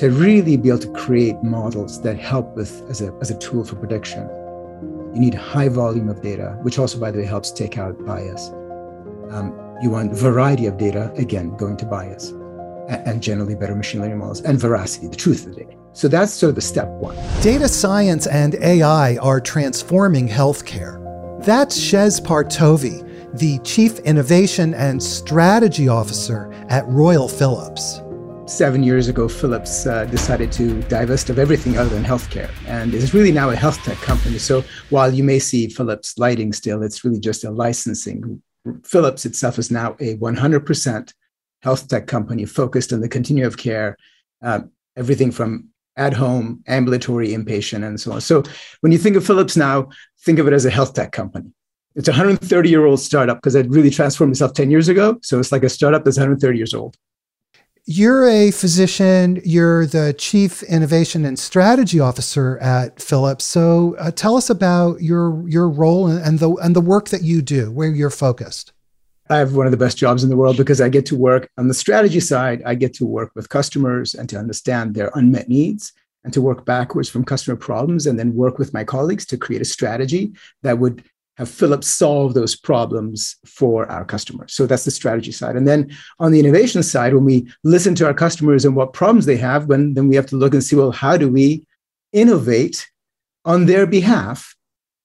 to 0.00 0.10
really 0.10 0.56
be 0.56 0.70
able 0.70 0.78
to 0.78 0.90
create 0.92 1.42
models 1.42 2.00
that 2.00 2.18
help 2.18 2.56
with 2.56 2.82
as 2.88 3.02
a, 3.02 3.14
as 3.20 3.30
a 3.30 3.36
tool 3.36 3.62
for 3.62 3.76
prediction, 3.76 4.22
you 5.12 5.20
need 5.20 5.34
high 5.34 5.68
volume 5.68 6.08
of 6.08 6.22
data, 6.22 6.56
which 6.62 6.78
also, 6.78 6.98
by 6.98 7.10
the 7.10 7.18
way, 7.18 7.26
helps 7.26 7.50
take 7.50 7.76
out 7.76 8.02
bias. 8.06 8.48
Um, 9.28 9.54
you 9.82 9.90
want 9.90 10.14
variety 10.14 10.64
of 10.64 10.78
data, 10.78 11.12
again, 11.18 11.54
going 11.58 11.76
to 11.76 11.84
bias, 11.84 12.30
and, 12.88 13.22
generally 13.22 13.54
better 13.54 13.74
machine 13.74 14.00
learning 14.00 14.16
models, 14.16 14.40
and 14.40 14.58
veracity, 14.58 15.06
the 15.06 15.16
truth 15.16 15.46
of 15.46 15.54
the 15.54 15.64
data. 15.64 15.76
So 15.92 16.08
that's 16.08 16.32
sort 16.32 16.48
of 16.48 16.54
the 16.54 16.62
step 16.62 16.88
one. 16.88 17.14
Data 17.42 17.68
science 17.68 18.26
and 18.26 18.54
AI 18.54 19.18
are 19.18 19.38
transforming 19.38 20.26
healthcare. 20.26 20.96
That's 21.44 21.78
Shez 21.78 22.22
Partovi, 22.22 23.06
the 23.38 23.58
Chief 23.64 23.98
Innovation 23.98 24.72
and 24.72 25.02
Strategy 25.02 25.88
Officer 25.88 26.50
at 26.70 26.88
Royal 26.88 27.28
Philips 27.28 28.00
seven 28.50 28.82
years 28.82 29.08
ago, 29.08 29.28
Philips 29.28 29.86
uh, 29.86 30.04
decided 30.06 30.50
to 30.52 30.82
divest 30.82 31.30
of 31.30 31.38
everything 31.38 31.78
other 31.78 31.90
than 31.90 32.04
healthcare. 32.04 32.50
And 32.66 32.92
it's 32.94 33.14
really 33.14 33.30
now 33.30 33.50
a 33.50 33.56
health 33.56 33.78
tech 33.84 33.96
company. 33.98 34.38
So 34.38 34.64
while 34.90 35.14
you 35.14 35.22
may 35.22 35.38
see 35.38 35.68
Philips 35.68 36.18
lighting 36.18 36.52
still, 36.52 36.82
it's 36.82 37.04
really 37.04 37.20
just 37.20 37.44
a 37.44 37.50
licensing. 37.50 38.42
Philips 38.84 39.24
itself 39.24 39.58
is 39.58 39.70
now 39.70 39.92
a 40.00 40.16
100% 40.16 41.12
health 41.62 41.88
tech 41.88 42.06
company 42.06 42.44
focused 42.44 42.92
on 42.92 43.00
the 43.00 43.08
continuum 43.08 43.46
of 43.46 43.56
care, 43.56 43.96
uh, 44.42 44.60
everything 44.96 45.30
from 45.30 45.68
at 45.96 46.12
home, 46.12 46.62
ambulatory, 46.66 47.28
inpatient, 47.28 47.86
and 47.86 48.00
so 48.00 48.12
on. 48.12 48.20
So 48.20 48.42
when 48.80 48.90
you 48.90 48.98
think 48.98 49.16
of 49.16 49.24
Philips 49.24 49.56
now, 49.56 49.88
think 50.22 50.38
of 50.38 50.46
it 50.46 50.52
as 50.52 50.64
a 50.64 50.70
health 50.70 50.94
tech 50.94 51.12
company. 51.12 51.52
It's 51.94 52.08
a 52.08 52.12
130 52.12 52.68
year 52.68 52.86
old 52.86 53.00
startup 53.00 53.38
because 53.38 53.54
it 53.54 53.68
really 53.68 53.90
transformed 53.90 54.32
itself 54.32 54.54
10 54.54 54.70
years 54.70 54.88
ago. 54.88 55.18
So 55.22 55.38
it's 55.38 55.52
like 55.52 55.64
a 55.64 55.68
startup 55.68 56.04
that's 56.04 56.16
130 56.16 56.56
years 56.56 56.74
old. 56.74 56.96
You're 57.86 58.28
a 58.28 58.50
physician, 58.50 59.40
you're 59.44 59.86
the 59.86 60.14
chief 60.16 60.62
innovation 60.64 61.24
and 61.24 61.38
strategy 61.38 61.98
officer 61.98 62.58
at 62.58 63.00
Philips. 63.00 63.44
So 63.44 63.96
uh, 63.98 64.10
tell 64.10 64.36
us 64.36 64.50
about 64.50 65.02
your 65.02 65.48
your 65.48 65.68
role 65.68 66.06
and 66.06 66.38
the 66.38 66.52
and 66.56 66.76
the 66.76 66.80
work 66.80 67.08
that 67.08 67.22
you 67.22 67.42
do, 67.42 67.70
where 67.72 67.90
you're 67.90 68.10
focused. 68.10 68.72
I 69.30 69.38
have 69.38 69.54
one 69.54 69.66
of 69.66 69.70
the 69.70 69.78
best 69.78 69.96
jobs 69.96 70.24
in 70.24 70.28
the 70.28 70.36
world 70.36 70.56
because 70.56 70.80
I 70.80 70.88
get 70.88 71.06
to 71.06 71.16
work 71.16 71.48
on 71.56 71.68
the 71.68 71.74
strategy 71.74 72.20
side. 72.20 72.62
I 72.66 72.74
get 72.74 72.92
to 72.94 73.06
work 73.06 73.30
with 73.34 73.48
customers 73.48 74.14
and 74.14 74.28
to 74.28 74.36
understand 74.36 74.94
their 74.94 75.10
unmet 75.14 75.48
needs 75.48 75.92
and 76.24 76.32
to 76.34 76.42
work 76.42 76.64
backwards 76.64 77.08
from 77.08 77.24
customer 77.24 77.56
problems 77.56 78.06
and 78.06 78.18
then 78.18 78.34
work 78.34 78.58
with 78.58 78.74
my 78.74 78.84
colleagues 78.84 79.24
to 79.26 79.38
create 79.38 79.62
a 79.62 79.64
strategy 79.64 80.32
that 80.62 80.78
would 80.78 81.04
have 81.40 81.48
Philips 81.48 81.88
solve 81.88 82.34
those 82.34 82.54
problems 82.54 83.36
for 83.46 83.90
our 83.90 84.04
customers. 84.04 84.52
So 84.52 84.66
that's 84.66 84.84
the 84.84 84.90
strategy 84.90 85.32
side. 85.32 85.56
And 85.56 85.66
then 85.66 85.90
on 86.18 86.32
the 86.32 86.38
innovation 86.38 86.82
side, 86.82 87.14
when 87.14 87.24
we 87.24 87.50
listen 87.64 87.94
to 87.94 88.06
our 88.06 88.12
customers 88.12 88.66
and 88.66 88.76
what 88.76 88.92
problems 88.92 89.24
they 89.24 89.38
have, 89.38 89.64
when, 89.64 89.94
then 89.94 90.06
we 90.08 90.16
have 90.16 90.26
to 90.26 90.36
look 90.36 90.52
and 90.52 90.62
see, 90.62 90.76
well, 90.76 90.92
how 90.92 91.16
do 91.16 91.28
we 91.30 91.66
innovate 92.12 92.90
on 93.46 93.64
their 93.64 93.86
behalf 93.86 94.54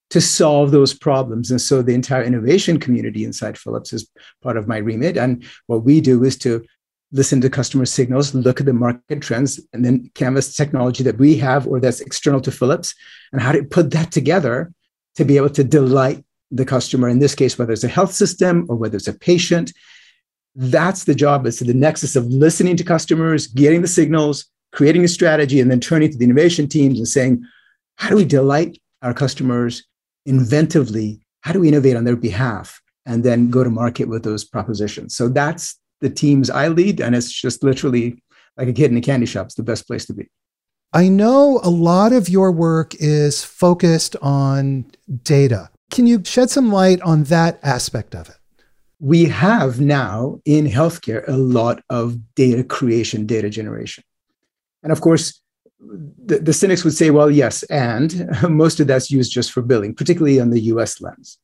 to 0.09 0.19
solve 0.19 0.71
those 0.71 0.93
problems? 0.93 1.51
And 1.51 1.61
so 1.61 1.81
the 1.81 1.93
entire 1.93 2.23
innovation 2.23 2.81
community 2.81 3.23
inside 3.23 3.57
Philips 3.57 3.93
is 3.93 4.05
part 4.43 4.57
of 4.57 4.67
my 4.67 4.77
remit. 4.77 5.15
And 5.15 5.41
what 5.67 5.85
we 5.85 6.01
do 6.01 6.25
is 6.25 6.37
to 6.39 6.65
listen 7.13 7.39
to 7.39 7.49
customer 7.49 7.85
signals, 7.85 8.35
look 8.35 8.59
at 8.59 8.65
the 8.65 8.73
market 8.73 9.21
trends, 9.21 9.61
and 9.71 9.85
then 9.85 10.11
canvas 10.15 10.53
technology 10.53 11.01
that 11.03 11.17
we 11.17 11.37
have 11.37 11.65
or 11.65 11.79
that's 11.79 12.01
external 12.01 12.41
to 12.41 12.51
Philips, 12.51 12.93
and 13.31 13.41
how 13.41 13.53
to 13.53 13.63
put 13.63 13.91
that 13.91 14.11
together 14.11 14.73
to 15.15 15.23
be 15.23 15.37
able 15.37 15.49
to 15.51 15.63
delight 15.63 16.24
the 16.51 16.65
customer, 16.65 17.09
in 17.09 17.19
this 17.19 17.35
case, 17.35 17.57
whether 17.57 17.73
it's 17.73 17.83
a 17.83 17.89
health 17.89 18.13
system 18.13 18.65
or 18.69 18.75
whether 18.75 18.97
it's 18.97 19.07
a 19.07 19.13
patient. 19.13 19.73
That's 20.55 21.03
the 21.03 21.15
job 21.15 21.45
is 21.45 21.57
to 21.57 21.63
the 21.63 21.73
nexus 21.73 22.15
of 22.15 22.27
listening 22.27 22.77
to 22.77 22.83
customers, 22.83 23.47
getting 23.47 23.81
the 23.81 23.87
signals, 23.87 24.45
creating 24.71 25.03
a 25.03 25.07
strategy, 25.07 25.59
and 25.59 25.69
then 25.69 25.79
turning 25.79 26.11
to 26.11 26.17
the 26.17 26.23
innovation 26.23 26.67
teams 26.67 26.97
and 26.97 27.07
saying, 27.07 27.43
how 27.97 28.09
do 28.09 28.15
we 28.15 28.25
delight 28.25 28.77
our 29.01 29.13
customers 29.13 29.83
inventively? 30.27 31.19
How 31.41 31.51
do 31.51 31.59
we 31.59 31.67
innovate 31.67 31.95
on 31.95 32.03
their 32.03 32.15
behalf? 32.15 32.81
And 33.05 33.23
then 33.23 33.49
go 33.49 33.63
to 33.63 33.69
market 33.69 34.07
with 34.07 34.23
those 34.23 34.43
propositions. 34.43 35.15
So 35.15 35.29
that's 35.29 35.77
the 36.01 36.09
teams 36.09 36.49
I 36.49 36.69
lead. 36.69 37.01
And 37.01 37.15
it's 37.15 37.31
just 37.31 37.63
literally 37.63 38.21
like 38.57 38.67
a 38.67 38.73
kid 38.73 38.91
in 38.91 38.97
a 38.97 39.01
candy 39.01 39.25
shop. 39.25 39.47
It's 39.47 39.55
the 39.55 39.63
best 39.63 39.87
place 39.87 40.05
to 40.05 40.13
be. 40.13 40.27
I 40.93 41.09
know 41.09 41.59
a 41.61 41.69
lot 41.69 42.13
of 42.13 42.29
your 42.29 42.51
work 42.51 42.95
is 42.95 43.43
focused 43.43 44.15
on 44.21 44.85
data. 45.23 45.69
Can 45.91 46.07
you 46.07 46.21
shed 46.23 46.49
some 46.49 46.71
light 46.71 47.01
on 47.01 47.23
that 47.25 47.59
aspect 47.63 48.15
of 48.15 48.29
it? 48.29 48.37
We 48.99 49.25
have 49.25 49.79
now 49.79 50.39
in 50.45 50.65
healthcare 50.65 51.27
a 51.27 51.37
lot 51.37 51.83
of 51.89 52.17
data 52.35 52.63
creation, 52.63 53.25
data 53.25 53.49
generation. 53.49 54.03
And 54.83 54.91
of 54.91 55.01
course, 55.01 55.41
the, 55.79 56.39
the 56.39 56.53
cynics 56.53 56.83
would 56.83 56.93
say, 56.93 57.11
well, 57.11 57.29
yes, 57.29 57.63
and 57.63 58.29
most 58.49 58.79
of 58.79 58.87
that's 58.87 59.11
used 59.11 59.31
just 59.31 59.51
for 59.51 59.61
billing, 59.61 59.95
particularly 59.95 60.39
on 60.39 60.49
the 60.49 60.61
US 60.61 61.01
lens. 61.01 61.37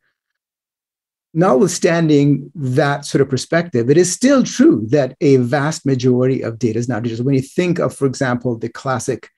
Notwithstanding 1.34 2.52
that 2.56 3.06
sort 3.06 3.22
of 3.22 3.30
perspective, 3.30 3.90
it 3.90 3.98
is 3.98 4.12
still 4.12 4.44
true 4.44 4.86
that 4.90 5.16
a 5.22 5.38
vast 5.38 5.86
majority 5.86 6.42
of 6.42 6.60
data 6.60 6.78
is 6.78 6.90
now 6.90 7.00
digital. 7.00 7.26
When 7.26 7.36
you 7.36 7.42
think 7.42 7.80
of, 7.80 7.96
for 7.96 8.06
example, 8.06 8.58
the 8.58 8.70
classic 8.70 9.30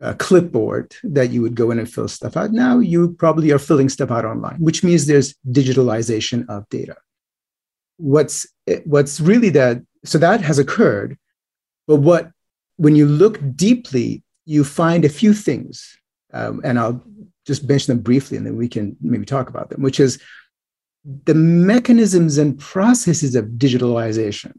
a 0.00 0.14
clipboard 0.14 0.94
that 1.02 1.30
you 1.30 1.40
would 1.42 1.54
go 1.54 1.70
in 1.70 1.78
and 1.78 1.90
fill 1.90 2.08
stuff 2.08 2.36
out. 2.36 2.52
Now 2.52 2.78
you 2.78 3.14
probably 3.14 3.50
are 3.50 3.58
filling 3.58 3.88
stuff 3.88 4.10
out 4.10 4.24
online, 4.24 4.56
which 4.58 4.84
means 4.84 5.06
there's 5.06 5.34
digitalization 5.48 6.48
of 6.48 6.68
data. 6.68 6.96
What's 7.96 8.46
what's 8.84 9.20
really 9.20 9.48
that 9.50 9.82
so 10.04 10.18
that 10.18 10.40
has 10.42 10.58
occurred, 10.58 11.16
but 11.86 11.96
what 11.96 12.30
when 12.76 12.94
you 12.94 13.06
look 13.06 13.38
deeply, 13.56 14.22
you 14.44 14.64
find 14.64 15.04
a 15.04 15.08
few 15.08 15.32
things, 15.32 15.98
um, 16.34 16.60
and 16.62 16.78
I'll 16.78 17.02
just 17.46 17.66
mention 17.66 17.94
them 17.94 18.02
briefly, 18.02 18.36
and 18.36 18.46
then 18.46 18.56
we 18.56 18.68
can 18.68 18.96
maybe 19.00 19.24
talk 19.24 19.48
about 19.48 19.70
them. 19.70 19.80
Which 19.80 19.98
is 19.98 20.22
the 21.24 21.34
mechanisms 21.34 22.36
and 22.36 22.58
processes 22.58 23.34
of 23.34 23.46
digitalization 23.46 24.52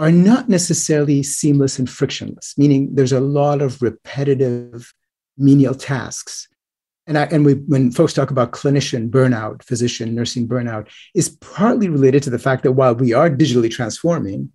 are 0.00 0.10
not 0.10 0.48
necessarily 0.48 1.22
seamless 1.22 1.78
and 1.78 1.88
frictionless, 1.88 2.54
meaning 2.56 2.88
there's 2.94 3.12
a 3.12 3.20
lot 3.20 3.60
of 3.60 3.82
repetitive 3.82 4.94
menial 5.36 5.74
tasks. 5.74 6.48
And, 7.06 7.18
I, 7.18 7.24
and 7.24 7.44
we, 7.44 7.52
when 7.52 7.92
folks 7.92 8.14
talk 8.14 8.30
about 8.30 8.52
clinician 8.52 9.10
burnout, 9.10 9.62
physician, 9.62 10.14
nursing 10.14 10.48
burnout, 10.48 10.88
is 11.14 11.28
partly 11.40 11.90
related 11.90 12.22
to 12.22 12.30
the 12.30 12.38
fact 12.38 12.62
that 12.62 12.72
while 12.72 12.94
we 12.94 13.12
are 13.12 13.28
digitally 13.28 13.70
transforming, 13.70 14.50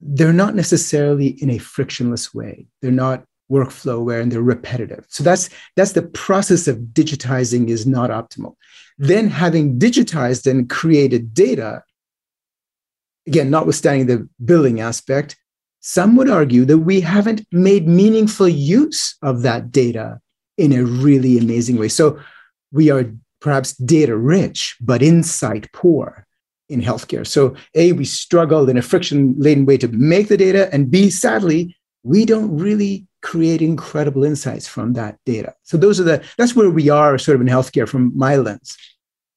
they're 0.00 0.32
not 0.32 0.54
necessarily 0.54 1.28
in 1.42 1.50
a 1.50 1.58
frictionless 1.58 2.32
way. 2.32 2.68
They're 2.80 2.92
not 2.92 3.24
workflow 3.50 3.96
aware 3.98 4.20
and 4.20 4.30
they're 4.30 4.42
repetitive. 4.42 5.06
So 5.08 5.24
that's 5.24 5.50
that's 5.74 5.92
the 5.92 6.02
process 6.02 6.68
of 6.68 6.76
digitizing 6.92 7.68
is 7.68 7.84
not 7.84 8.10
optimal. 8.10 8.54
Then 8.98 9.28
having 9.28 9.78
digitized 9.78 10.48
and 10.48 10.70
created 10.70 11.34
data, 11.34 11.82
again, 13.28 13.50
notwithstanding 13.50 14.06
the 14.06 14.28
billing 14.44 14.80
aspect, 14.80 15.36
some 15.80 16.16
would 16.16 16.30
argue 16.30 16.64
that 16.64 16.78
we 16.78 17.00
haven't 17.00 17.46
made 17.52 17.86
meaningful 17.86 18.48
use 18.48 19.16
of 19.22 19.42
that 19.42 19.70
data 19.70 20.18
in 20.56 20.72
a 20.72 20.84
really 20.84 21.38
amazing 21.38 21.78
way. 21.78 21.88
So 21.88 22.18
we 22.72 22.90
are 22.90 23.12
perhaps 23.40 23.74
data 23.74 24.16
rich, 24.16 24.76
but 24.80 25.02
insight 25.02 25.70
poor 25.72 26.26
in 26.68 26.80
healthcare. 26.82 27.26
So, 27.26 27.54
A, 27.74 27.92
we 27.92 28.04
struggle 28.04 28.68
in 28.68 28.76
a 28.76 28.82
friction 28.82 29.34
laden 29.38 29.64
way 29.64 29.78
to 29.78 29.88
make 29.88 30.28
the 30.28 30.36
data, 30.36 30.68
and 30.72 30.90
B, 30.90 31.08
sadly, 31.08 31.76
we 32.02 32.24
don't 32.24 32.54
really 32.56 33.06
create 33.22 33.62
incredible 33.62 34.24
insights 34.24 34.66
from 34.68 34.92
that 34.94 35.16
data. 35.24 35.54
So 35.62 35.76
those 35.76 35.98
are 36.00 36.04
the 36.04 36.24
that's 36.36 36.54
where 36.54 36.70
we 36.70 36.88
are 36.88 37.18
sort 37.18 37.36
of 37.36 37.40
in 37.40 37.48
healthcare 37.48 37.88
from 37.88 38.12
my 38.16 38.36
lens 38.36 38.76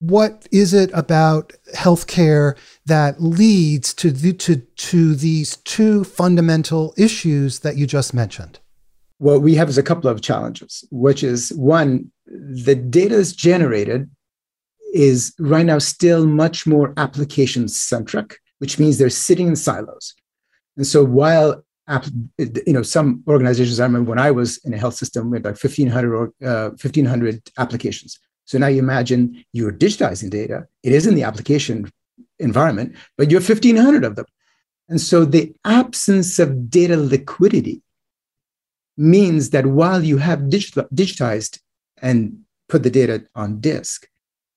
what 0.02 0.48
is 0.52 0.74
it 0.74 0.90
about 0.94 1.54
healthcare 1.76 2.58
that 2.88 3.22
leads 3.22 3.94
to, 3.94 4.10
the, 4.10 4.34
to, 4.34 4.58
to 4.58 5.14
these 5.14 5.58
two 5.58 6.04
fundamental 6.04 6.94
issues 6.98 7.60
that 7.60 7.78
you 7.78 7.86
just 7.86 8.14
mentioned? 8.14 8.60
What 9.20 9.44
we 9.44 9.54
have 9.56 9.70
is 9.70 9.78
a 9.78 9.84
couple 9.84 10.10
of 10.10 10.22
challenges, 10.22 10.84
which 10.90 11.24
is 11.24 11.54
one, 11.54 12.12
the 12.26 12.74
data 12.74 13.14
is 13.14 13.36
generated 13.36 14.10
is 14.94 15.34
right 15.40 15.66
now 15.66 15.78
still 15.78 16.26
much 16.26 16.66
more 16.66 16.94
application 16.98 17.68
centric, 17.68 18.40
which 18.58 18.80
means 18.80 18.98
they're 18.98 19.10
sitting 19.10 19.48
in 19.48 19.56
silos. 19.56 20.16
And 20.78 20.88
so 20.88 21.06
while 21.06 21.64
you 22.40 22.74
know 22.74 22.82
some 22.82 23.24
organizations, 23.28 23.80
I 23.80 23.86
remember 23.86 24.10
when 24.10 24.20
I 24.20 24.32
was 24.32 24.58
in 24.66 24.74
a 24.74 24.78
health 24.78 24.96
system, 24.96 25.30
we 25.30 25.38
had 25.38 25.46
like 25.46 25.64
1,500, 25.64 26.32
uh, 26.44 26.70
1,500 26.70 27.52
applications. 27.60 28.20
So 28.52 28.58
now 28.58 28.68
you 28.68 28.80
imagine 28.80 29.46
you're 29.54 29.72
digitizing 29.72 30.30
data. 30.30 30.68
It 30.84 30.92
is 30.92 31.08
in 31.08 31.16
the 31.16 31.24
application 31.24 31.90
environment, 32.38 32.98
but 33.18 33.32
you 33.32 33.38
have 33.38 33.48
1,500 33.48 34.04
of 34.04 34.18
them. 34.18 34.26
And 34.90 35.00
so 35.00 35.24
the 35.24 35.56
absence 35.64 36.38
of 36.38 36.70
data 36.70 36.98
liquidity 36.98 37.82
means 38.98 39.52
that 39.52 39.68
while 39.68 40.04
you 40.04 40.18
have 40.18 40.40
digitized 40.40 41.60
and 42.02 42.40
put 42.68 42.84
the 42.84 42.90
data 42.90 43.24
on 43.36 43.62
disk, 43.62 44.10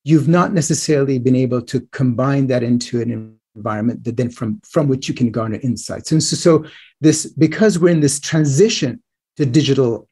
you've 0.03 0.27
not 0.27 0.53
necessarily 0.53 1.21
been 1.21 1.37
able 1.37 1.63
to 1.63 1.81
combine 1.93 2.49
that 2.49 2.65
into 2.65 3.01
an 3.01 3.39
environment 3.55 4.03
that 4.03 4.17
then 4.17 4.29
from 4.29 4.61
from 4.69 4.89
which 4.89 5.09
you 5.09 5.15
can 5.15 5.31
garner 5.31 5.61
insights 5.63 6.11
and 6.11 6.21
so, 6.21 6.35
so 6.35 6.69
this 7.01 7.27
because 7.27 7.79
we're 7.79 7.91
in 7.91 8.01
this 8.01 8.19
transition 8.19 9.01
to 9.37 9.47
digital 9.47 10.09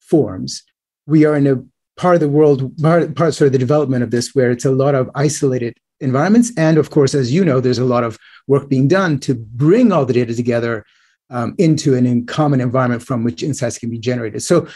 forms 0.00 0.64
we 1.06 1.24
are 1.24 1.36
in 1.36 1.46
a 1.46 1.62
part 1.96 2.14
of 2.14 2.20
the 2.20 2.28
world 2.28 2.76
part, 2.82 3.14
part 3.14 3.34
sort 3.34 3.46
of 3.46 3.52
the 3.52 3.58
development 3.58 4.02
of 4.02 4.10
this 4.10 4.34
where 4.34 4.50
it's 4.50 4.64
a 4.64 4.70
lot 4.70 4.94
of 4.94 5.10
isolated 5.14 5.76
environments. 6.00 6.52
And 6.56 6.78
of 6.78 6.90
course 6.90 7.14
as 7.14 7.32
you 7.32 7.44
know 7.44 7.60
there's 7.60 7.78
a 7.78 7.84
lot 7.84 8.04
of 8.04 8.18
work 8.46 8.68
being 8.68 8.88
done 8.88 9.18
to 9.20 9.34
bring 9.34 9.92
all 9.92 10.04
the 10.04 10.12
data 10.12 10.34
together 10.34 10.84
um, 11.30 11.54
into 11.58 11.94
an 11.94 12.06
in 12.06 12.26
common 12.26 12.60
environment 12.60 13.02
from 13.02 13.24
which 13.24 13.42
insights 13.42 13.78
can 13.78 13.90
be 13.90 13.98
generated. 13.98 14.42
So 14.42 14.68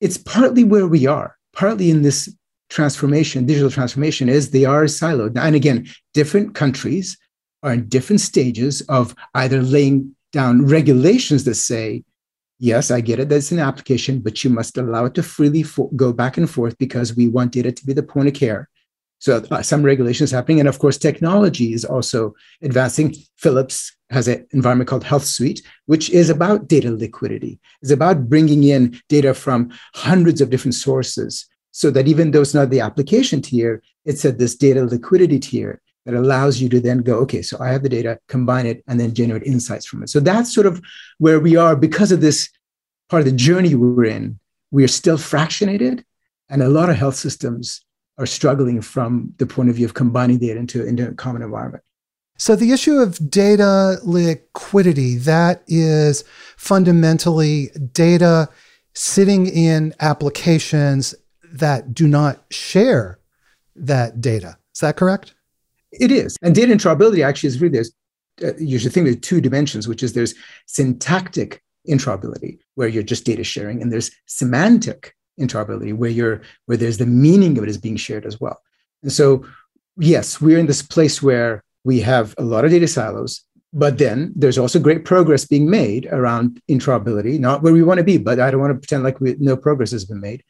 it's 0.00 0.18
partly 0.18 0.64
where 0.64 0.86
we 0.86 1.06
are. 1.06 1.36
Partly 1.52 1.90
in 1.90 2.02
this 2.02 2.28
transformation 2.68 3.46
digital 3.46 3.70
transformation 3.70 4.28
is 4.28 4.50
they 4.50 4.64
are 4.64 4.84
siloed. 4.84 5.38
And 5.38 5.54
again 5.54 5.88
different 6.14 6.54
countries 6.54 7.16
are 7.62 7.72
in 7.72 7.88
different 7.88 8.20
stages 8.20 8.80
of 8.82 9.14
either 9.34 9.62
laying 9.62 10.14
down 10.32 10.66
regulations 10.66 11.44
that 11.44 11.54
say, 11.54 12.04
yes, 12.58 12.90
I 12.90 13.00
get 13.00 13.18
it, 13.18 13.28
that's 13.28 13.52
an 13.52 13.58
application, 13.58 14.20
but 14.20 14.42
you 14.42 14.50
must 14.50 14.76
allow 14.78 15.04
it 15.04 15.14
to 15.14 15.22
freely 15.22 15.62
fo- 15.62 15.90
go 15.96 16.12
back 16.12 16.36
and 16.36 16.48
forth 16.48 16.76
because 16.78 17.16
we 17.16 17.28
want 17.28 17.52
data 17.52 17.72
to 17.72 17.86
be 17.86 17.92
the 17.92 18.02
point 18.02 18.28
of 18.28 18.34
care. 18.34 18.68
So 19.18 19.42
uh, 19.50 19.62
some 19.62 19.82
regulations 19.82 20.30
happening. 20.30 20.60
And 20.60 20.68
of 20.68 20.78
course, 20.78 20.98
technology 20.98 21.72
is 21.72 21.84
also 21.84 22.34
advancing. 22.62 23.14
Philips 23.36 23.96
has 24.10 24.28
an 24.28 24.46
environment 24.52 24.88
called 24.88 25.04
HealthSuite, 25.04 25.62
which 25.86 26.10
is 26.10 26.28
about 26.28 26.68
data 26.68 26.90
liquidity. 26.90 27.58
It's 27.82 27.90
about 27.90 28.28
bringing 28.28 28.64
in 28.64 29.00
data 29.08 29.32
from 29.34 29.70
hundreds 29.94 30.40
of 30.40 30.50
different 30.50 30.74
sources 30.74 31.46
so 31.72 31.90
that 31.90 32.08
even 32.08 32.30
though 32.30 32.42
it's 32.42 32.54
not 32.54 32.70
the 32.70 32.80
application 32.80 33.42
tier, 33.42 33.82
it's 34.04 34.24
at 34.24 34.38
this 34.38 34.54
data 34.54 34.84
liquidity 34.84 35.38
tier 35.38 35.80
that 36.06 36.14
allows 36.14 36.60
you 36.60 36.68
to 36.70 36.80
then 36.80 36.98
go, 36.98 37.16
okay, 37.18 37.42
so 37.42 37.58
I 37.60 37.68
have 37.68 37.82
the 37.82 37.88
data, 37.88 38.18
combine 38.28 38.64
it, 38.64 38.82
and 38.86 38.98
then 38.98 39.12
generate 39.12 39.42
insights 39.42 39.84
from 39.84 40.02
it. 40.02 40.08
So 40.08 40.20
that's 40.20 40.54
sort 40.54 40.66
of 40.66 40.80
where 41.18 41.40
we 41.40 41.56
are 41.56 41.76
because 41.76 42.12
of 42.12 42.20
this 42.20 42.48
part 43.10 43.20
of 43.20 43.26
the 43.26 43.32
journey 43.36 43.74
we're 43.74 44.04
in. 44.04 44.38
We 44.70 44.84
are 44.84 44.88
still 44.88 45.18
fractionated, 45.18 46.04
and 46.48 46.62
a 46.62 46.68
lot 46.68 46.90
of 46.90 46.96
health 46.96 47.16
systems 47.16 47.84
are 48.18 48.26
struggling 48.26 48.80
from 48.80 49.34
the 49.38 49.46
point 49.46 49.68
of 49.68 49.74
view 49.74 49.84
of 49.84 49.94
combining 49.94 50.38
data 50.38 50.58
into, 50.58 50.86
into 50.86 51.08
a 51.08 51.14
common 51.14 51.42
environment. 51.42 51.82
So 52.38 52.54
the 52.54 52.72
issue 52.72 52.98
of 52.98 53.30
data 53.30 53.98
liquidity, 54.04 55.16
that 55.18 55.62
is 55.66 56.22
fundamentally 56.56 57.70
data 57.92 58.48
sitting 58.94 59.46
in 59.46 59.92
applications 60.00 61.14
that 61.52 61.94
do 61.94 62.06
not 62.06 62.44
share 62.50 63.18
that 63.74 64.20
data. 64.20 64.56
Is 64.74 64.80
that 64.80 64.96
correct? 64.96 65.34
It 66.00 66.10
is. 66.10 66.36
And 66.42 66.54
data 66.54 66.72
interoperability 66.72 67.24
actually 67.24 67.48
is 67.48 67.60
really, 67.60 67.72
there's, 67.72 67.92
uh, 68.44 68.56
you 68.58 68.78
should 68.78 68.92
think 68.92 69.08
of 69.08 69.20
two 69.20 69.40
dimensions, 69.40 69.88
which 69.88 70.02
is 70.02 70.12
there's 70.12 70.34
syntactic 70.66 71.62
interoperability, 71.88 72.58
where 72.74 72.88
you're 72.88 73.02
just 73.02 73.24
data 73.24 73.44
sharing, 73.44 73.80
and 73.80 73.92
there's 73.92 74.10
semantic 74.26 75.14
interoperability, 75.40 75.94
where 75.94 76.10
you're 76.10 76.42
where 76.66 76.76
there's 76.76 76.98
the 76.98 77.06
meaning 77.06 77.56
of 77.56 77.64
it 77.64 77.70
is 77.70 77.78
being 77.78 77.96
shared 77.96 78.26
as 78.26 78.40
well. 78.40 78.60
And 79.02 79.12
so, 79.12 79.46
yes, 79.98 80.40
we're 80.40 80.58
in 80.58 80.66
this 80.66 80.82
place 80.82 81.22
where 81.22 81.62
we 81.84 82.00
have 82.00 82.34
a 82.38 82.42
lot 82.42 82.64
of 82.64 82.70
data 82.70 82.88
silos, 82.88 83.44
but 83.72 83.98
then 83.98 84.32
there's 84.34 84.58
also 84.58 84.80
great 84.80 85.04
progress 85.04 85.44
being 85.44 85.70
made 85.70 86.06
around 86.06 86.60
interoperability, 86.68 87.38
not 87.38 87.62
where 87.62 87.72
we 87.72 87.82
want 87.82 87.98
to 87.98 88.04
be, 88.04 88.18
but 88.18 88.40
I 88.40 88.50
don't 88.50 88.60
want 88.60 88.72
to 88.72 88.78
pretend 88.78 89.04
like 89.04 89.20
we, 89.20 89.36
no 89.38 89.56
progress 89.56 89.92
has 89.92 90.04
been 90.04 90.20
made. 90.20 90.42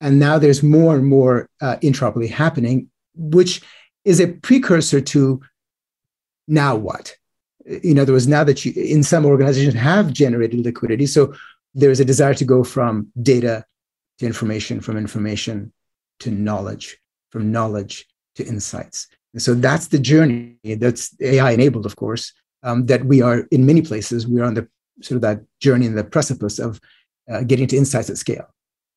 And 0.00 0.18
now 0.18 0.38
there's 0.38 0.62
more 0.62 0.96
and 0.96 1.06
more 1.06 1.48
uh, 1.60 1.76
interoperability 1.76 2.30
happening, 2.30 2.90
which 3.14 3.62
is 4.04 4.20
a 4.20 4.28
precursor 4.28 5.00
to 5.00 5.40
now 6.48 6.76
what? 6.76 7.14
In 7.64 7.98
other 7.98 8.12
words, 8.12 8.26
now 8.26 8.44
that 8.44 8.64
you, 8.64 8.72
in 8.76 9.02
some 9.02 9.24
organizations, 9.24 9.74
have 9.74 10.12
generated 10.12 10.60
liquidity, 10.60 11.06
so 11.06 11.34
there's 11.74 12.00
a 12.00 12.04
desire 12.04 12.34
to 12.34 12.44
go 12.44 12.64
from 12.64 13.08
data 13.22 13.64
to 14.18 14.26
information, 14.26 14.80
from 14.80 14.96
information 14.96 15.72
to 16.20 16.30
knowledge, 16.30 16.98
from 17.30 17.52
knowledge 17.52 18.06
to 18.34 18.44
insights. 18.44 19.06
And 19.32 19.40
so 19.40 19.54
that's 19.54 19.88
the 19.88 19.98
journey 19.98 20.56
that's 20.64 21.14
AI 21.20 21.52
enabled, 21.52 21.86
of 21.86 21.96
course, 21.96 22.32
um, 22.62 22.86
that 22.86 23.04
we 23.04 23.22
are 23.22 23.46
in 23.50 23.66
many 23.66 23.82
places, 23.82 24.26
we're 24.26 24.44
on 24.44 24.54
the 24.54 24.68
sort 25.00 25.16
of 25.16 25.22
that 25.22 25.40
journey 25.60 25.86
in 25.86 25.94
the 25.94 26.04
precipice 26.04 26.58
of 26.58 26.80
uh, 27.30 27.42
getting 27.42 27.66
to 27.68 27.76
insights 27.76 28.10
at 28.10 28.18
scale. 28.18 28.52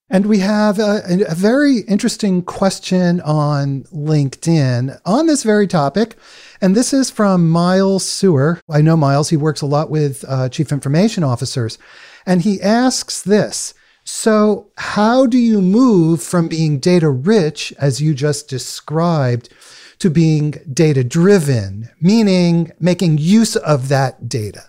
And 0.09 0.27
we 0.27 0.39
have 0.39 0.77
a, 0.77 1.01
a, 1.27 1.33
very 1.33 1.79
interesting 1.79 2.43
question 2.43 3.21
on 3.21 3.85
LinkedIn 3.85 4.99
on 5.03 5.25
this 5.25 5.41
very 5.41 5.65
topic. 5.65 6.15
And 6.61 6.75
this 6.75 6.93
is 6.93 7.09
from 7.09 7.49
Myles 7.49 8.05
Suer. 8.05 8.61
I 8.69 8.81
know 8.81 8.95
Myles, 8.95 9.31
he 9.31 9.37
works 9.37 9.61
a 9.61 9.65
lot 9.65 9.89
with 9.89 10.23
uh, 10.27 10.49
chief 10.49 10.71
information 10.71 11.23
officers. 11.23 11.79
And 12.23 12.43
he 12.43 12.61
asks 12.61 13.23
this 13.23 13.73
So, 14.03 14.69
how 14.77 15.25
do 15.25 15.39
you 15.39 15.59
move 15.59 16.21
from 16.21 16.47
being 16.47 16.77
data 16.77 17.09
rich, 17.09 17.73
as 17.79 17.99
you 17.99 18.13
just 18.13 18.47
described, 18.47 19.49
to 19.97 20.11
being 20.11 20.51
data 20.71 21.03
driven, 21.03 21.89
meaning 21.99 22.71
making 22.79 23.17
use 23.17 23.55
of 23.55 23.89
that 23.89 24.29
data? 24.29 24.65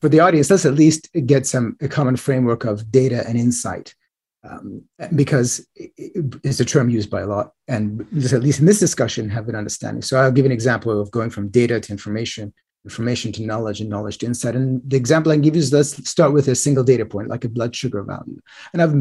For 0.00 0.08
the 0.08 0.20
audience, 0.20 0.48
let's 0.48 0.64
at 0.64 0.72
least 0.72 1.10
get 1.26 1.46
some 1.46 1.76
a 1.82 1.88
common 1.88 2.16
framework 2.16 2.64
of 2.64 2.90
data 2.90 3.28
and 3.28 3.38
insight 3.38 3.94
um, 4.48 4.82
because 5.14 5.66
it's 5.76 6.60
a 6.60 6.64
term 6.64 6.88
used 6.88 7.10
by 7.10 7.20
a 7.20 7.26
lot, 7.26 7.52
and 7.68 8.00
at 8.32 8.42
least 8.42 8.60
in 8.60 8.66
this 8.66 8.80
discussion, 8.80 9.28
have 9.28 9.48
an 9.48 9.54
understanding. 9.54 10.02
So 10.02 10.18
I'll 10.18 10.32
give 10.32 10.46
an 10.46 10.52
example 10.52 10.98
of 10.98 11.10
going 11.10 11.30
from 11.30 11.48
data 11.48 11.78
to 11.78 11.92
information, 11.92 12.54
information 12.84 13.32
to 13.32 13.42
knowledge, 13.42 13.80
and 13.80 13.90
knowledge 13.90 14.18
to 14.18 14.26
insight. 14.26 14.56
And 14.56 14.80
the 14.88 14.96
example 14.96 15.30
I 15.30 15.36
give 15.36 15.56
you 15.56 15.60
is 15.60 15.72
let's 15.72 16.08
start 16.08 16.32
with 16.32 16.48
a 16.48 16.54
single 16.54 16.84
data 16.84 17.04
point, 17.04 17.28
like 17.28 17.44
a 17.44 17.48
blood 17.48 17.76
sugar 17.76 18.02
value. 18.02 18.40
And 18.72 18.82
I've, 18.82 18.94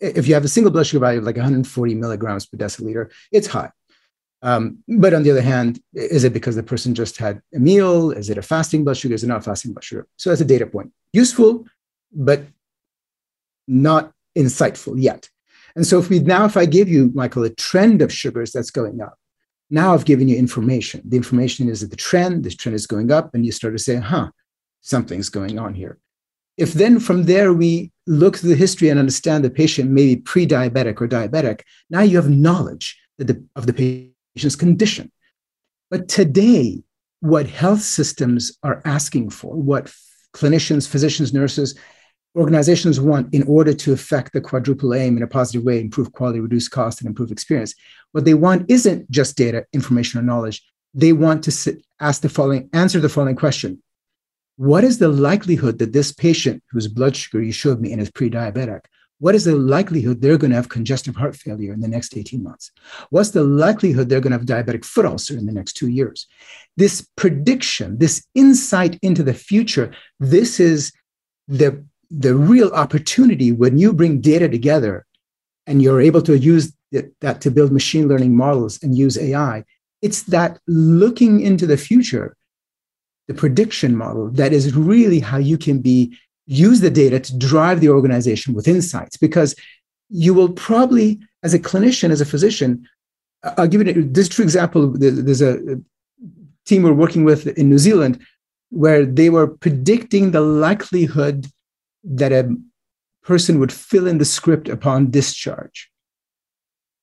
if 0.00 0.26
you 0.26 0.34
have 0.34 0.44
a 0.44 0.48
single 0.48 0.72
blood 0.72 0.86
sugar 0.86 1.00
value 1.00 1.18
of 1.18 1.24
like 1.24 1.36
140 1.36 1.94
milligrams 1.94 2.46
per 2.46 2.56
deciliter, 2.56 3.10
it's 3.32 3.46
high. 3.46 3.70
Um, 4.40 4.78
but 4.88 5.14
on 5.14 5.22
the 5.22 5.30
other 5.30 5.42
hand, 5.42 5.80
is 5.94 6.24
it 6.24 6.32
because 6.32 6.54
the 6.54 6.62
person 6.62 6.94
just 6.94 7.16
had 7.18 7.40
a 7.54 7.58
meal? 7.58 8.10
Is 8.10 8.28
it 8.28 8.38
a 8.38 8.42
fasting 8.42 8.84
blood 8.84 8.96
sugar? 8.96 9.14
Is 9.14 9.24
it 9.24 9.28
not 9.28 9.44
fasting 9.44 9.72
blood 9.72 9.84
sugar? 9.84 10.06
So 10.16 10.30
that's 10.30 10.42
a 10.42 10.46
data 10.46 10.66
point. 10.66 10.92
Useful, 11.12 11.64
but 12.12 12.44
not 13.66 14.13
insightful 14.36 14.94
yet. 14.96 15.28
And 15.76 15.86
so 15.86 15.98
if 15.98 16.08
we 16.08 16.20
now, 16.20 16.44
if 16.44 16.56
I 16.56 16.66
give 16.66 16.88
you, 16.88 17.10
Michael, 17.14 17.44
a 17.44 17.50
trend 17.50 18.02
of 18.02 18.12
sugars 18.12 18.52
that's 18.52 18.70
going 18.70 19.00
up, 19.00 19.18
now 19.70 19.92
I've 19.92 20.04
given 20.04 20.28
you 20.28 20.36
information. 20.36 21.02
The 21.04 21.16
information 21.16 21.68
is 21.68 21.80
that 21.80 21.90
the 21.90 21.96
trend, 21.96 22.44
this 22.44 22.54
trend 22.54 22.76
is 22.76 22.86
going 22.86 23.10
up, 23.10 23.34
and 23.34 23.44
you 23.44 23.52
start 23.52 23.74
to 23.74 23.82
say, 23.82 23.96
huh, 23.96 24.30
something's 24.82 25.30
going 25.30 25.58
on 25.58 25.74
here. 25.74 25.98
If 26.56 26.74
then 26.74 27.00
from 27.00 27.24
there 27.24 27.52
we 27.52 27.90
look 28.06 28.36
through 28.36 28.50
the 28.50 28.56
history 28.56 28.88
and 28.88 29.00
understand 29.00 29.44
the 29.44 29.50
patient 29.50 29.90
may 29.90 30.14
be 30.14 30.20
pre-diabetic 30.20 31.00
or 31.00 31.08
diabetic, 31.08 31.62
now 31.90 32.02
you 32.02 32.16
have 32.16 32.30
knowledge 32.30 32.96
the, 33.18 33.44
of 33.56 33.66
the 33.66 33.72
patient's 34.34 34.54
condition. 34.54 35.10
But 35.90 36.08
today, 36.08 36.82
what 37.20 37.48
health 37.48 37.80
systems 37.80 38.56
are 38.62 38.82
asking 38.84 39.30
for, 39.30 39.56
what 39.56 39.92
clinicians, 40.34 40.86
physicians, 40.86 41.32
nurses, 41.32 41.76
organizations 42.36 43.00
want 43.00 43.32
in 43.32 43.42
order 43.44 43.72
to 43.72 43.92
affect 43.92 44.32
the 44.32 44.40
quadruple 44.40 44.94
aim 44.94 45.16
in 45.16 45.22
a 45.22 45.26
positive 45.26 45.62
way, 45.62 45.80
improve 45.80 46.12
quality, 46.12 46.40
reduce 46.40 46.68
cost, 46.68 47.00
and 47.00 47.08
improve 47.08 47.30
experience. 47.30 47.74
What 48.12 48.24
they 48.24 48.34
want 48.34 48.70
isn't 48.70 49.10
just 49.10 49.36
data, 49.36 49.66
information, 49.72 50.20
or 50.20 50.22
knowledge. 50.22 50.62
They 50.94 51.12
want 51.12 51.44
to 51.44 51.80
ask 52.00 52.22
the 52.22 52.28
following, 52.28 52.68
answer 52.72 53.00
the 53.00 53.08
following 53.08 53.36
question. 53.36 53.82
What 54.56 54.84
is 54.84 54.98
the 54.98 55.08
likelihood 55.08 55.78
that 55.78 55.92
this 55.92 56.12
patient 56.12 56.62
whose 56.70 56.86
blood 56.88 57.16
sugar 57.16 57.42
you 57.42 57.52
showed 57.52 57.80
me 57.80 57.92
and 57.92 58.00
is 58.00 58.10
pre-diabetic, 58.10 58.82
what 59.18 59.34
is 59.34 59.44
the 59.44 59.56
likelihood 59.56 60.20
they're 60.20 60.38
going 60.38 60.50
to 60.50 60.56
have 60.56 60.68
congestive 60.68 61.16
heart 61.16 61.36
failure 61.36 61.72
in 61.72 61.80
the 61.80 61.88
next 61.88 62.16
18 62.16 62.42
months? 62.42 62.72
What's 63.10 63.30
the 63.30 63.44
likelihood 63.44 64.08
they're 64.08 64.20
going 64.20 64.32
to 64.32 64.38
have 64.38 64.46
diabetic 64.46 64.84
foot 64.84 65.06
ulcer 65.06 65.38
in 65.38 65.46
the 65.46 65.52
next 65.52 65.74
two 65.74 65.88
years? 65.88 66.26
This 66.76 67.08
prediction, 67.16 67.98
this 67.98 68.26
insight 68.34 68.98
into 69.02 69.22
the 69.22 69.34
future, 69.34 69.92
this 70.20 70.60
is 70.60 70.92
the 71.48 71.84
the 72.16 72.34
real 72.34 72.70
opportunity 72.70 73.50
when 73.52 73.78
you 73.78 73.92
bring 73.92 74.20
data 74.20 74.48
together 74.48 75.06
and 75.66 75.82
you're 75.82 76.00
able 76.00 76.22
to 76.22 76.38
use 76.38 76.72
that 77.20 77.40
to 77.40 77.50
build 77.50 77.72
machine 77.72 78.06
learning 78.08 78.36
models 78.36 78.80
and 78.82 78.96
use 78.96 79.18
AI, 79.18 79.64
it's 80.02 80.22
that 80.24 80.58
looking 80.66 81.40
into 81.40 81.66
the 81.66 81.76
future, 81.76 82.36
the 83.26 83.34
prediction 83.34 83.96
model, 83.96 84.30
that 84.30 84.52
is 84.52 84.76
really 84.76 85.18
how 85.18 85.38
you 85.38 85.58
can 85.58 85.80
be 85.80 86.16
use 86.46 86.80
the 86.80 86.90
data 86.90 87.18
to 87.18 87.36
drive 87.38 87.80
the 87.80 87.88
organization 87.88 88.54
with 88.54 88.68
insights. 88.68 89.16
Because 89.16 89.54
you 90.10 90.34
will 90.34 90.50
probably, 90.50 91.18
as 91.42 91.54
a 91.54 91.58
clinician, 91.58 92.10
as 92.10 92.20
a 92.20 92.26
physician, 92.26 92.86
I'll 93.42 93.66
give 93.66 93.86
you 93.86 94.04
this 94.04 94.28
true 94.28 94.44
example. 94.44 94.92
There's 94.94 95.42
a 95.42 95.80
team 96.66 96.82
we're 96.82 96.92
working 96.92 97.24
with 97.24 97.46
in 97.58 97.68
New 97.68 97.78
Zealand 97.78 98.20
where 98.70 99.04
they 99.04 99.30
were 99.30 99.46
predicting 99.46 100.30
the 100.30 100.40
likelihood 100.40 101.46
that 102.04 102.32
a 102.32 102.54
person 103.22 103.58
would 103.58 103.72
fill 103.72 104.06
in 104.06 104.18
the 104.18 104.24
script 104.24 104.68
upon 104.68 105.10
discharge. 105.10 105.90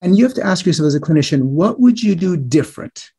And 0.02 0.18
you 0.18 0.24
have 0.24 0.34
to 0.36 0.46
ask 0.46 0.66
yourself 0.66 0.88
as 0.88 0.96
a 0.96 1.00
clinician, 1.00 1.44
what 1.44 1.80
would 1.80 2.02
you 2.02 2.16
do 2.16 2.38
different 2.38 3.12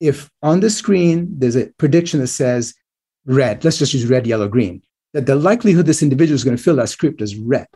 if 0.00 0.30
on 0.42 0.60
the 0.60 0.70
screen 0.70 1.28
there's 1.38 1.56
a 1.56 1.66
prediction 1.78 2.20
that 2.20 2.28
says 2.28 2.74
red, 3.26 3.64
let's 3.64 3.78
just 3.78 3.94
use 3.94 4.06
red, 4.06 4.26
yellow, 4.26 4.48
green, 4.48 4.82
that 5.12 5.26
the 5.26 5.36
likelihood 5.36 5.86
this 5.86 6.02
individual 6.02 6.34
is 6.34 6.44
going 6.44 6.56
to 6.56 6.62
fill 6.62 6.76
that 6.76 6.88
script 6.88 7.22
is 7.22 7.36
red. 7.36 7.66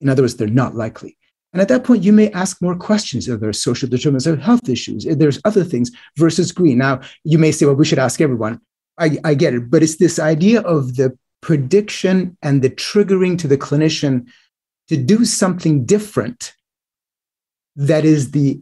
In 0.00 0.08
other 0.08 0.22
words, 0.22 0.36
they're 0.36 0.48
not 0.48 0.74
likely. 0.74 1.16
And 1.52 1.60
at 1.62 1.68
that 1.68 1.84
point, 1.84 2.02
you 2.02 2.12
may 2.12 2.30
ask 2.32 2.60
more 2.60 2.74
questions. 2.74 3.28
Are 3.28 3.36
there 3.36 3.52
social 3.52 3.88
determinants 3.88 4.26
of 4.26 4.40
health 4.40 4.68
issues? 4.68 5.06
There's 5.08 5.40
other 5.44 5.62
things 5.62 5.92
versus 6.16 6.50
green. 6.50 6.78
Now, 6.78 7.00
you 7.22 7.38
may 7.38 7.52
say, 7.52 7.64
well, 7.64 7.76
we 7.76 7.84
should 7.84 8.00
ask 8.00 8.20
everyone. 8.20 8.60
I, 8.98 9.18
I 9.24 9.34
get 9.34 9.54
it. 9.54 9.70
But 9.70 9.84
it's 9.84 9.96
this 9.96 10.18
idea 10.18 10.62
of 10.62 10.96
the 10.96 11.16
prediction 11.44 12.34
and 12.40 12.62
the 12.62 12.70
triggering 12.70 13.36
to 13.38 13.46
the 13.46 13.58
clinician 13.58 14.26
to 14.88 14.96
do 14.96 15.26
something 15.26 15.84
different 15.84 16.54
that 17.76 18.02
is 18.02 18.30
the 18.30 18.58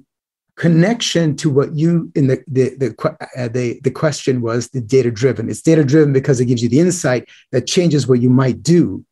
connection 0.56 1.36
to 1.36 1.48
what 1.48 1.72
you 1.74 2.10
in 2.16 2.26
the 2.26 2.42
the 2.48 2.74
the, 2.82 2.88
uh, 3.36 3.46
the, 3.46 3.78
the 3.84 3.90
question 3.90 4.40
was 4.40 4.70
the 4.70 4.80
data 4.80 5.12
driven 5.12 5.48
it's 5.48 5.62
data 5.62 5.84
driven 5.84 6.12
because 6.12 6.40
it 6.40 6.46
gives 6.46 6.60
you 6.60 6.68
the 6.68 6.80
insight 6.80 7.28
that 7.52 7.68
changes 7.68 8.08
what 8.08 8.20
you 8.20 8.28
might 8.28 8.62
do. 8.64 9.04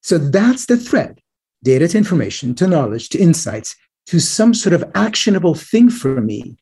So 0.00 0.16
that's 0.16 0.64
the 0.64 0.78
thread 0.78 1.20
data 1.62 1.86
to 1.86 1.98
information 1.98 2.54
to 2.54 2.66
knowledge 2.66 3.10
to 3.10 3.18
insights 3.18 3.76
to 4.06 4.18
some 4.18 4.54
sort 4.54 4.72
of 4.72 4.90
actionable 4.94 5.54
thing 5.54 5.90
for 5.90 6.22
me 6.22 6.56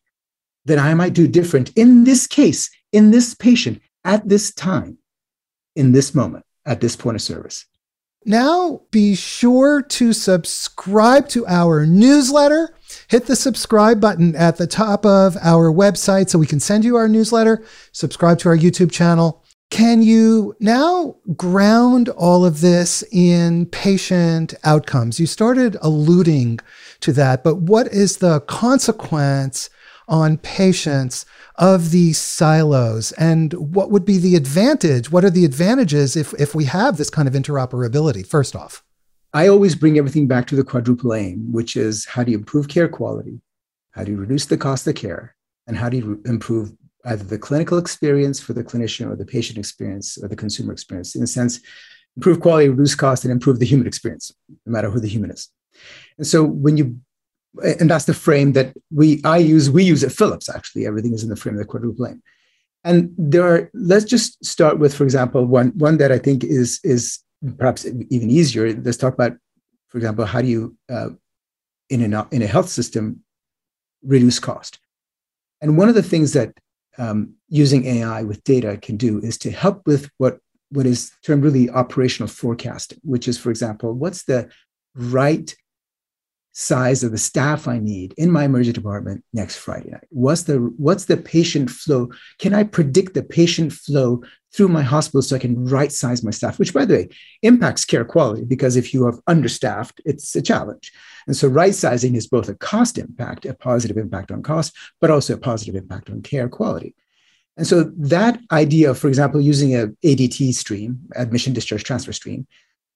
that 0.64 0.78
i 0.78 0.92
might 0.94 1.12
do 1.12 1.26
different 1.26 1.70
in 1.76 2.04
this 2.04 2.26
case 2.26 2.68
in 2.92 3.12
this 3.12 3.34
patient 3.34 3.80
at 4.04 4.28
this 4.28 4.52
time 4.54 4.98
in 5.76 5.92
this 5.92 6.14
moment 6.14 6.44
at 6.66 6.80
this 6.80 6.96
point 6.96 7.16
of 7.16 7.22
service 7.22 7.66
now 8.24 8.80
be 8.90 9.14
sure 9.14 9.82
to 9.82 10.12
subscribe 10.12 11.28
to 11.28 11.46
our 11.46 11.84
newsletter 11.86 12.74
hit 13.08 13.26
the 13.26 13.36
subscribe 13.36 14.00
button 14.00 14.34
at 14.36 14.56
the 14.56 14.66
top 14.66 15.04
of 15.04 15.36
our 15.42 15.72
website 15.72 16.28
so 16.28 16.38
we 16.38 16.46
can 16.46 16.60
send 16.60 16.84
you 16.84 16.96
our 16.96 17.08
newsletter. 17.08 17.64
Subscribe 17.92 18.38
to 18.40 18.48
our 18.48 18.56
YouTube 18.56 18.90
channel. 18.90 19.42
Can 19.70 20.02
you 20.02 20.54
now 20.60 21.16
ground 21.34 22.10
all 22.10 22.44
of 22.44 22.60
this 22.60 23.02
in 23.10 23.66
patient 23.66 24.54
outcomes? 24.64 25.18
You 25.18 25.26
started 25.26 25.78
alluding 25.80 26.60
to 27.00 27.12
that, 27.14 27.42
but 27.42 27.56
what 27.56 27.88
is 27.88 28.18
the 28.18 28.40
consequence 28.40 29.70
on 30.08 30.38
patients 30.38 31.26
of 31.56 31.90
these 31.90 32.18
silos? 32.18 33.12
And 33.12 33.52
what 33.54 33.90
would 33.90 34.04
be 34.04 34.18
the 34.18 34.36
advantage? 34.36 35.10
What 35.10 35.24
are 35.24 35.30
the 35.30 35.44
advantages 35.44 36.16
if, 36.16 36.32
if 36.40 36.54
we 36.54 36.64
have 36.64 36.96
this 36.96 37.10
kind 37.10 37.28
of 37.28 37.34
interoperability, 37.34 38.26
first 38.26 38.56
off? 38.56 38.82
I 39.34 39.48
always 39.48 39.74
bring 39.74 39.96
everything 39.96 40.26
back 40.26 40.46
to 40.48 40.56
the 40.56 40.64
quadruple 40.64 41.14
aim, 41.14 41.50
which 41.52 41.76
is 41.76 42.04
how 42.04 42.22
do 42.22 42.32
you 42.32 42.38
improve 42.38 42.68
care 42.68 42.88
quality? 42.88 43.40
How 43.92 44.04
do 44.04 44.12
you 44.12 44.18
reduce 44.18 44.46
the 44.46 44.58
cost 44.58 44.86
of 44.86 44.94
care? 44.94 45.34
And 45.66 45.76
how 45.76 45.88
do 45.88 45.96
you 45.96 46.22
improve 46.26 46.72
either 47.04 47.24
the 47.24 47.38
clinical 47.38 47.78
experience 47.78 48.40
for 48.40 48.52
the 48.52 48.64
clinician 48.64 49.10
or 49.10 49.16
the 49.16 49.24
patient 49.24 49.58
experience 49.58 50.18
or 50.22 50.28
the 50.28 50.36
consumer 50.36 50.72
experience? 50.72 51.14
In 51.14 51.22
a 51.22 51.26
sense, 51.26 51.60
improve 52.16 52.40
quality, 52.40 52.68
reduce 52.68 52.94
cost, 52.94 53.24
and 53.24 53.32
improve 53.32 53.58
the 53.58 53.66
human 53.66 53.86
experience, 53.86 54.32
no 54.66 54.72
matter 54.72 54.90
who 54.90 55.00
the 55.00 55.08
human 55.08 55.30
is. 55.30 55.48
And 56.18 56.26
so 56.26 56.44
when 56.44 56.76
you 56.76 57.00
and 57.60 57.90
that's 57.90 58.06
the 58.06 58.14
frame 58.14 58.52
that 58.52 58.74
we 58.90 59.20
I 59.24 59.38
use, 59.38 59.70
we 59.70 59.84
use 59.84 60.02
at 60.02 60.12
Philips, 60.12 60.48
actually. 60.48 60.86
Everything 60.86 61.12
is 61.12 61.22
in 61.22 61.28
the 61.28 61.36
frame 61.36 61.54
of 61.54 61.58
the 61.58 61.66
quadruple 61.66 62.06
aim. 62.06 62.22
And 62.84 63.14
there 63.16 63.46
are, 63.46 63.70
let's 63.74 64.04
just 64.04 64.44
start 64.44 64.78
with, 64.78 64.94
for 64.94 65.04
example, 65.04 65.44
one, 65.44 65.68
one 65.76 65.98
that 65.98 66.10
I 66.10 66.18
think 66.18 66.42
is, 66.42 66.80
is 66.82 67.20
perhaps 67.58 67.84
even 67.84 68.30
easier, 68.30 68.72
let's 68.74 68.96
talk 68.96 69.14
about, 69.14 69.36
for 69.88 69.98
example, 69.98 70.24
how 70.24 70.40
do 70.40 70.48
you, 70.48 70.76
uh, 70.90 71.10
in, 71.90 72.12
a, 72.12 72.28
in 72.32 72.42
a 72.42 72.46
health 72.46 72.68
system, 72.68 73.22
reduce 74.02 74.40
cost? 74.40 74.80
And 75.60 75.76
one 75.78 75.88
of 75.88 75.94
the 75.94 76.02
things 76.02 76.32
that 76.32 76.58
um, 76.98 77.34
using 77.48 77.86
AI 77.86 78.22
with 78.22 78.42
data 78.42 78.76
can 78.78 78.96
do 78.96 79.20
is 79.20 79.38
to 79.38 79.50
help 79.50 79.86
with 79.86 80.10
what, 80.18 80.38
what 80.70 80.86
is 80.86 81.12
termed 81.22 81.44
really 81.44 81.70
operational 81.70 82.28
forecasting, 82.28 82.98
which 83.04 83.28
is, 83.28 83.38
for 83.38 83.50
example, 83.50 83.92
what's 83.92 84.24
the 84.24 84.50
right 84.94 85.54
size 86.52 87.02
of 87.02 87.10
the 87.10 87.18
staff 87.18 87.66
I 87.66 87.78
need 87.78 88.14
in 88.18 88.30
my 88.30 88.44
emergency 88.44 88.74
department 88.74 89.24
next 89.32 89.56
Friday 89.56 89.90
night? 89.90 90.06
What's 90.10 90.42
the 90.42 90.56
what's 90.76 91.06
the 91.06 91.16
patient 91.16 91.70
flow? 91.70 92.10
Can 92.38 92.54
I 92.54 92.64
predict 92.64 93.14
the 93.14 93.22
patient 93.22 93.72
flow 93.72 94.22
through 94.54 94.68
my 94.68 94.82
hospital 94.82 95.22
so 95.22 95.36
I 95.36 95.38
can 95.38 95.64
right 95.64 95.90
size 95.90 96.22
my 96.22 96.30
staff? 96.30 96.58
Which, 96.58 96.74
by 96.74 96.84
the 96.84 96.94
way, 96.94 97.08
impacts 97.42 97.84
care 97.84 98.04
quality 98.04 98.44
because 98.44 98.76
if 98.76 98.92
you 98.92 99.06
are 99.06 99.18
understaffed, 99.26 100.00
it's 100.04 100.36
a 100.36 100.42
challenge. 100.42 100.92
And 101.26 101.36
so, 101.36 101.48
right 101.48 101.74
sizing 101.74 102.14
is 102.14 102.26
both 102.26 102.48
a 102.48 102.54
cost 102.54 102.98
impact, 102.98 103.46
a 103.46 103.54
positive 103.54 103.96
impact 103.96 104.30
on 104.30 104.42
cost, 104.42 104.76
but 105.00 105.10
also 105.10 105.34
a 105.34 105.38
positive 105.38 105.74
impact 105.74 106.10
on 106.10 106.22
care 106.22 106.48
quality. 106.48 106.94
And 107.56 107.66
so, 107.66 107.90
that 107.96 108.38
idea, 108.50 108.90
of, 108.90 108.98
for 108.98 109.08
example, 109.08 109.40
using 109.40 109.74
a 109.74 109.88
ADT 110.04 110.54
stream, 110.54 111.00
admission 111.16 111.54
discharge 111.54 111.84
transfer 111.84 112.12
stream, 112.12 112.46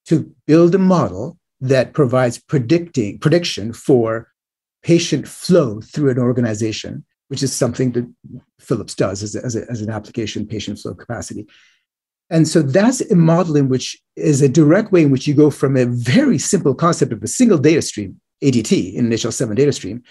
to 0.07 0.33
build 0.47 0.75
a 0.75 0.79
model 0.79 1.39
that 1.61 1.93
provides 1.93 2.39
predicting 2.39 3.19
prediction 3.19 3.73
for 3.73 4.33
patient 4.83 5.27
flow 5.27 5.81
through 5.81 6.11
an 6.11 6.19
organization, 6.19 7.05
which 7.29 7.43
is 7.43 7.53
something 7.53 7.93
that 7.93 8.09
Philips 8.61 8.95
does 8.95 9.23
as, 9.23 9.35
a, 9.35 9.45
as, 9.45 9.57
a, 9.57 9.71
as 9.71 9.83
an 9.83 9.91
application, 9.91 10.47
patient 10.47 10.79
flow 10.79 10.95
capacity. 10.95 11.47
And 12.31 12.47
so 12.47 12.63
that's 12.63 13.01
a 13.11 13.17
model 13.17 13.57
in 13.57 13.69
which 13.69 14.01
is 14.17 14.43
a 14.43 14.49
direct 14.49 14.93
way 14.93 15.03
in 15.03 15.11
which 15.11 15.27
you 15.27 15.35
go 15.35 15.51
from 15.51 15.77
a 15.77 15.87
very 15.87 16.39
simple 16.39 16.75
concept 16.75 17.13
of 17.13 17.23
a 17.23 17.29
single 17.29 17.59
data 17.59 17.83
stream, 17.83 18.21
ADT, 18.43 18.97
HL7 18.97 19.55
data 19.55 19.73
stream, 19.73 20.03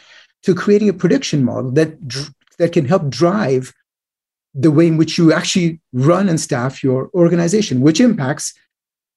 to 0.43 0.55
creating 0.55 0.89
a 0.89 0.93
prediction 0.93 1.43
model 1.43 1.71
that, 1.71 1.97
that 2.57 2.71
can 2.71 2.85
help 2.85 3.09
drive 3.09 3.73
the 4.53 4.71
way 4.71 4.87
in 4.87 4.97
which 4.97 5.17
you 5.17 5.33
actually 5.33 5.81
run 5.91 6.29
and 6.29 6.39
staff 6.39 6.83
your 6.83 7.09
organization, 7.13 7.81
which 7.81 7.99
impacts 7.99 8.53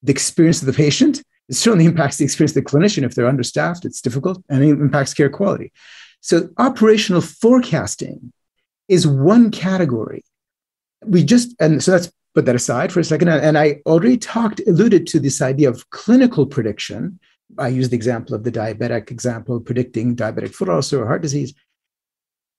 the 0.03 0.11
experience 0.11 0.61
of 0.61 0.67
the 0.67 0.73
patient 0.73 1.23
it 1.49 1.55
certainly 1.55 1.87
impacts 1.87 2.19
the 2.19 2.25
experience 2.25 2.57
of 2.57 2.65
the 2.65 2.71
clinician 2.71 3.05
if 3.05 3.15
they're 3.15 3.27
understaffed, 3.27 3.85
it's 3.85 4.03
difficult, 4.03 4.43
and 4.49 4.63
it 4.63 4.71
impacts 4.71 5.15
care 5.15 5.31
quality. 5.31 5.73
So, 6.21 6.49
operational 6.59 7.21
forecasting 7.21 8.33
is 8.89 9.07
one 9.07 9.51
category. 9.51 10.25
We 11.05 11.23
just, 11.25 11.55
and 11.61 11.83
so 11.83 11.93
let's 11.93 12.13
put 12.35 12.45
that 12.47 12.57
aside 12.57 12.93
for 12.93 13.01
a 13.01 13.05
second. 13.05 13.29
And 13.29 13.57
I 13.57 13.81
already 13.87 14.17
talked, 14.17 14.61
alluded 14.67 15.07
to 15.09 15.21
this 15.21 15.41
idea 15.41 15.69
of 15.69 15.89
clinical 15.91 16.47
prediction. 16.47 17.19
I 17.59 17.69
used 17.69 17.93
the 17.93 17.97
example 17.97 18.35
of 18.35 18.45
the 18.45 18.53
diabetic 18.53 19.11
example, 19.11 19.61
predicting 19.61 20.17
diabetic 20.17 20.55
foot 20.55 20.69
ulcer 20.69 21.03
or 21.03 21.07
heart 21.07 21.23
disease. 21.23 21.55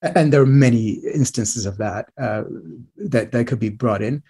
And 0.01 0.31
there 0.31 0.41
are 0.41 0.47
many 0.47 1.01
instances 1.13 1.65
of 1.65 1.77
that 1.77 2.09
uh, 2.17 2.43
that, 2.97 3.31
that 3.33 3.47
could 3.47 3.59
be 3.59 3.69
brought 3.69 4.01
in. 4.01 4.23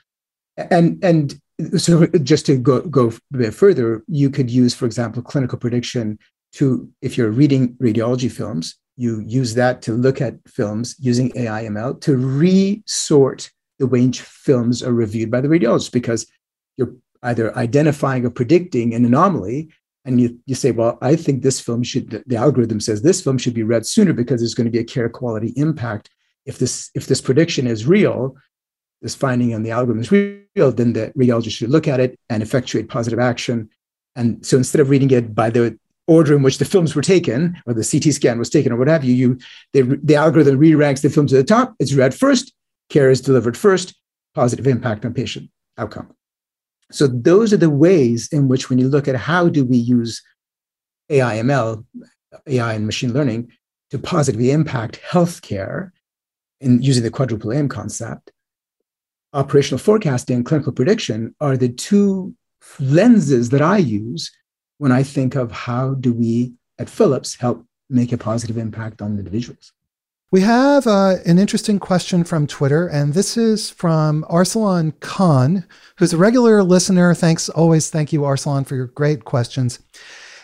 And, 0.58 1.04
and 1.04 1.40
so 1.78 2.06
just 2.24 2.46
to 2.46 2.58
go, 2.58 2.82
go 2.82 3.12
a 3.34 3.38
bit 3.38 3.54
further, 3.54 4.04
you 4.08 4.30
could 4.30 4.50
use, 4.50 4.74
for 4.74 4.86
example, 4.86 5.22
clinical 5.22 5.58
prediction 5.58 6.18
to, 6.54 6.90
if 7.02 7.18
you're 7.18 7.32
reading 7.32 7.76
radiology 7.76 8.32
films, 8.32 8.78
you 8.96 9.22
use 9.26 9.54
that 9.54 9.82
to 9.84 9.94
look 9.94 10.22
at 10.22 10.36
films 10.48 10.96
using 11.00 11.32
AI 11.36 11.66
ML 11.66 12.02
to 12.02 12.18
resort 12.18 13.50
the 13.78 13.88
which 13.88 14.22
films 14.22 14.84
are 14.84 14.94
reviewed 14.94 15.32
by 15.32 15.42
the 15.42 15.48
radiologist 15.48 15.92
because 15.92 16.28
you're 16.78 16.94
either 17.24 17.56
identifying 17.58 18.26
or 18.26 18.30
predicting 18.30 18.94
an 18.94 19.06
anomaly 19.06 19.70
and 20.06 20.20
you, 20.20 20.40
you 20.46 20.56
say, 20.56 20.72
well, 20.72 20.98
I 21.02 21.16
think 21.16 21.44
this 21.44 21.60
film 21.60 21.84
should, 21.84 22.24
the 22.26 22.36
algorithm 22.36 22.80
says 22.80 23.02
this 23.02 23.22
film 23.22 23.38
should 23.38 23.54
be 23.54 23.64
read 23.64 23.86
sooner 23.86 24.14
because 24.14 24.42
there's 24.42 24.56
going 24.56 24.66
to 24.66 24.72
be 24.72 24.80
a 24.80 24.84
care 24.84 25.10
quality 25.10 25.54
impact. 25.56 26.10
If 26.46 26.58
this, 26.58 26.90
if 26.96 27.08
this 27.08 27.22
prediction 27.22 27.68
is 27.68 27.86
real, 27.86 28.36
this 29.02 29.16
finding 29.16 29.54
on 29.54 29.64
the 29.64 29.72
algorithm 29.72 30.02
is 30.02 30.12
real, 30.12 30.72
then 30.72 30.94
the 30.94 31.12
radiologist 31.18 31.52
should 31.52 31.70
look 31.70 31.88
at 31.88 32.00
it 32.00 32.20
and 32.30 32.44
effectuate 32.44 32.90
positive 32.90 33.20
action. 33.20 33.70
And 34.16 34.46
so 34.46 34.58
instead 34.58 34.82
of 34.82 34.90
reading 34.90 35.12
it 35.12 35.34
by 35.34 35.50
the 35.50 35.78
order 36.08 36.36
in 36.36 36.42
which 36.42 36.58
the 36.58 36.66
films 36.66 36.96
were 36.96 37.02
taken 37.02 37.62
or 37.66 37.74
the 37.74 37.88
CT 37.90 38.14
scan 38.14 38.40
was 38.40 38.50
taken 38.50 38.72
or 38.72 38.78
what 38.78 38.88
have 38.88 39.04
you, 39.04 39.14
you 39.14 39.38
the, 39.74 40.16
algorithm 40.16 40.58
re-ranks 40.58 41.02
the 41.02 41.10
films 41.10 41.32
at 41.32 41.38
the 41.38 41.44
top. 41.44 41.76
It's 41.80 41.94
read 41.94 42.14
first, 42.14 42.54
care 42.90 43.10
is 43.12 43.22
delivered 43.22 43.56
first, 43.56 43.96
positive 44.34 44.68
impact 44.68 45.06
on 45.06 45.14
patient 45.14 45.50
outcome. 45.78 46.14
So 46.92 47.08
those 47.08 47.54
are 47.54 47.58
the 47.58 47.70
ways 47.70 48.28
in 48.32 48.48
which 48.48 48.70
when 48.70 48.80
you 48.80 48.90
look 48.90 49.08
at 49.08 49.16
how 49.16 49.48
do 49.48 49.64
we 49.64 49.78
use 49.78 50.22
AI 51.10 51.38
ML, 51.38 51.86
AI 52.48 52.74
and 52.74 52.86
machine 52.86 53.14
learning 53.14 53.52
to 53.92 54.00
positively 54.00 54.52
impact 54.52 55.00
healthcare 55.08 55.92
in 56.60 56.82
using 56.82 57.04
the 57.04 57.12
quadruple 57.12 57.54
aim 57.54 57.70
concept, 57.70 58.32
operational 59.34 59.80
forecasting 59.80 60.38
and 60.38 60.46
clinical 60.46 60.74
prediction 60.74 61.36
are 61.40 61.58
the 61.58 61.70
two 61.70 62.34
lenses 62.80 63.50
that 63.50 63.62
I 63.62 63.78
use 63.78 64.32
when 64.78 64.92
I 64.92 65.04
think 65.04 65.36
of 65.36 65.52
how 65.52 65.96
do 65.96 66.14
we 66.14 66.54
at 66.80 66.90
Philips 66.90 67.36
help 67.36 67.66
make 67.90 68.12
a 68.12 68.18
positive 68.18 68.58
impact 68.58 69.02
on 69.02 69.18
individuals. 69.18 69.74
We 70.32 70.42
have 70.42 70.86
uh, 70.86 71.16
an 71.26 71.40
interesting 71.40 71.80
question 71.80 72.24
from 72.24 72.46
Twitter, 72.46 72.88
and 72.88 73.16
this 73.16 73.36
is 73.36 73.72
from 73.72 74.24
Arsalan 74.30 74.94
Khan, 75.00 75.66
who's 75.98 76.14
a 76.14 76.18
regular 76.18 76.62
listener. 76.62 77.16
Thanks, 77.16 77.50
always 77.50 77.90
thank 77.90 78.14
you, 78.14 78.22
Arsalan, 78.22 78.68
for 78.68 78.76
your 78.76 78.88
great 78.88 79.26
questions. 79.26 79.80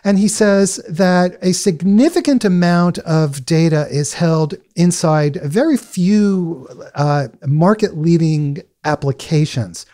And 0.04 0.20
he 0.20 0.28
says 0.28 0.78
that 0.90 1.38
a 1.42 1.52
significant 1.52 2.46
amount 2.46 2.98
of 3.00 3.46
data 3.46 3.88
is 3.90 4.14
held 4.14 4.56
inside 4.76 5.40
very 5.44 5.78
few 5.78 6.68
uh, 6.96 7.28
market 7.46 7.98
leading 7.98 8.62
applications. 8.86 9.86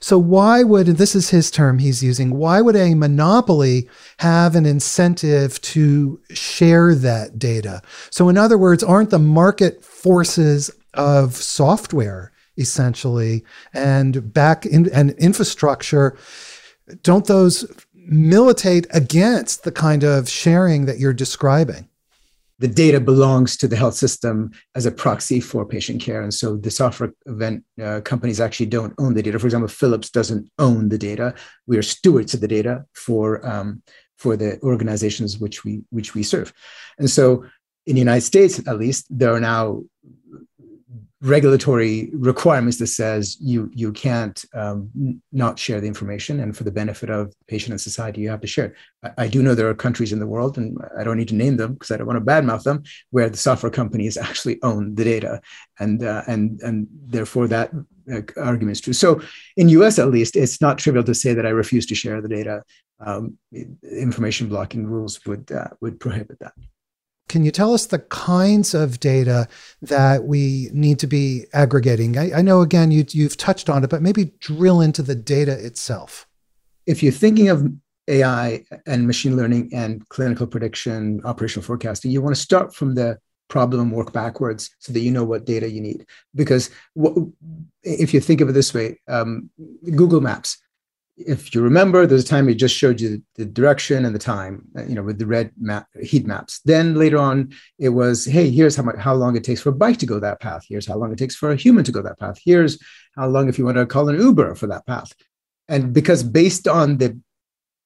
So, 0.00 0.18
why 0.18 0.62
would, 0.62 0.86
this 0.86 1.14
is 1.14 1.30
his 1.30 1.50
term 1.50 1.78
he's 1.78 2.02
using, 2.02 2.36
why 2.36 2.60
would 2.60 2.76
a 2.76 2.94
monopoly 2.94 3.88
have 4.18 4.54
an 4.54 4.66
incentive 4.66 5.58
to 5.62 6.20
share 6.28 6.94
that 6.94 7.38
data? 7.38 7.80
So, 8.10 8.28
in 8.28 8.36
other 8.36 8.58
words, 8.58 8.84
aren't 8.84 9.08
the 9.08 9.18
market 9.18 9.82
forces 9.82 10.70
of 10.92 11.34
software 11.36 12.32
essentially 12.58 13.44
and 13.72 14.32
back 14.32 14.66
in 14.66 14.90
and 14.90 15.12
infrastructure, 15.12 16.16
don't 17.02 17.26
those 17.26 17.64
militate 17.94 18.86
against 18.90 19.64
the 19.64 19.72
kind 19.72 20.04
of 20.04 20.28
sharing 20.28 20.84
that 20.84 20.98
you're 20.98 21.14
describing? 21.14 21.88
The 22.64 22.82
data 22.86 22.98
belongs 22.98 23.58
to 23.58 23.68
the 23.68 23.76
health 23.76 23.92
system 23.92 24.50
as 24.74 24.86
a 24.86 24.90
proxy 24.90 25.38
for 25.38 25.66
patient 25.66 26.00
care. 26.00 26.22
And 26.22 26.32
so 26.32 26.56
the 26.56 26.70
software 26.70 27.12
event 27.26 27.62
uh, 27.86 28.00
companies 28.00 28.40
actually 28.40 28.70
don't 28.76 28.94
own 28.96 29.12
the 29.12 29.22
data. 29.22 29.38
For 29.38 29.46
example, 29.46 29.68
Philips 29.68 30.08
doesn't 30.08 30.50
own 30.58 30.88
the 30.88 30.96
data. 30.96 31.34
We 31.66 31.76
are 31.76 31.82
stewards 31.82 32.32
of 32.32 32.40
the 32.40 32.48
data 32.48 32.86
for 32.94 33.46
um, 33.46 33.82
for 34.16 34.34
the 34.34 34.58
organizations 34.62 35.38
which 35.38 35.62
we 35.62 35.82
which 35.90 36.14
we 36.14 36.22
serve. 36.22 36.54
And 36.98 37.10
so 37.10 37.44
in 37.84 37.96
the 37.96 38.04
United 38.08 38.22
States, 38.32 38.58
at 38.66 38.78
least, 38.78 39.02
there 39.10 39.34
are 39.34 39.40
now 39.40 39.82
regulatory 41.24 42.10
requirements 42.12 42.76
that 42.78 42.88
says 42.88 43.38
you 43.40 43.70
you 43.72 43.92
can't 43.92 44.44
um, 44.52 44.90
not 45.32 45.58
share 45.58 45.80
the 45.80 45.86
information. 45.86 46.38
And 46.40 46.54
for 46.54 46.64
the 46.64 46.70
benefit 46.70 47.08
of 47.08 47.32
patient 47.48 47.72
and 47.72 47.80
society 47.80 48.20
you 48.20 48.28
have 48.28 48.42
to 48.42 48.46
share 48.46 48.66
it. 48.66 48.74
I, 49.02 49.24
I, 49.24 49.28
do 49.28 49.42
know 49.42 49.54
there 49.54 49.68
are 49.70 49.74
countries 49.74 50.12
in 50.12 50.18
the 50.18 50.26
world 50.26 50.58
and 50.58 50.76
i 50.98 51.02
don't 51.02 51.16
need 51.16 51.28
to 51.28 51.34
name 51.34 51.56
them 51.56 51.72
because 51.74 51.90
i 51.90 51.96
don't 51.96 52.06
want 52.06 52.18
to 52.18 52.24
badmouth 52.24 52.64
them 52.64 52.82
where 53.10 53.30
the 53.30 53.38
software 53.38 53.70
companies 53.70 54.16
actually 54.28 54.62
own 54.62 54.94
the 54.94 55.04
data. 55.04 55.40
And 55.80 56.04
uh, 56.04 56.22
and 56.26 56.60
and 56.60 56.86
therefore 56.90 57.48
that 57.48 57.72
uh, 58.12 58.20
argument 58.36 58.76
is 58.76 58.82
true. 58.82 58.92
So 58.92 59.22
in 59.56 59.70
us 59.70 59.98
at 59.98 60.10
least 60.10 60.36
it's 60.36 60.60
not 60.60 60.78
trivial 60.78 61.04
to 61.04 61.14
say 61.14 61.32
that 61.32 61.46
i 61.46 61.50
refuse 61.50 61.86
to 61.86 61.94
share 61.94 62.20
the 62.20 62.28
data. 62.28 62.62
Um, 63.00 63.38
information 63.82 64.48
blocking 64.48 64.86
rules 64.86 65.24
would 65.24 65.50
uh, 65.50 65.68
would 65.80 65.98
prohibit 66.00 66.38
that 66.40 66.52
can 67.34 67.44
you 67.44 67.50
tell 67.50 67.74
us 67.74 67.86
the 67.86 67.98
kinds 67.98 68.74
of 68.74 69.00
data 69.00 69.48
that 69.82 70.22
we 70.22 70.68
need 70.72 71.00
to 71.00 71.08
be 71.08 71.46
aggregating? 71.52 72.16
I, 72.16 72.30
I 72.32 72.42
know, 72.42 72.60
again, 72.60 72.92
you, 72.92 73.04
you've 73.10 73.36
touched 73.36 73.68
on 73.68 73.82
it, 73.82 73.90
but 73.90 74.02
maybe 74.02 74.30
drill 74.38 74.80
into 74.80 75.02
the 75.02 75.16
data 75.16 75.50
itself. 75.66 76.28
If 76.86 77.02
you're 77.02 77.10
thinking 77.10 77.48
of 77.48 77.66
AI 78.06 78.64
and 78.86 79.08
machine 79.08 79.36
learning 79.36 79.70
and 79.74 80.08
clinical 80.10 80.46
prediction, 80.46 81.22
operational 81.24 81.64
forecasting, 81.64 82.12
you 82.12 82.22
want 82.22 82.36
to 82.36 82.40
start 82.40 82.72
from 82.72 82.94
the 82.94 83.18
problem 83.48 83.80
and 83.80 83.90
work 83.90 84.12
backwards 84.12 84.70
so 84.78 84.92
that 84.92 85.00
you 85.00 85.10
know 85.10 85.24
what 85.24 85.44
data 85.44 85.68
you 85.68 85.80
need. 85.80 86.06
Because 86.36 86.70
what, 86.92 87.16
if 87.82 88.14
you 88.14 88.20
think 88.20 88.42
of 88.42 88.48
it 88.48 88.52
this 88.52 88.72
way, 88.72 89.00
um, 89.08 89.50
Google 89.82 90.20
Maps, 90.20 90.58
if 91.16 91.54
you 91.54 91.62
remember, 91.62 92.06
there's 92.06 92.24
a 92.24 92.26
time 92.26 92.48
it 92.48 92.54
just 92.54 92.74
showed 92.74 93.00
you 93.00 93.22
the 93.36 93.44
direction 93.44 94.04
and 94.04 94.14
the 94.14 94.18
time, 94.18 94.64
uh, 94.76 94.84
you 94.84 94.94
know, 94.94 95.02
with 95.02 95.18
the 95.18 95.26
red 95.26 95.52
map, 95.60 95.86
heat 96.02 96.26
maps. 96.26 96.60
Then 96.64 96.94
later 96.96 97.18
on, 97.18 97.52
it 97.78 97.90
was, 97.90 98.24
hey, 98.24 98.50
here's 98.50 98.74
how 98.74 98.82
much, 98.82 98.96
how 98.96 99.14
long 99.14 99.36
it 99.36 99.44
takes 99.44 99.60
for 99.60 99.68
a 99.68 99.72
bike 99.72 99.98
to 99.98 100.06
go 100.06 100.18
that 100.18 100.40
path. 100.40 100.64
Here's 100.68 100.86
how 100.86 100.96
long 100.96 101.12
it 101.12 101.18
takes 101.18 101.36
for 101.36 101.52
a 101.52 101.56
human 101.56 101.84
to 101.84 101.92
go 101.92 102.02
that 102.02 102.18
path. 102.18 102.38
Here's 102.44 102.82
how 103.14 103.28
long 103.28 103.48
if 103.48 103.58
you 103.58 103.64
want 103.64 103.76
to 103.76 103.86
call 103.86 104.08
an 104.08 104.20
Uber 104.20 104.56
for 104.56 104.66
that 104.66 104.86
path. 104.86 105.12
And 105.68 105.92
because 105.92 106.22
based 106.24 106.66
on 106.66 106.98
the 106.98 107.18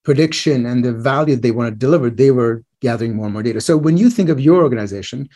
prediction 0.05 0.65
and 0.65 0.83
the 0.83 0.93
value 0.93 1.37
they 1.37 1.51
want 1.51 1.71
to 1.71 1.77
deliver, 1.77 2.09
they 2.09 2.31
were 2.31 2.65
gathering 2.81 3.15
more 3.15 3.27
and 3.27 3.35
more 3.35 3.43
data. 3.43 3.61
So 3.61 3.77
when 3.77 3.99
you 3.99 4.09
think 4.09 4.31
of 4.31 4.41
your 4.41 4.63
organization, 4.63 5.29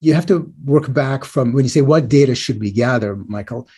you 0.00 0.12
have 0.12 0.26
to 0.26 0.52
work 0.64 0.92
back 0.92 1.24
from 1.24 1.52
when 1.52 1.64
you 1.64 1.70
say 1.70 1.80
what 1.80 2.08
data 2.08 2.34
should 2.34 2.60
we 2.60 2.72
gather, 2.72 3.16
Michael. 3.16 3.68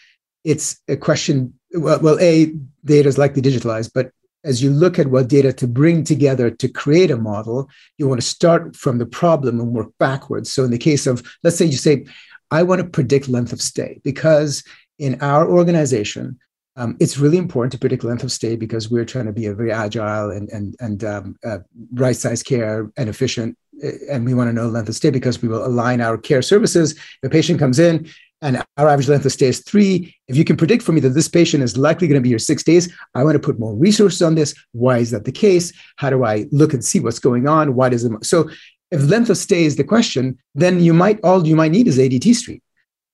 It's 0.45 0.81
a 0.89 0.97
question 0.97 1.55
well, 1.75 1.99
well, 2.01 2.19
a 2.21 2.53
data 2.85 3.09
is 3.09 3.19
likely 3.19 3.43
digitalized, 3.43 3.91
but 3.95 4.11
as 4.45 4.63
you 4.63 4.71
look 4.71 4.99
at 4.99 5.09
what 5.09 5.29
data 5.29 5.53
to 5.55 5.67
bring 5.67 6.05
together 6.05 6.51
to 6.51 6.69
create 6.69 7.11
a 7.11 7.17
model, 7.17 7.69
you 7.99 8.07
want 8.07 8.21
to 8.21 8.27
start 8.27 8.77
from 8.77 8.99
the 8.99 9.07
problem 9.07 9.59
and 9.59 9.73
work 9.73 9.88
backwards. 9.99 10.53
So 10.53 10.64
in 10.64 10.71
the 10.71 10.79
case 10.79 11.07
of, 11.07 11.23
let's 11.42 11.57
say 11.57 11.64
you 11.64 11.77
say, 11.77 12.05
I 12.51 12.62
want 12.62 12.83
to 12.83 12.87
predict 12.87 13.29
length 13.29 13.53
of 13.53 13.61
stay 13.61 14.01
because 14.05 14.62
in 14.99 15.21
our 15.23 15.49
organization, 15.49 16.38
um, 16.77 16.97
it's 17.01 17.18
really 17.18 17.38
important 17.38 17.73
to 17.73 17.79
predict 17.79 18.05
length 18.05 18.25
of 18.25 18.33
stay 18.33 18.57
because 18.57 18.90
we're 18.90 19.05
trying 19.05 19.27
to 19.27 19.33
be 19.33 19.47
a 19.47 19.55
very 19.55 19.73
agile 19.73 20.31
and 20.31 20.49
and 20.51 20.75
and 20.81 21.05
um, 21.05 21.37
uh, 21.45 21.59
right 21.92 22.16
size 22.16 22.42
care 22.42 22.90
and 22.97 23.09
efficient, 23.09 23.57
uh, 23.85 23.90
and 24.11 24.25
we 24.25 24.35
want 24.35 24.49
to 24.49 24.53
know 24.53 24.66
length 24.66 24.88
of 24.88 24.97
stay 24.97 25.11
because 25.11 25.40
we 25.40 25.49
will 25.49 25.64
align 25.64 26.01
our 26.01 26.18
care 26.18 26.42
services. 26.42 26.99
A 27.23 27.29
patient 27.29 27.61
comes 27.61 27.79
in 27.79 28.09
and 28.44 28.62
our 28.76 28.88
average 28.88 29.09
length 29.09 29.24
of 29.24 29.33
stay 29.33 29.46
is 29.46 29.61
three. 29.61 30.14
If 30.28 30.37
you 30.37 30.44
can 30.44 30.57
predict 30.57 30.83
for 30.83 30.92
me 30.92 31.00
that 31.00 31.11
this 31.11 31.28
patient 31.28 31.62
is 31.62 31.78
likely 31.78 32.07
going 32.07 32.20
to 32.20 32.22
be 32.22 32.28
here 32.28 32.38
six 32.38 32.62
days, 32.62 32.94
I 33.14 33.24
want 33.24 33.35
to 33.35 33.40
put 33.40 33.59
more 33.59 33.74
resources 33.74 34.20
on 34.20 34.35
this. 34.35 34.54
Why 34.72 34.98
is 34.98 35.11
that 35.12 35.24
the 35.24 35.33
case? 35.33 35.72
How 35.96 36.11
do 36.11 36.24
I 36.24 36.46
look 36.52 36.74
and 36.74 36.85
see 36.85 37.00
what's 37.00 37.18
going 37.18 37.48
on? 37.48 37.74
Why 37.74 37.88
does 37.88 38.04
it? 38.04 38.12
So, 38.24 38.50
if 38.90 39.02
length 39.02 39.30
of 39.30 39.38
stay 39.38 39.64
is 39.64 39.76
the 39.76 39.83
question, 39.83 40.38
then 40.54 40.80
you 40.80 40.92
might 40.92 41.18
all 41.24 41.44
you 41.46 41.57
might 41.57 41.72
need 41.72 41.88
is 41.88 41.98
ADT 41.98 42.35
stream 42.35 42.61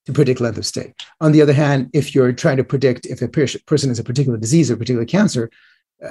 to 0.07 0.13
predict 0.13 0.41
length 0.41 0.59
of 0.59 0.67
stay. 0.67 0.93
On 1.21 1.31
the 1.31 1.41
other 1.41 1.53
hand, 1.53 1.91
if 1.95 2.13
you're 2.15 2.33
trying 2.33 2.57
to 2.57 2.65
predict 2.65 3.07
if 3.07 3.23
a 3.23 3.29
person 3.29 3.89
has 3.89 4.01
a 4.01 4.05
particular 4.05 4.37
disease 4.37 4.71
or 4.71 4.77
particular 4.77 5.07
cancer, 5.07 5.49
uh, 6.05 6.11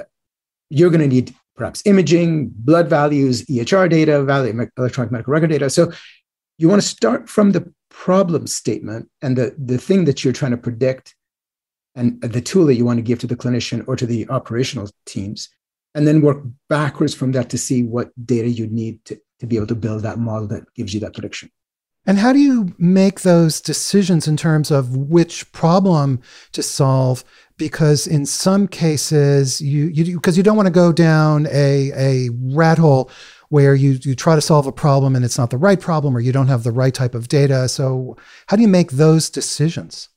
you're 0.70 0.90
going 0.90 1.02
to 1.02 1.06
need 1.06 1.34
perhaps 1.56 1.82
imaging, 1.84 2.48
blood 2.48 2.88
values, 2.88 3.44
EHR 3.44 3.90
data, 3.90 4.24
value, 4.24 4.66
electronic 4.78 5.12
medical 5.12 5.32
record 5.32 5.50
data. 5.50 5.68
So 5.68 5.92
you 6.56 6.68
want 6.68 6.80
to 6.80 6.88
start 6.88 7.28
from 7.28 7.52
the 7.52 7.70
problem 7.90 8.46
statement 8.46 9.08
and 9.20 9.36
the, 9.36 9.54
the 9.58 9.78
thing 9.78 10.04
that 10.06 10.24
you're 10.24 10.32
trying 10.32 10.52
to 10.52 10.56
predict 10.56 11.14
and 11.94 12.20
the 12.22 12.40
tool 12.40 12.66
that 12.66 12.76
you 12.76 12.84
want 12.84 12.98
to 12.98 13.02
give 13.02 13.18
to 13.18 13.26
the 13.26 13.36
clinician 13.36 13.86
or 13.86 13.96
to 13.96 14.06
the 14.06 14.28
operational 14.30 14.88
teams 15.06 15.48
and 15.94 16.06
then 16.06 16.20
work 16.20 16.42
backwards 16.68 17.14
from 17.14 17.32
that 17.32 17.50
to 17.50 17.58
see 17.58 17.82
what 17.82 18.10
data 18.26 18.48
you 18.48 18.66
need 18.68 19.04
to, 19.04 19.20
to 19.40 19.46
be 19.46 19.56
able 19.56 19.66
to 19.66 19.74
build 19.74 20.02
that 20.02 20.18
model 20.18 20.46
that 20.48 20.72
gives 20.74 20.94
you 20.94 21.00
that 21.00 21.12
prediction. 21.12 21.50
And 22.06 22.18
how 22.18 22.32
do 22.32 22.38
you 22.38 22.74
make 22.78 23.20
those 23.20 23.60
decisions 23.60 24.26
in 24.26 24.36
terms 24.36 24.70
of 24.70 24.96
which 24.96 25.50
problem 25.52 26.20
to 26.52 26.62
solve? 26.62 27.24
Because 27.58 28.06
in 28.06 28.24
some 28.24 28.66
cases 28.66 29.60
you 29.60 29.88
you 29.88 30.16
because 30.16 30.36
you 30.36 30.42
don't 30.42 30.56
want 30.56 30.66
to 30.66 30.72
go 30.72 30.92
down 30.92 31.46
a 31.48 31.92
a 31.94 32.30
rat 32.54 32.78
hole 32.78 33.10
where 33.50 33.74
you, 33.74 33.98
you 34.02 34.14
try 34.14 34.34
to 34.34 34.40
solve 34.40 34.66
a 34.66 34.72
problem 34.72 35.14
and 35.14 35.24
it's 35.24 35.36
not 35.36 35.50
the 35.50 35.58
right 35.58 35.80
problem 35.80 36.16
or 36.16 36.20
you 36.20 36.32
don't 36.32 36.48
have 36.48 36.62
the 36.62 36.72
right 36.72 36.94
type 36.94 37.14
of 37.14 37.28
data. 37.28 37.68
So, 37.68 38.16
how 38.46 38.56
do 38.56 38.62
you 38.62 38.68
make 38.68 38.92
those 38.92 39.28
decisions? 39.28 40.08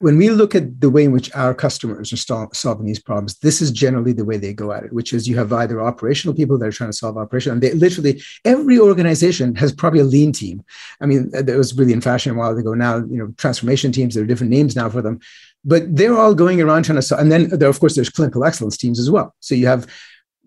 When 0.00 0.16
we 0.16 0.30
look 0.30 0.54
at 0.54 0.80
the 0.80 0.90
way 0.90 1.04
in 1.04 1.12
which 1.12 1.34
our 1.34 1.52
customers 1.52 2.12
are 2.12 2.48
solving 2.54 2.86
these 2.86 3.00
problems, 3.00 3.38
this 3.40 3.60
is 3.60 3.72
generally 3.72 4.12
the 4.12 4.24
way 4.24 4.36
they 4.36 4.52
go 4.52 4.70
at 4.72 4.84
it, 4.84 4.92
which 4.92 5.12
is 5.12 5.28
you 5.28 5.36
have 5.36 5.52
either 5.52 5.82
operational 5.82 6.34
people 6.34 6.56
that 6.56 6.68
are 6.68 6.72
trying 6.72 6.90
to 6.90 6.96
solve 6.96 7.18
operation, 7.18 7.52
and 7.52 7.60
they 7.60 7.72
literally 7.72 8.22
every 8.44 8.78
organization 8.78 9.56
has 9.56 9.72
probably 9.72 9.98
a 9.98 10.04
lean 10.04 10.32
team. 10.32 10.62
I 11.00 11.06
mean, 11.06 11.32
uh, 11.36 11.42
that 11.42 11.56
was 11.56 11.76
really 11.76 11.92
in 11.92 12.00
fashion 12.00 12.32
a 12.32 12.38
while 12.38 12.56
ago. 12.56 12.74
Now, 12.74 12.98
you 12.98 13.18
know, 13.18 13.34
transformation 13.38 13.90
teams, 13.90 14.14
there 14.14 14.22
are 14.22 14.26
different 14.26 14.52
names 14.52 14.76
now 14.76 14.88
for 14.88 15.02
them, 15.02 15.18
but 15.64 15.82
they're 15.94 16.16
all 16.16 16.34
going 16.34 16.60
around 16.60 16.84
trying 16.84 16.96
to 16.96 17.02
solve. 17.02 17.20
And 17.20 17.32
then 17.32 17.48
there, 17.48 17.68
of 17.68 17.80
course, 17.80 17.96
there's 17.96 18.08
clinical 18.08 18.44
excellence 18.44 18.76
teams 18.76 19.00
as 19.00 19.10
well. 19.10 19.34
So 19.40 19.56
you 19.56 19.66
have 19.66 19.88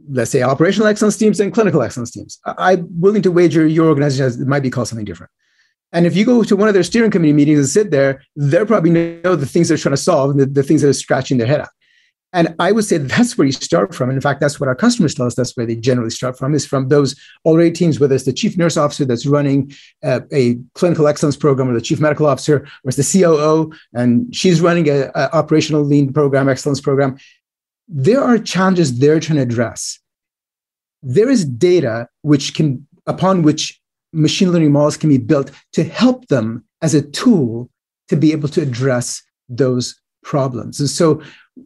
let's 0.10 0.32
say 0.32 0.42
operational 0.42 0.88
excellence 0.88 1.18
teams 1.18 1.40
and 1.40 1.54
clinical 1.54 1.82
excellence 1.82 2.12
teams. 2.12 2.40
I'm 2.46 2.88
willing 3.00 3.22
to 3.24 3.32
wager 3.32 3.66
your 3.68 3.88
organization 3.88 4.24
has, 4.24 4.38
might 4.40 4.64
be 4.64 4.70
called 4.70 4.88
something 4.88 5.06
different. 5.06 5.32
And 5.94 6.06
if 6.06 6.16
you 6.16 6.26
go 6.26 6.44
to 6.44 6.56
one 6.56 6.68
of 6.68 6.74
their 6.74 6.84
steering 6.84 7.12
committee 7.12 7.34
meetings 7.34 7.60
and 7.60 7.68
sit 7.68 7.92
there, 7.92 8.24
they're 8.36 8.66
probably 8.66 8.92
know 8.92 9.36
the 9.36 9.46
things 9.46 9.68
they're 9.68 9.78
trying 9.78 9.96
to 9.96 10.02
solve 10.02 10.32
and 10.32 10.40
the, 10.40 10.46
the 10.46 10.64
things 10.64 10.82
that 10.82 10.90
are 10.90 10.94
scratching 10.94 11.38
their 11.38 11.48
head 11.48 11.62
out. 11.62 11.70
And 12.34 12.56
I 12.60 12.72
would 12.72 12.86
say 12.86 12.98
that's 12.98 13.38
where 13.38 13.46
you 13.46 13.52
start 13.52 13.94
from. 13.94 14.10
And 14.10 14.16
in 14.16 14.22
fact, 14.22 14.40
that's 14.40 14.58
what 14.58 14.70
our 14.70 14.76
customers 14.76 15.14
tell 15.14 15.26
us. 15.26 15.36
That's 15.36 15.56
where 15.58 15.66
they 15.66 15.76
generally 15.76 16.12
start 16.12 16.38
from 16.38 16.56
is 16.56 16.66
from 16.66 16.88
those 16.88 17.14
already 17.44 17.72
teams, 17.72 18.00
whether 18.00 18.16
it's 18.16 18.24
the 18.24 18.32
chief 18.32 18.58
nurse 18.58 18.78
officer 18.78 19.04
that's 19.04 19.26
running 19.26 19.74
uh, 20.02 20.22
a 20.32 20.58
clinical 20.74 21.08
excellence 21.08 21.36
program 21.36 21.70
or 21.70 21.74
the 21.74 21.82
chief 21.82 22.00
medical 22.00 22.26
officer 22.26 22.62
or 22.62 22.88
it's 22.88 22.96
the 22.96 23.22
COO 23.22 23.74
and 23.94 24.34
she's 24.34 24.62
running 24.62 24.88
a, 24.88 25.12
a 25.14 25.36
operational 25.36 25.84
lean 25.84 26.14
program, 26.14 26.48
excellence 26.48 26.80
program 26.80 27.18
there 27.92 28.24
are 28.24 28.38
challenges 28.40 28.98
they're 28.98 29.20
trying 29.20 29.36
to 29.36 29.44
address. 29.44 30.00
There 31.04 31.30
is 31.30 31.44
data 31.44 32.08
which 32.22 32.54
can, 32.54 32.88
upon 33.06 33.42
which 33.42 33.80
machine 34.14 34.52
learning 34.52 34.72
models 34.72 34.98
can 34.98 35.10
be 35.10 35.18
built 35.18 35.52
to 35.74 35.84
help 35.84 36.28
them 36.28 36.64
as 36.82 36.96
a 36.96 37.02
tool 37.02 37.70
to 38.08 38.16
be 38.16 38.32
able 38.32 38.48
to 38.50 38.62
address 38.62 39.22
those 39.50 40.00
problems. 40.24 40.80
And 40.80 40.90
so, 40.90 41.22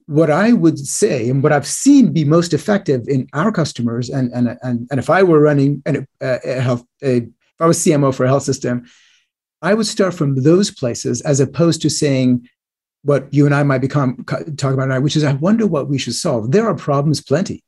what 0.08 0.32
I 0.32 0.52
would 0.52 0.80
say, 0.80 1.30
and 1.30 1.44
what 1.44 1.52
I've 1.52 1.68
seen 1.68 2.12
be 2.12 2.26
most 2.26 2.54
effective 2.54 3.08
in 3.08 3.28
our 3.34 3.52
customers, 3.52 4.10
and 4.10 4.32
and 4.34 4.58
and, 4.64 4.88
and 4.90 5.00
if 5.00 5.10
I 5.10 5.22
were 5.22 5.40
running 5.40 5.84
a, 5.86 6.06
a 6.22 6.60
health, 6.60 6.84
a, 7.04 7.18
if 7.18 7.60
I 7.60 7.68
was 7.68 7.78
CMO 7.78 8.14
for 8.14 8.26
a 8.26 8.28
health 8.28 8.44
system, 8.44 8.86
I 9.62 9.74
would 9.74 9.86
start 9.86 10.14
from 10.14 10.42
those 10.42 10.72
places 10.72 11.22
as 11.22 11.40
opposed 11.40 11.82
to 11.84 11.90
saying, 11.90 12.48
what 13.06 13.32
you 13.32 13.46
and 13.46 13.54
I 13.54 13.62
might 13.62 13.82
become 13.82 14.26
talking 14.26 14.74
about 14.74 14.90
now, 14.90 15.00
which 15.00 15.16
is 15.16 15.24
I 15.24 15.34
wonder 15.34 15.68
what 15.68 15.88
we 15.88 16.00
should 16.00 16.16
solve. 16.16 16.52
There 16.52 16.68
are 16.68 16.74
problems 16.74 17.22
plenty. 17.22 17.64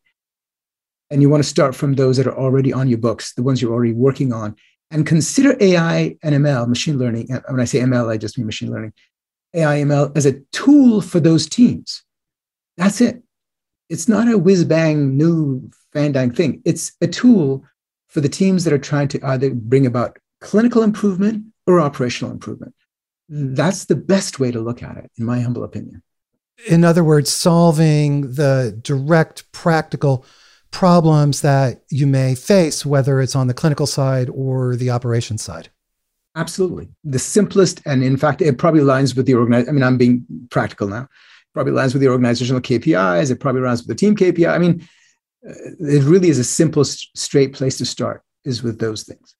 And 1.11 1.21
you 1.21 1.29
want 1.29 1.43
to 1.43 1.49
start 1.49 1.75
from 1.75 1.93
those 1.93 2.17
that 2.17 2.25
are 2.25 2.37
already 2.37 2.73
on 2.73 2.87
your 2.89 2.97
books, 2.97 3.33
the 3.35 3.43
ones 3.43 3.61
you're 3.61 3.71
already 3.71 3.93
working 3.93 4.33
on, 4.33 4.55
and 4.89 5.05
consider 5.05 5.55
AI 5.59 6.17
and 6.23 6.35
ML, 6.35 6.67
machine 6.67 6.97
learning. 6.97 7.27
When 7.47 7.59
I 7.59 7.65
say 7.65 7.79
ML, 7.79 8.11
I 8.11 8.17
just 8.17 8.37
mean 8.37 8.47
machine 8.47 8.71
learning, 8.71 8.93
AI 9.53 9.77
ML 9.83 10.17
as 10.17 10.25
a 10.25 10.39
tool 10.51 11.01
for 11.01 11.19
those 11.19 11.47
teams. 11.47 12.03
That's 12.75 12.99
it. 12.99 13.21
It's 13.89 14.07
not 14.07 14.27
a 14.27 14.39
whiz 14.39 14.65
bang 14.65 15.15
new 15.15 15.69
fandang 15.95 16.35
thing. 16.35 16.63
It's 16.65 16.93
a 16.99 17.07
tool 17.07 17.63
for 18.07 18.21
the 18.21 18.29
teams 18.29 18.63
that 18.63 18.73
are 18.73 18.79
trying 18.79 19.07
to 19.09 19.23
either 19.23 19.53
bring 19.53 19.85
about 19.85 20.17
clinical 20.41 20.81
improvement 20.81 21.45
or 21.67 21.79
operational 21.79 22.31
improvement. 22.31 22.73
That's 23.29 23.85
the 23.85 23.95
best 23.95 24.39
way 24.39 24.51
to 24.51 24.59
look 24.59 24.81
at 24.81 24.97
it, 24.97 25.11
in 25.17 25.25
my 25.25 25.41
humble 25.41 25.63
opinion. 25.63 26.01
In 26.67 26.83
other 26.83 27.03
words, 27.03 27.29
solving 27.29 28.33
the 28.33 28.77
direct 28.81 29.51
practical 29.51 30.25
problems 30.71 31.41
that 31.41 31.83
you 31.89 32.07
may 32.07 32.35
face, 32.35 32.85
whether 32.85 33.21
it's 33.21 33.35
on 33.35 33.47
the 33.47 33.53
clinical 33.53 33.87
side 33.87 34.29
or 34.29 34.75
the 34.75 34.89
operations 34.89 35.41
side. 35.41 35.69
Absolutely. 36.35 36.87
The 37.03 37.19
simplest, 37.19 37.81
and 37.85 38.03
in 38.03 38.17
fact, 38.17 38.41
it 38.41 38.57
probably 38.57 38.81
aligns 38.81 39.15
with 39.15 39.25
the 39.25 39.35
organization. 39.35 39.69
I 39.69 39.71
mean, 39.73 39.83
I'm 39.83 39.97
being 39.97 40.25
practical 40.49 40.87
now. 40.87 41.07
Probably 41.53 41.73
aligns 41.73 41.93
with 41.93 42.01
the 42.01 42.09
organizational 42.09 42.61
KPIs. 42.61 43.31
It 43.31 43.39
probably 43.39 43.61
aligns 43.61 43.79
with 43.79 43.87
the 43.87 43.95
team 43.95 44.15
KPI. 44.15 44.49
I 44.49 44.57
mean, 44.59 44.87
uh, 45.47 45.53
it 45.79 46.03
really 46.03 46.29
is 46.29 46.37
a 46.37 46.43
simple, 46.43 46.83
straight 46.83 47.53
place 47.53 47.77
to 47.79 47.85
start 47.85 48.23
is 48.45 48.61
with 48.61 48.79
those 48.79 49.03
things. 49.03 49.35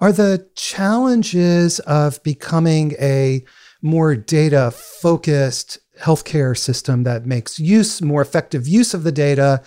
Are 0.00 0.12
the 0.12 0.48
challenges 0.54 1.78
of 1.80 2.22
becoming 2.22 2.94
a 2.98 3.44
more 3.82 4.16
data 4.16 4.70
focused 4.70 5.78
healthcare 5.98 6.56
system 6.56 7.02
that 7.02 7.26
makes 7.26 7.58
use 7.58 8.00
more 8.00 8.22
effective 8.22 8.66
use 8.66 8.94
of 8.94 9.02
the 9.02 9.12
data? 9.12 9.62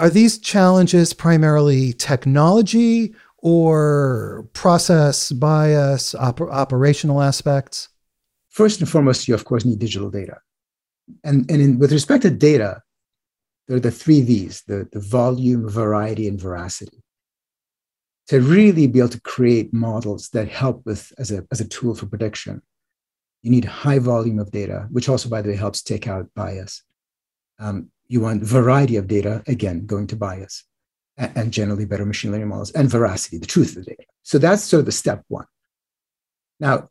Are 0.00 0.10
these 0.10 0.38
challenges 0.38 1.12
primarily 1.12 1.92
technology 1.92 3.14
or 3.38 4.48
process 4.54 5.30
bias 5.30 6.16
op- 6.16 6.40
operational 6.40 7.22
aspects? 7.22 7.88
First 8.48 8.80
and 8.80 8.88
foremost 8.88 9.28
you 9.28 9.34
of 9.34 9.44
course 9.44 9.64
need 9.64 9.78
digital 9.78 10.10
data. 10.10 10.38
And, 11.22 11.48
and 11.48 11.62
in, 11.62 11.78
with 11.78 11.92
respect 11.92 12.22
to 12.22 12.30
data 12.30 12.82
there 13.68 13.76
are 13.76 13.80
the 13.80 13.92
three 13.92 14.20
v's 14.20 14.62
the, 14.66 14.88
the 14.92 15.00
volume 15.00 15.68
variety 15.68 16.26
and 16.26 16.40
veracity 16.40 17.03
to 18.28 18.40
really 18.40 18.86
be 18.86 18.98
able 18.98 19.10
to 19.10 19.20
create 19.20 19.72
models 19.72 20.30
that 20.30 20.48
help 20.48 20.84
with 20.86 21.12
as 21.18 21.30
a, 21.30 21.46
as 21.50 21.60
a 21.60 21.68
tool 21.68 21.94
for 21.94 22.06
prediction. 22.06 22.62
You 23.42 23.50
need 23.50 23.66
high 23.66 23.98
volume 23.98 24.38
of 24.38 24.50
data 24.50 24.86
which 24.90 25.08
also 25.08 25.28
by 25.28 25.42
the 25.42 25.50
way 25.50 25.56
helps 25.56 25.82
take 25.82 26.08
out 26.08 26.30
bias. 26.34 26.82
Um, 27.58 27.90
you 28.08 28.20
want 28.20 28.42
variety 28.42 28.96
of 28.96 29.06
data 29.06 29.42
again 29.46 29.86
going 29.86 30.06
to 30.08 30.16
bias 30.16 30.64
and, 31.16 31.32
and 31.36 31.52
generally 31.52 31.84
better 31.84 32.06
machine 32.06 32.32
learning 32.32 32.48
models 32.48 32.72
and 32.72 32.90
veracity 32.90 33.38
the 33.38 33.46
truth 33.46 33.76
of 33.76 33.84
the 33.84 33.90
data. 33.90 34.04
So 34.22 34.38
that's 34.38 34.62
sort 34.62 34.80
of 34.80 34.86
the 34.86 34.92
step 34.92 35.22
one. 35.28 35.46
Now 36.60 36.88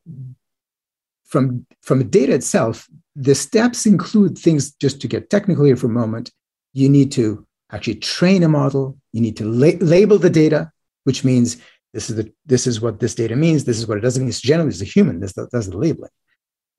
from 1.25 1.65
from 1.81 1.97
the 1.97 2.05
data 2.05 2.33
itself 2.33 2.87
the 3.15 3.35
steps 3.35 3.85
include 3.85 4.37
things 4.37 4.71
just 4.73 5.01
to 5.01 5.07
get 5.07 5.29
technical 5.29 5.65
here 5.65 5.75
for 5.75 5.87
a 5.87 5.89
moment. 6.01 6.31
You 6.73 6.89
need 6.89 7.11
to 7.13 7.45
actually 7.71 7.95
train 7.95 8.43
a 8.43 8.49
model. 8.49 8.97
You 9.11 9.21
need 9.21 9.37
to 9.37 9.45
la- 9.45 9.79
label 9.79 10.17
the 10.17 10.29
data 10.29 10.71
which 11.03 11.23
means 11.23 11.57
this 11.93 12.09
is 12.09 12.15
the 12.15 12.33
this 12.45 12.65
is 12.67 12.81
what 12.81 12.99
this 12.99 13.15
data 13.15 13.35
means. 13.35 13.63
This 13.63 13.77
is 13.77 13.87
what 13.87 13.97
it 13.97 14.01
doesn't 14.01 14.21
mean. 14.21 14.29
It's 14.29 14.41
generally 14.41 14.69
it's 14.69 14.81
a 14.81 14.85
human 14.85 15.19
this 15.19 15.33
does 15.33 15.69
the 15.69 15.77
labeling. 15.77 16.11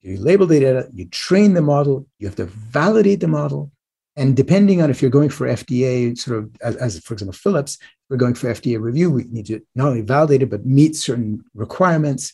You 0.03 0.19
label 0.19 0.47
the 0.47 0.61
data, 0.61 0.89
you 0.93 1.07
train 1.09 1.55
the 1.55 1.63
model, 1.63 2.07
you 2.19 2.27
have 2.27 2.37
to 2.37 2.45
validate 2.45 3.21
the 3.21 3.29
model, 3.29 3.71
and 4.17 4.37
depending 4.37 4.83
on 4.83 4.91
if 4.91 5.01
you're 5.01 5.11
going 5.11 5.31
for 5.31 5.47
FDA, 5.47 6.17
sort 6.17 6.39
of 6.39 6.51
as, 6.63 6.77
as 6.77 7.01
for 7.01 7.15
example 7.15 7.33
Philips, 7.33 7.79
we're 8.09 8.17
going 8.17 8.35
for 8.35 8.53
FDA 8.53 8.81
review. 8.81 9.11
We 9.11 9.25
need 9.25 9.47
to 9.47 9.61
not 9.75 9.89
only 9.89 10.03
validate 10.03 10.43
it 10.43 10.51
but 10.51 10.67
meet 10.67 10.97
certain 10.97 11.45
requirements. 11.55 12.33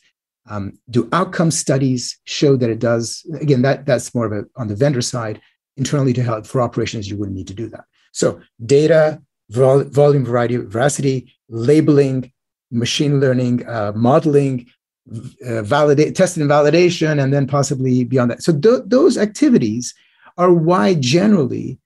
Um, 0.48 0.78
do 0.88 1.08
outcome 1.12 1.50
studies 1.50 2.18
show 2.24 2.56
that 2.56 2.70
it 2.70 2.80
does? 2.80 3.24
Again, 3.40 3.62
that 3.62 3.86
that's 3.86 4.14
more 4.14 4.26
of 4.26 4.32
a 4.32 4.44
on 4.56 4.68
the 4.68 4.76
vendor 4.76 5.02
side. 5.02 5.40
Internally 5.76 6.12
to 6.14 6.22
help 6.22 6.46
for 6.46 6.60
operations, 6.60 7.08
you 7.08 7.16
wouldn't 7.16 7.36
need 7.36 7.46
to 7.46 7.54
do 7.54 7.68
that. 7.68 7.84
So 8.12 8.40
data, 8.64 9.22
vol- 9.50 9.84
volume, 9.84 10.24
variety, 10.24 10.56
veracity, 10.56 11.16
labeling, 11.48 12.18
machine 12.70 13.14
learning, 13.20 13.66
uh, 13.66 13.92
modeling, 13.94 14.66
uh, 15.48 15.62
validate, 15.62 16.14
testing 16.14 16.42
and 16.42 16.50
validation, 16.50 17.22
and 17.22 17.32
then 17.34 17.46
possibly 17.46 18.04
beyond 18.04 18.30
that. 18.30 18.42
So 18.42 18.52
th- 18.64 18.84
those 18.86 19.18
activities 19.18 19.94
are 20.38 20.52
why 20.52 20.94
generally, 20.94 21.78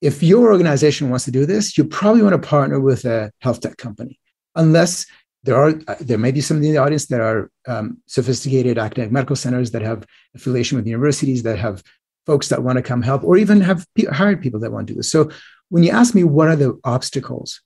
if 0.00 0.22
your 0.22 0.50
organization 0.50 1.10
wants 1.10 1.26
to 1.26 1.30
do 1.30 1.44
this, 1.44 1.76
you 1.76 1.84
probably 1.84 2.22
want 2.22 2.36
to 2.40 2.48
partner 2.48 2.80
with 2.80 3.04
a 3.04 3.30
health 3.44 3.60
tech 3.60 3.76
company, 3.76 4.18
unless 4.54 5.06
there 5.44 5.56
are 5.56 5.72
uh, 5.88 5.94
there 6.00 6.18
may 6.18 6.32
be 6.32 6.40
some 6.40 6.56
in 6.58 6.72
the 6.72 6.78
audience 6.84 7.06
that 7.06 7.20
are 7.20 7.50
um, 7.66 7.86
sophisticated 8.06 8.78
academic 8.78 9.12
medical 9.12 9.36
centers 9.36 9.70
that 9.72 9.82
have 9.82 10.06
affiliation 10.34 10.76
with 10.76 10.86
universities 10.86 11.42
that 11.42 11.58
have 11.58 11.82
folks 12.26 12.48
that 12.48 12.62
want 12.62 12.76
to 12.76 12.82
come 12.82 13.02
help, 13.02 13.24
or 13.24 13.36
even 13.36 13.60
have 13.60 13.86
p- 13.94 14.04
hired 14.06 14.40
people 14.40 14.60
that 14.60 14.72
want 14.72 14.86
to 14.86 14.92
do 14.92 14.98
this. 14.98 15.10
So 15.10 15.30
when 15.70 15.82
you 15.82 15.90
ask 15.90 16.14
me 16.14 16.24
what 16.24 16.48
are 16.48 16.56
the 16.56 16.78
obstacles, 16.84 17.62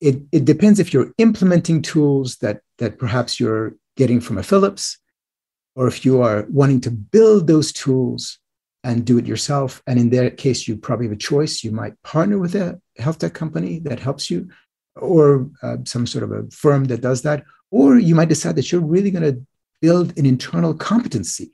it, 0.00 0.22
it 0.30 0.44
depends 0.44 0.78
if 0.78 0.92
you're 0.92 1.12
implementing 1.18 1.82
tools 1.82 2.36
that, 2.36 2.60
that 2.78 2.98
perhaps 2.98 3.40
you're 3.40 3.74
getting 3.96 4.20
from 4.20 4.38
a 4.38 4.42
Philips, 4.42 4.98
or 5.74 5.88
if 5.88 6.04
you 6.04 6.22
are 6.22 6.46
wanting 6.50 6.80
to 6.82 6.90
build 6.90 7.46
those 7.46 7.72
tools 7.72 8.38
and 8.84 9.04
do 9.04 9.18
it 9.18 9.26
yourself. 9.26 9.82
And 9.86 9.98
in 9.98 10.10
that 10.10 10.36
case, 10.36 10.68
you 10.68 10.76
probably 10.76 11.06
have 11.06 11.14
a 11.14 11.18
choice. 11.18 11.64
You 11.64 11.72
might 11.72 12.00
partner 12.02 12.38
with 12.38 12.54
a 12.54 12.80
health 12.98 13.18
tech 13.18 13.34
company 13.34 13.80
that 13.80 13.98
helps 13.98 14.30
you, 14.30 14.48
or 14.94 15.50
uh, 15.62 15.78
some 15.84 16.06
sort 16.06 16.24
of 16.24 16.32
a 16.32 16.48
firm 16.50 16.84
that 16.84 17.00
does 17.00 17.22
that. 17.22 17.44
Or 17.70 17.98
you 17.98 18.14
might 18.14 18.28
decide 18.28 18.56
that 18.56 18.70
you're 18.70 18.80
really 18.80 19.10
going 19.10 19.34
to 19.34 19.44
build 19.80 20.16
an 20.18 20.24
internal 20.24 20.72
competency 20.72 21.52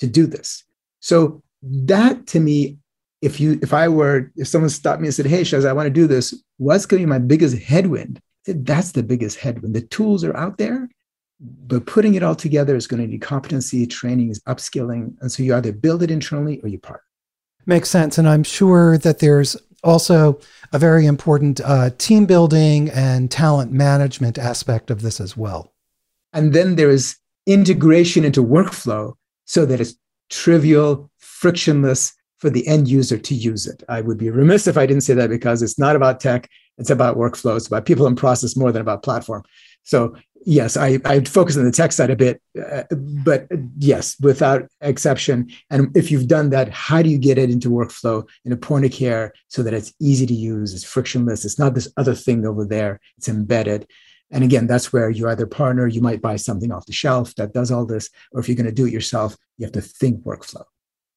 to 0.00 0.06
do 0.06 0.26
this. 0.26 0.64
So 1.00 1.42
that 1.62 2.26
to 2.28 2.40
me 2.40 2.78
if 3.22 3.40
you 3.40 3.58
if 3.62 3.72
I 3.72 3.88
were 3.88 4.30
if 4.36 4.48
someone 4.48 4.68
stopped 4.68 5.00
me 5.00 5.06
and 5.06 5.14
said, 5.14 5.26
"Hey, 5.26 5.42
Shez, 5.42 5.64
I 5.64 5.72
want 5.72 5.86
to 5.86 5.90
do 5.90 6.06
this. 6.06 6.34
What's 6.58 6.84
going 6.84 7.00
to 7.00 7.06
be 7.06 7.10
my 7.10 7.18
biggest 7.18 7.56
headwind?" 7.62 8.20
Said, 8.44 8.66
"That's 8.66 8.92
the 8.92 9.02
biggest 9.02 9.38
headwind. 9.38 9.74
The 9.74 9.82
tools 9.82 10.24
are 10.24 10.36
out 10.36 10.58
there, 10.58 10.88
but 11.40 11.86
putting 11.86 12.14
it 12.14 12.22
all 12.22 12.34
together 12.34 12.76
is 12.76 12.88
going 12.88 13.00
to 13.02 13.08
need 13.08 13.22
competency, 13.22 13.86
training, 13.86 14.30
is 14.30 14.40
upskilling, 14.40 15.14
and 15.20 15.30
so 15.30 15.42
you 15.42 15.54
either 15.54 15.72
build 15.72 16.02
it 16.02 16.10
internally 16.10 16.60
or 16.62 16.68
you 16.68 16.78
part." 16.78 17.02
Makes 17.64 17.90
sense, 17.90 18.18
and 18.18 18.28
I'm 18.28 18.42
sure 18.42 18.98
that 18.98 19.20
there's 19.20 19.56
also 19.84 20.38
a 20.72 20.78
very 20.78 21.06
important 21.06 21.60
uh, 21.60 21.90
team 21.98 22.26
building 22.26 22.90
and 22.90 23.30
talent 23.30 23.72
management 23.72 24.38
aspect 24.38 24.90
of 24.90 25.02
this 25.02 25.20
as 25.20 25.36
well. 25.36 25.72
And 26.32 26.52
then 26.52 26.76
there 26.76 26.90
is 26.90 27.16
integration 27.46 28.24
into 28.24 28.44
workflow 28.44 29.14
so 29.44 29.66
that 29.66 29.80
it's 29.80 29.94
trivial, 30.30 31.10
frictionless, 31.18 32.14
for 32.42 32.50
the 32.50 32.66
end 32.66 32.88
user 32.88 33.16
to 33.16 33.34
use 33.36 33.68
it. 33.68 33.84
I 33.88 34.00
would 34.00 34.18
be 34.18 34.28
remiss 34.28 34.66
if 34.66 34.76
I 34.76 34.84
didn't 34.84 35.04
say 35.04 35.14
that 35.14 35.30
because 35.30 35.62
it's 35.62 35.78
not 35.78 35.94
about 35.94 36.18
tech, 36.18 36.50
it's 36.76 36.90
about 36.90 37.16
workflow, 37.16 37.56
it's 37.56 37.68
about 37.68 37.86
people 37.86 38.04
and 38.08 38.18
process 38.18 38.56
more 38.56 38.72
than 38.72 38.82
about 38.82 39.04
platform. 39.04 39.44
So, 39.84 40.16
yes, 40.44 40.76
I, 40.76 40.98
I 41.04 41.20
focus 41.20 41.56
on 41.56 41.64
the 41.64 41.70
tech 41.70 41.92
side 41.92 42.10
a 42.10 42.16
bit, 42.16 42.42
uh, 42.60 42.82
but 42.90 43.46
yes, 43.78 44.16
without 44.20 44.66
exception. 44.80 45.52
And 45.70 45.96
if 45.96 46.10
you've 46.10 46.26
done 46.26 46.50
that, 46.50 46.68
how 46.70 47.00
do 47.00 47.10
you 47.10 47.18
get 47.18 47.38
it 47.38 47.48
into 47.48 47.70
workflow 47.70 48.28
in 48.44 48.50
a 48.50 48.56
point 48.56 48.86
of 48.86 48.90
care 48.90 49.32
so 49.46 49.62
that 49.62 49.72
it's 49.72 49.94
easy 50.00 50.26
to 50.26 50.34
use, 50.34 50.74
it's 50.74 50.82
frictionless, 50.82 51.44
it's 51.44 51.60
not 51.60 51.76
this 51.76 51.92
other 51.96 52.14
thing 52.14 52.44
over 52.44 52.64
there, 52.64 52.98
it's 53.18 53.28
embedded. 53.28 53.86
And 54.32 54.42
again, 54.42 54.66
that's 54.66 54.92
where 54.92 55.10
you 55.10 55.28
either 55.28 55.46
partner, 55.46 55.86
you 55.86 56.00
might 56.00 56.20
buy 56.20 56.34
something 56.34 56.72
off 56.72 56.86
the 56.86 56.92
shelf 56.92 57.36
that 57.36 57.52
does 57.52 57.70
all 57.70 57.86
this, 57.86 58.10
or 58.32 58.40
if 58.40 58.48
you're 58.48 58.56
going 58.56 58.66
to 58.66 58.72
do 58.72 58.86
it 58.86 58.92
yourself, 58.92 59.36
you 59.58 59.64
have 59.64 59.72
to 59.74 59.80
think 59.80 60.24
workflow. 60.24 60.64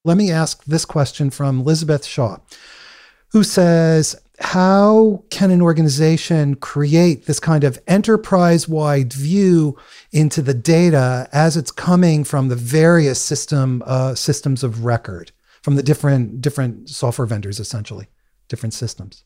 Let 0.06 0.16
me 0.16 0.30
ask 0.30 0.62
this 0.66 0.84
question 0.84 1.30
from 1.30 1.58
Elizabeth 1.58 2.04
Shaw, 2.04 2.38
who 3.32 3.42
says, 3.42 4.14
How 4.38 5.24
can 5.30 5.50
an 5.50 5.60
organization 5.60 6.54
create 6.54 7.26
this 7.26 7.40
kind 7.40 7.64
of 7.64 7.76
enterprise 7.88 8.68
wide 8.68 9.12
view 9.12 9.76
into 10.12 10.42
the 10.42 10.54
data 10.54 11.28
as 11.32 11.56
it's 11.56 11.72
coming 11.72 12.22
from 12.22 12.46
the 12.46 12.54
various 12.54 13.20
system, 13.20 13.82
uh, 13.84 14.14
systems 14.14 14.62
of 14.62 14.84
record, 14.84 15.32
from 15.62 15.74
the 15.74 15.82
different, 15.82 16.40
different 16.40 16.88
software 16.88 17.26
vendors, 17.26 17.58
essentially, 17.58 18.06
different 18.46 18.74
systems? 18.74 19.24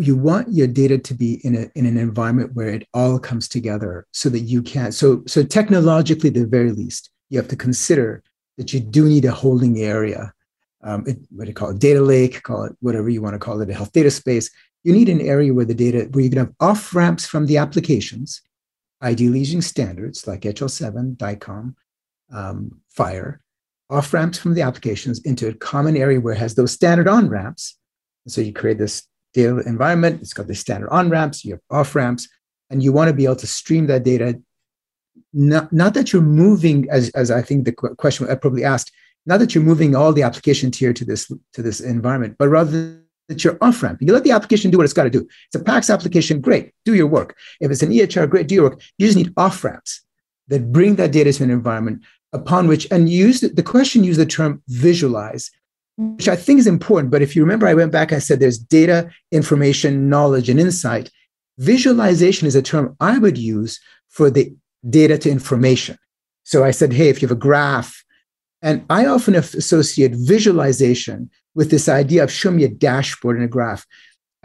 you 0.00 0.16
want 0.16 0.52
your 0.52 0.68
data 0.68 0.96
to 0.96 1.12
be 1.12 1.40
in, 1.42 1.56
a, 1.56 1.66
in 1.74 1.84
an 1.84 1.98
environment 1.98 2.54
where 2.54 2.68
it 2.68 2.86
all 2.94 3.18
comes 3.18 3.48
together 3.48 4.06
so 4.12 4.28
that 4.28 4.42
you 4.42 4.62
can 4.62 4.92
so 4.92 5.24
so 5.26 5.42
technologically 5.42 6.30
the 6.30 6.46
very 6.46 6.70
least 6.70 7.10
you 7.30 7.36
have 7.36 7.48
to 7.48 7.56
consider 7.56 8.22
that 8.58 8.72
you 8.72 8.80
do 8.80 9.08
need 9.08 9.24
a 9.24 9.32
holding 9.32 9.78
area. 9.78 10.32
Um, 10.82 11.04
it, 11.06 11.18
what 11.30 11.44
do 11.44 11.50
you 11.50 11.54
call 11.54 11.70
it? 11.70 11.78
Data 11.78 12.00
lake, 12.00 12.42
call 12.42 12.64
it 12.64 12.76
whatever 12.80 13.08
you 13.08 13.22
want 13.22 13.34
to 13.34 13.38
call 13.38 13.60
it, 13.60 13.70
a 13.70 13.74
health 13.74 13.92
data 13.92 14.10
space. 14.10 14.50
You 14.84 14.92
need 14.92 15.08
an 15.08 15.20
area 15.20 15.54
where 15.54 15.64
the 15.64 15.74
data, 15.74 16.08
where 16.10 16.24
you 16.24 16.30
can 16.30 16.38
have 16.38 16.52
off 16.60 16.94
ramps 16.94 17.26
from 17.26 17.46
the 17.46 17.56
applications, 17.56 18.42
ideally 19.02 19.40
using 19.40 19.62
standards 19.62 20.26
like 20.26 20.42
HL7, 20.42 21.16
DICOM, 21.16 21.74
um, 22.32 22.80
FHIR, 22.96 23.38
off 23.90 24.12
ramps 24.12 24.38
from 24.38 24.54
the 24.54 24.62
applications 24.62 25.20
into 25.24 25.48
a 25.48 25.54
common 25.54 25.96
area 25.96 26.20
where 26.20 26.34
it 26.34 26.38
has 26.38 26.54
those 26.54 26.72
standard 26.72 27.08
on 27.08 27.28
ramps. 27.28 27.78
So 28.26 28.40
you 28.40 28.52
create 28.52 28.78
this 28.78 29.04
data 29.32 29.58
environment. 29.60 30.20
It's 30.20 30.34
got 30.34 30.46
the 30.46 30.54
standard 30.54 30.90
on 30.90 31.08
ramps, 31.10 31.44
you 31.44 31.52
have 31.52 31.60
off 31.70 31.94
ramps, 31.94 32.28
and 32.70 32.82
you 32.82 32.92
want 32.92 33.08
to 33.08 33.14
be 33.14 33.24
able 33.24 33.36
to 33.36 33.46
stream 33.46 33.86
that 33.86 34.04
data. 34.04 34.40
Not, 35.32 35.72
not 35.72 35.94
that 35.94 36.12
you're 36.12 36.22
moving, 36.22 36.88
as, 36.90 37.10
as 37.10 37.30
I 37.30 37.42
think 37.42 37.64
the 37.64 37.72
question 37.72 38.28
I 38.28 38.34
probably 38.34 38.64
asked, 38.64 38.92
not 39.26 39.40
that 39.40 39.54
you're 39.54 39.64
moving 39.64 39.94
all 39.94 40.12
the 40.12 40.22
application 40.22 40.70
tier 40.70 40.92
to 40.92 41.04
this 41.04 41.30
to 41.52 41.62
this 41.62 41.80
environment, 41.80 42.36
but 42.38 42.48
rather 42.48 43.02
that 43.28 43.44
you're 43.44 43.58
off 43.60 43.82
ramp. 43.82 43.98
You 44.00 44.12
let 44.12 44.24
the 44.24 44.30
application 44.32 44.70
do 44.70 44.78
what 44.78 44.84
it's 44.84 44.92
got 44.92 45.04
to 45.04 45.10
do. 45.10 45.28
It's 45.46 45.54
a 45.54 45.64
PACS 45.64 45.92
application, 45.92 46.40
great, 46.40 46.72
do 46.84 46.94
your 46.94 47.06
work. 47.06 47.36
If 47.60 47.70
it's 47.70 47.82
an 47.82 47.90
EHR, 47.90 48.28
great, 48.28 48.48
do 48.48 48.54
your 48.54 48.70
work. 48.70 48.82
You 48.96 49.06
just 49.06 49.18
need 49.18 49.32
off 49.36 49.62
ramps 49.62 50.02
that 50.48 50.72
bring 50.72 50.96
that 50.96 51.12
data 51.12 51.32
to 51.32 51.44
an 51.44 51.50
environment 51.50 52.02
upon 52.32 52.66
which, 52.66 52.86
and 52.90 53.08
use 53.08 53.40
the, 53.40 53.48
the 53.48 53.62
question 53.62 54.04
used 54.04 54.18
the 54.18 54.26
term 54.26 54.62
visualize, 54.68 55.50
which 55.96 56.28
I 56.28 56.36
think 56.36 56.58
is 56.58 56.66
important. 56.66 57.10
But 57.10 57.22
if 57.22 57.36
you 57.36 57.42
remember, 57.42 57.66
I 57.66 57.74
went 57.74 57.92
back, 57.92 58.12
I 58.12 58.18
said 58.18 58.40
there's 58.40 58.58
data, 58.58 59.10
information, 59.30 60.08
knowledge, 60.08 60.48
and 60.48 60.58
insight. 60.58 61.10
Visualization 61.58 62.46
is 62.46 62.54
a 62.54 62.62
term 62.62 62.96
I 63.00 63.18
would 63.18 63.36
use 63.36 63.80
for 64.08 64.30
the 64.30 64.54
data 64.88 65.18
to 65.18 65.30
information. 65.30 65.96
So 66.44 66.64
I 66.64 66.70
said, 66.70 66.92
hey, 66.92 67.08
if 67.08 67.20
you 67.20 67.28
have 67.28 67.36
a 67.36 67.40
graph, 67.40 68.04
and 68.62 68.84
I 68.90 69.06
often 69.06 69.34
associate 69.34 70.12
visualization 70.14 71.30
with 71.54 71.70
this 71.70 71.88
idea 71.88 72.24
of 72.24 72.32
show 72.32 72.50
me 72.50 72.64
a 72.64 72.68
dashboard 72.68 73.36
and 73.36 73.44
a 73.44 73.48
graph. 73.48 73.86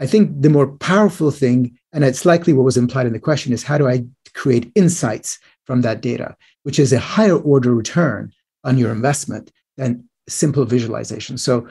I 0.00 0.06
think 0.06 0.42
the 0.42 0.50
more 0.50 0.76
powerful 0.78 1.30
thing, 1.30 1.76
and 1.92 2.04
it's 2.04 2.24
likely 2.24 2.52
what 2.52 2.64
was 2.64 2.76
implied 2.76 3.06
in 3.06 3.12
the 3.12 3.18
question, 3.18 3.52
is 3.52 3.62
how 3.62 3.78
do 3.78 3.88
I 3.88 4.04
create 4.34 4.70
insights 4.74 5.38
from 5.64 5.80
that 5.82 6.00
data, 6.00 6.36
which 6.62 6.78
is 6.78 6.92
a 6.92 6.98
higher 6.98 7.36
order 7.36 7.74
return 7.74 8.32
on 8.64 8.78
your 8.78 8.92
investment 8.92 9.50
than 9.76 10.08
simple 10.28 10.64
visualization. 10.64 11.38
So 11.38 11.68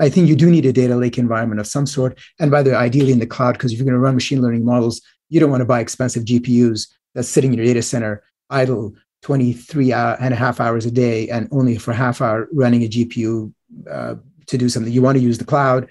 I 0.00 0.08
think 0.08 0.28
you 0.28 0.36
do 0.36 0.50
need 0.50 0.66
a 0.66 0.72
data 0.72 0.96
lake 0.96 1.18
environment 1.18 1.60
of 1.60 1.66
some 1.66 1.86
sort. 1.86 2.18
And 2.40 2.50
by 2.50 2.62
the 2.62 2.70
way, 2.70 2.76
ideally 2.76 3.12
in 3.12 3.18
the 3.18 3.26
cloud, 3.26 3.52
because 3.52 3.72
if 3.72 3.78
you're 3.78 3.84
going 3.84 3.94
to 3.94 4.00
run 4.00 4.14
machine 4.14 4.40
learning 4.40 4.64
models, 4.64 5.02
you 5.28 5.40
don't 5.40 5.50
want 5.50 5.60
to 5.60 5.66
buy 5.66 5.80
expensive 5.80 6.24
GPUs 6.24 6.88
that's 7.14 7.28
sitting 7.28 7.52
in 7.52 7.58
your 7.58 7.66
data 7.66 7.82
center 7.82 8.22
idle 8.50 8.94
23 9.22 9.92
and 9.92 10.34
a 10.34 10.36
half 10.36 10.60
hours 10.60 10.84
a 10.84 10.90
day 10.90 11.28
and 11.30 11.48
only 11.50 11.78
for 11.78 11.92
half 11.92 12.20
hour 12.20 12.46
running 12.52 12.82
a 12.82 12.88
GPU 12.88 13.52
uh, 13.90 14.16
to 14.46 14.58
do 14.58 14.68
something. 14.68 14.92
You 14.92 15.00
want 15.00 15.16
to 15.16 15.22
use 15.22 15.38
the 15.38 15.46
cloud 15.46 15.88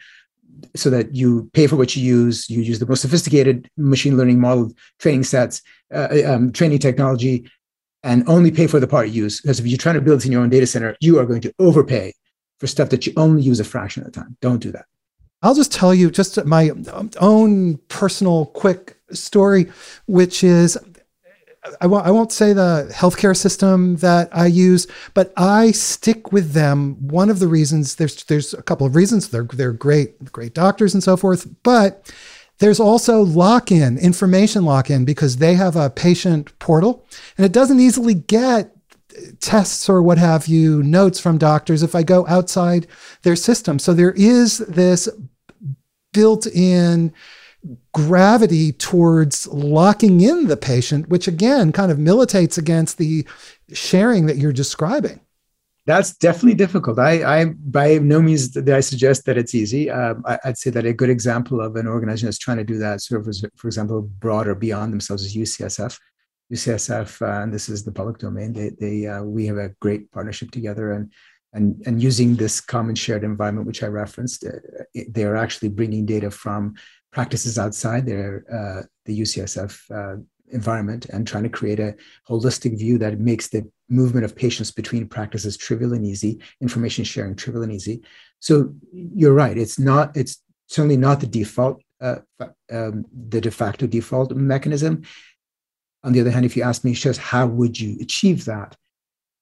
so 0.76 0.90
that 0.92 1.16
you 1.16 1.50
pay 1.54 1.68
for 1.68 1.76
what 1.76 1.96
you 1.96 2.04
use. 2.04 2.50
You 2.50 2.62
use 2.62 2.80
the 2.80 2.86
most 2.86 3.02
sophisticated 3.02 3.70
machine 3.76 4.18
learning 4.18 4.40
model 4.40 4.72
training 5.00 5.24
sets, 5.24 5.62
uh, 5.94 6.10
um, 6.26 6.52
training 6.52 6.80
technology, 6.80 7.50
and 8.04 8.28
only 8.30 8.52
pay 8.52 8.68
for 8.68 8.80
the 8.80 8.88
part 8.88 9.08
you 9.08 9.24
use. 9.24 9.42
Because 9.42 9.60
if 9.60 9.66
you're 9.66 9.78
trying 9.78 9.96
to 9.96 10.02
build 10.02 10.20
it 10.20 10.26
in 10.26 10.32
your 10.32 10.42
own 10.42 10.50
data 10.50 10.68
center, 10.68 10.96
you 11.00 11.20
are 11.20 11.26
going 11.26 11.42
to 11.42 11.54
overpay 11.58 12.14
for 12.60 12.68
stuff 12.68 12.90
that 12.90 13.08
you 13.08 13.14
only 13.18 13.42
use 13.42 13.60
a 13.60 13.64
fraction 13.64 14.04
of 14.04 14.12
the 14.12 14.20
time. 14.20 14.38
Don't 14.42 14.62
do 14.62 14.72
that. 14.72 14.86
I'll 15.42 15.56
just 15.56 15.74
tell 15.74 15.94
you 15.94 16.10
just 16.10 16.46
my 16.46 16.72
own 17.20 17.78
personal 17.90 18.46
quick 18.46 18.96
story, 19.12 19.70
which 20.06 20.44
is 20.44 20.78
I 21.80 21.88
won't, 21.88 22.06
I 22.06 22.12
won't 22.12 22.32
say 22.32 22.54
the 22.54 22.92
healthcare 22.94 23.36
system 23.36 23.98
that 23.98 24.30
I 24.36 24.48
use, 24.48 24.88
but 25.14 25.32
I 25.38 25.72
stick 25.72 26.32
with 26.32 26.52
them. 26.52 27.08
One 27.08 27.30
of 27.30 27.40
the 27.40 27.48
reasons 27.48 27.96
there's 27.96 28.24
there's 28.26 28.54
a 28.54 28.62
couple 28.62 28.86
of 28.86 28.96
reasons 28.96 29.30
they're 29.30 29.44
they're 29.46 29.72
great 29.74 30.32
great 30.32 30.54
doctors 30.54 30.94
and 30.94 31.04
so 31.04 31.16
forth, 31.16 31.48
but 31.64 32.14
there's 32.60 32.80
also 32.80 33.22
lock-in 33.22 33.98
information 33.98 34.64
lock-in 34.64 35.06
because 35.06 35.38
they 35.38 35.56
have 35.56 35.76
a 35.76 35.90
patient 35.90 36.58
portal 36.60 37.06
and 37.38 37.46
it 37.46 37.52
doesn't 37.52 37.80
easily 37.80 38.14
get 38.14 38.76
tests 39.40 39.90
or 39.90 40.02
what 40.02 40.18
have 40.18 40.48
you 40.48 40.82
notes 40.84 41.20
from 41.20 41.38
doctors 41.38 41.84
if 41.84 41.96
I 41.96 42.04
go 42.04 42.26
outside 42.28 42.88
their 43.24 43.36
system. 43.36 43.80
So 43.80 43.94
there 43.94 44.12
is 44.12 44.60
this 44.60 45.10
built-in 46.14 47.14
gravity 47.94 48.72
towards 48.74 49.48
locking 49.48 50.22
in 50.22 50.48
the 50.48 50.58
patient, 50.58 51.10
which 51.10 51.28
again 51.28 51.72
kind 51.72 51.92
of 51.92 52.00
militates 52.00 52.58
against 52.58 52.98
the 52.98 53.26
sharing 53.72 54.26
that 54.26 54.38
you're 54.38 54.54
describing. 54.54 55.20
That's 55.86 56.16
definitely 56.16 56.54
difficult. 56.54 56.98
I, 56.98 57.42
I 57.42 57.46
by 57.46 57.98
no 57.98 58.22
means 58.22 58.50
did 58.50 58.70
I 58.70 58.80
suggest 58.80 59.26
that 59.26 59.38
it's 59.38 59.54
easy. 59.54 59.90
Um, 59.90 60.24
I, 60.26 60.40
would 60.46 60.58
say 60.58 60.70
that 60.70 60.86
a 60.86 60.94
good 60.94 61.10
example 61.10 61.60
of 61.60 61.76
an 61.76 61.88
organization 61.88 62.28
that's 62.28 62.38
trying 62.38 62.58
to 62.58 62.64
do 62.64 62.78
that, 62.78 63.02
sort 63.02 63.28
of, 63.28 63.36
for 63.58 63.68
example, 63.68 64.02
broader 64.02 64.56
beyond 64.56 64.94
themselves, 64.94 65.26
is 65.26 65.36
UCSF. 65.36 66.00
UCSF, 66.54 67.22
uh, 67.22 67.44
and 67.44 67.54
this 67.54 67.68
is 67.68 67.84
the 67.84 67.92
public 67.92 68.18
domain. 68.18 68.54
They, 68.54 68.70
they, 68.70 69.08
uh, 69.08 69.24
we 69.24 69.46
have 69.48 69.58
a 69.58 69.70
great 69.82 70.10
partnership 70.12 70.52
together, 70.52 70.94
and 70.94 71.12
and 71.52 71.82
and 71.86 72.02
using 72.02 72.36
this 72.36 72.62
common 72.62 72.96
shared 72.96 73.24
environment, 73.24 73.68
which 73.68 73.84
I 73.84 73.88
referenced, 73.88 74.46
uh, 74.46 74.52
they 75.10 75.26
are 75.26 75.36
actually 75.36 75.70
bringing 75.70 76.06
data 76.06 76.32
from 76.32 76.76
practices 77.14 77.58
outside 77.58 78.06
their 78.06 78.44
uh, 78.52 78.86
the 79.06 79.22
UCSF 79.22 79.74
uh, 79.92 80.22
environment 80.52 81.06
and 81.06 81.26
trying 81.26 81.44
to 81.44 81.50
create 81.50 81.80
a 81.80 81.96
holistic 82.28 82.78
view 82.78 82.98
that 82.98 83.20
makes 83.20 83.48
the 83.48 83.70
movement 83.90 84.26
of 84.26 84.36
patients 84.36 84.72
between 84.72 85.08
practices 85.08 85.56
trivial 85.56 85.94
and 85.94 86.06
easy, 86.06 86.40
information 86.60 87.04
sharing 87.04 87.36
trivial 87.36 87.64
and 87.64 87.72
easy. 87.72 88.02
So 88.40 88.74
you're 88.92 89.34
right; 89.34 89.58
it's 89.58 89.80
not 89.80 90.18
it's 90.18 90.42
certainly 90.68 90.98
not 90.98 91.20
the 91.20 91.28
default, 91.28 91.82
uh, 92.02 92.18
um, 92.72 93.06
the 93.30 93.40
de 93.40 93.52
facto 93.52 93.88
default 93.88 94.36
mechanism. 94.36 95.04
On 96.04 96.12
the 96.12 96.20
other 96.20 96.32
hand, 96.32 96.46
if 96.46 96.58
you 96.58 96.64
ask 96.64 96.84
me, 96.84 96.94
just 96.94 97.20
how 97.20 97.48
would 97.48 97.80
you 97.80 97.98
achieve 98.02 98.44
that? 98.46 98.76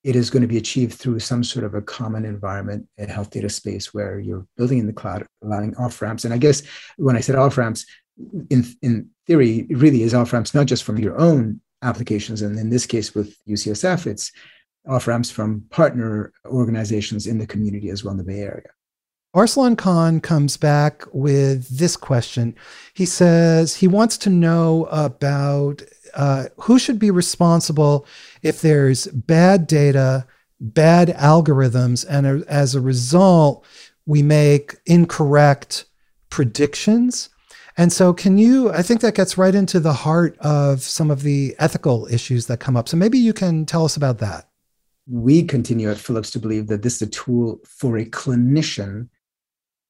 It 0.03 0.15
is 0.15 0.29
going 0.29 0.41
to 0.41 0.47
be 0.47 0.57
achieved 0.57 0.93
through 0.93 1.19
some 1.19 1.43
sort 1.43 1.63
of 1.63 1.75
a 1.75 1.81
common 1.81 2.25
environment, 2.25 2.87
a 2.97 3.05
health 3.05 3.29
data 3.29 3.49
space 3.49 3.93
where 3.93 4.19
you're 4.19 4.47
building 4.57 4.79
in 4.79 4.87
the 4.87 4.93
cloud, 4.93 5.27
allowing 5.43 5.75
off 5.75 6.01
ramps. 6.01 6.25
And 6.25 6.33
I 6.33 6.37
guess 6.37 6.63
when 6.97 7.15
I 7.15 7.19
said 7.19 7.35
off 7.35 7.57
ramps, 7.57 7.85
in, 8.49 8.65
in 8.81 9.09
theory, 9.27 9.67
it 9.69 9.77
really 9.77 10.03
is 10.03 10.13
off 10.13 10.33
ramps, 10.33 10.53
not 10.53 10.65
just 10.65 10.83
from 10.83 10.97
your 10.97 11.17
own 11.17 11.61
applications. 11.81 12.41
And 12.41 12.57
in 12.57 12.69
this 12.69 12.85
case, 12.85 13.13
with 13.13 13.35
UCSF, 13.47 14.07
it's 14.07 14.31
off 14.87 15.07
ramps 15.07 15.29
from 15.29 15.65
partner 15.69 16.33
organizations 16.45 17.27
in 17.27 17.37
the 17.37 17.47
community 17.47 17.89
as 17.89 18.03
well 18.03 18.11
in 18.11 18.17
the 18.17 18.23
Bay 18.23 18.39
Area. 18.39 18.69
Arsalan 19.33 19.77
Khan 19.77 20.19
comes 20.19 20.57
back 20.57 21.05
with 21.13 21.77
this 21.77 21.95
question. 21.95 22.53
He 22.93 23.05
says 23.05 23.75
he 23.75 23.87
wants 23.87 24.17
to 24.19 24.29
know 24.29 24.89
about 24.91 25.81
uh, 26.13 26.45
who 26.57 26.77
should 26.77 26.99
be 26.99 27.11
responsible 27.11 28.05
if 28.41 28.59
there's 28.59 29.07
bad 29.07 29.67
data, 29.67 30.27
bad 30.59 31.09
algorithms, 31.09 32.05
and 32.09 32.43
as 32.49 32.75
a 32.75 32.81
result, 32.81 33.65
we 34.05 34.21
make 34.21 34.75
incorrect 34.85 35.85
predictions. 36.29 37.29
And 37.77 37.93
so, 37.93 38.13
can 38.13 38.37
you? 38.37 38.69
I 38.71 38.81
think 38.81 38.99
that 38.99 39.15
gets 39.15 39.37
right 39.37 39.55
into 39.55 39.79
the 39.79 39.93
heart 39.93 40.37
of 40.39 40.81
some 40.81 41.09
of 41.09 41.23
the 41.23 41.55
ethical 41.57 42.05
issues 42.11 42.47
that 42.47 42.59
come 42.59 42.75
up. 42.75 42.89
So, 42.89 42.97
maybe 42.97 43.17
you 43.17 43.31
can 43.31 43.65
tell 43.65 43.85
us 43.85 43.95
about 43.95 44.17
that. 44.17 44.49
We 45.07 45.43
continue 45.43 45.89
at 45.89 45.97
Philips 45.97 46.31
to 46.31 46.39
believe 46.39 46.67
that 46.67 46.81
this 46.81 46.95
is 46.95 47.03
a 47.03 47.11
tool 47.11 47.61
for 47.65 47.97
a 47.97 48.03
clinician 48.03 49.07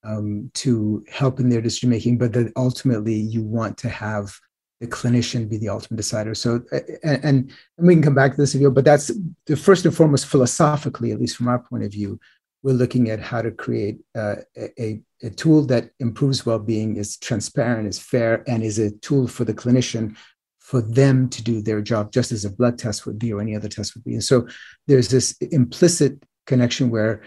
um, 0.04 0.50
to 0.54 1.04
help 1.10 1.40
in 1.40 1.50
their 1.50 1.62
decision 1.62 1.90
making, 1.90 2.18
but 2.18 2.34
that 2.34 2.52
ultimately 2.56 3.16
you 3.16 3.44
want 3.44 3.78
to 3.80 3.90
have 3.90 4.34
the 4.80 4.88
clinician 4.88 5.48
be 5.48 5.58
the 5.58 5.70
ultimate 5.70 5.98
decider. 5.98 6.34
So, 6.34 6.64
and, 7.04 7.24
and 7.24 7.52
we 7.78 7.94
can 7.94 8.02
come 8.02 8.16
back 8.16 8.32
to 8.32 8.38
this 8.38 8.54
video, 8.54 8.72
but 8.72 8.84
that's 8.84 9.12
the 9.46 9.56
first 9.56 9.86
and 9.86 9.96
foremost 9.96 10.26
philosophically, 10.26 11.12
at 11.12 11.20
least 11.20 11.38
from 11.38 11.48
our 11.48 11.60
point 11.60 11.84
of 11.84 11.92
view, 11.92 12.20
we're 12.64 12.74
looking 12.74 13.10
at 13.10 13.20
how 13.20 13.42
to 13.44 13.52
create 13.52 14.00
uh, 14.16 14.38
a, 14.58 15.02
a 15.22 15.30
tool 15.30 15.66
that 15.66 15.92
improves 16.00 16.46
well-being, 16.46 16.98
is 16.98 17.18
transparent, 17.18 17.88
is 17.88 18.00
fair, 18.00 18.44
and 18.48 18.64
is 18.64 18.80
a 18.80 18.92
tool 18.98 19.28
for 19.28 19.46
the 19.46 19.54
clinician 19.54 20.16
for 20.60 20.82
them 20.82 21.28
to 21.30 21.44
do 21.44 21.62
their 21.62 21.82
job, 21.82 22.12
just 22.12 22.32
as 22.32 22.46
a 22.46 22.50
blood 22.50 22.78
test 22.78 23.06
would 23.06 23.20
be 23.20 23.34
or 23.34 23.42
any 23.42 23.56
other 23.56 23.68
test 23.68 23.94
would 23.94 24.04
be. 24.04 24.14
And 24.14 24.24
so 24.24 24.48
there's 24.88 25.10
this 25.10 25.36
implicit 25.42 26.24
connection 26.48 26.90
where, 26.90 27.24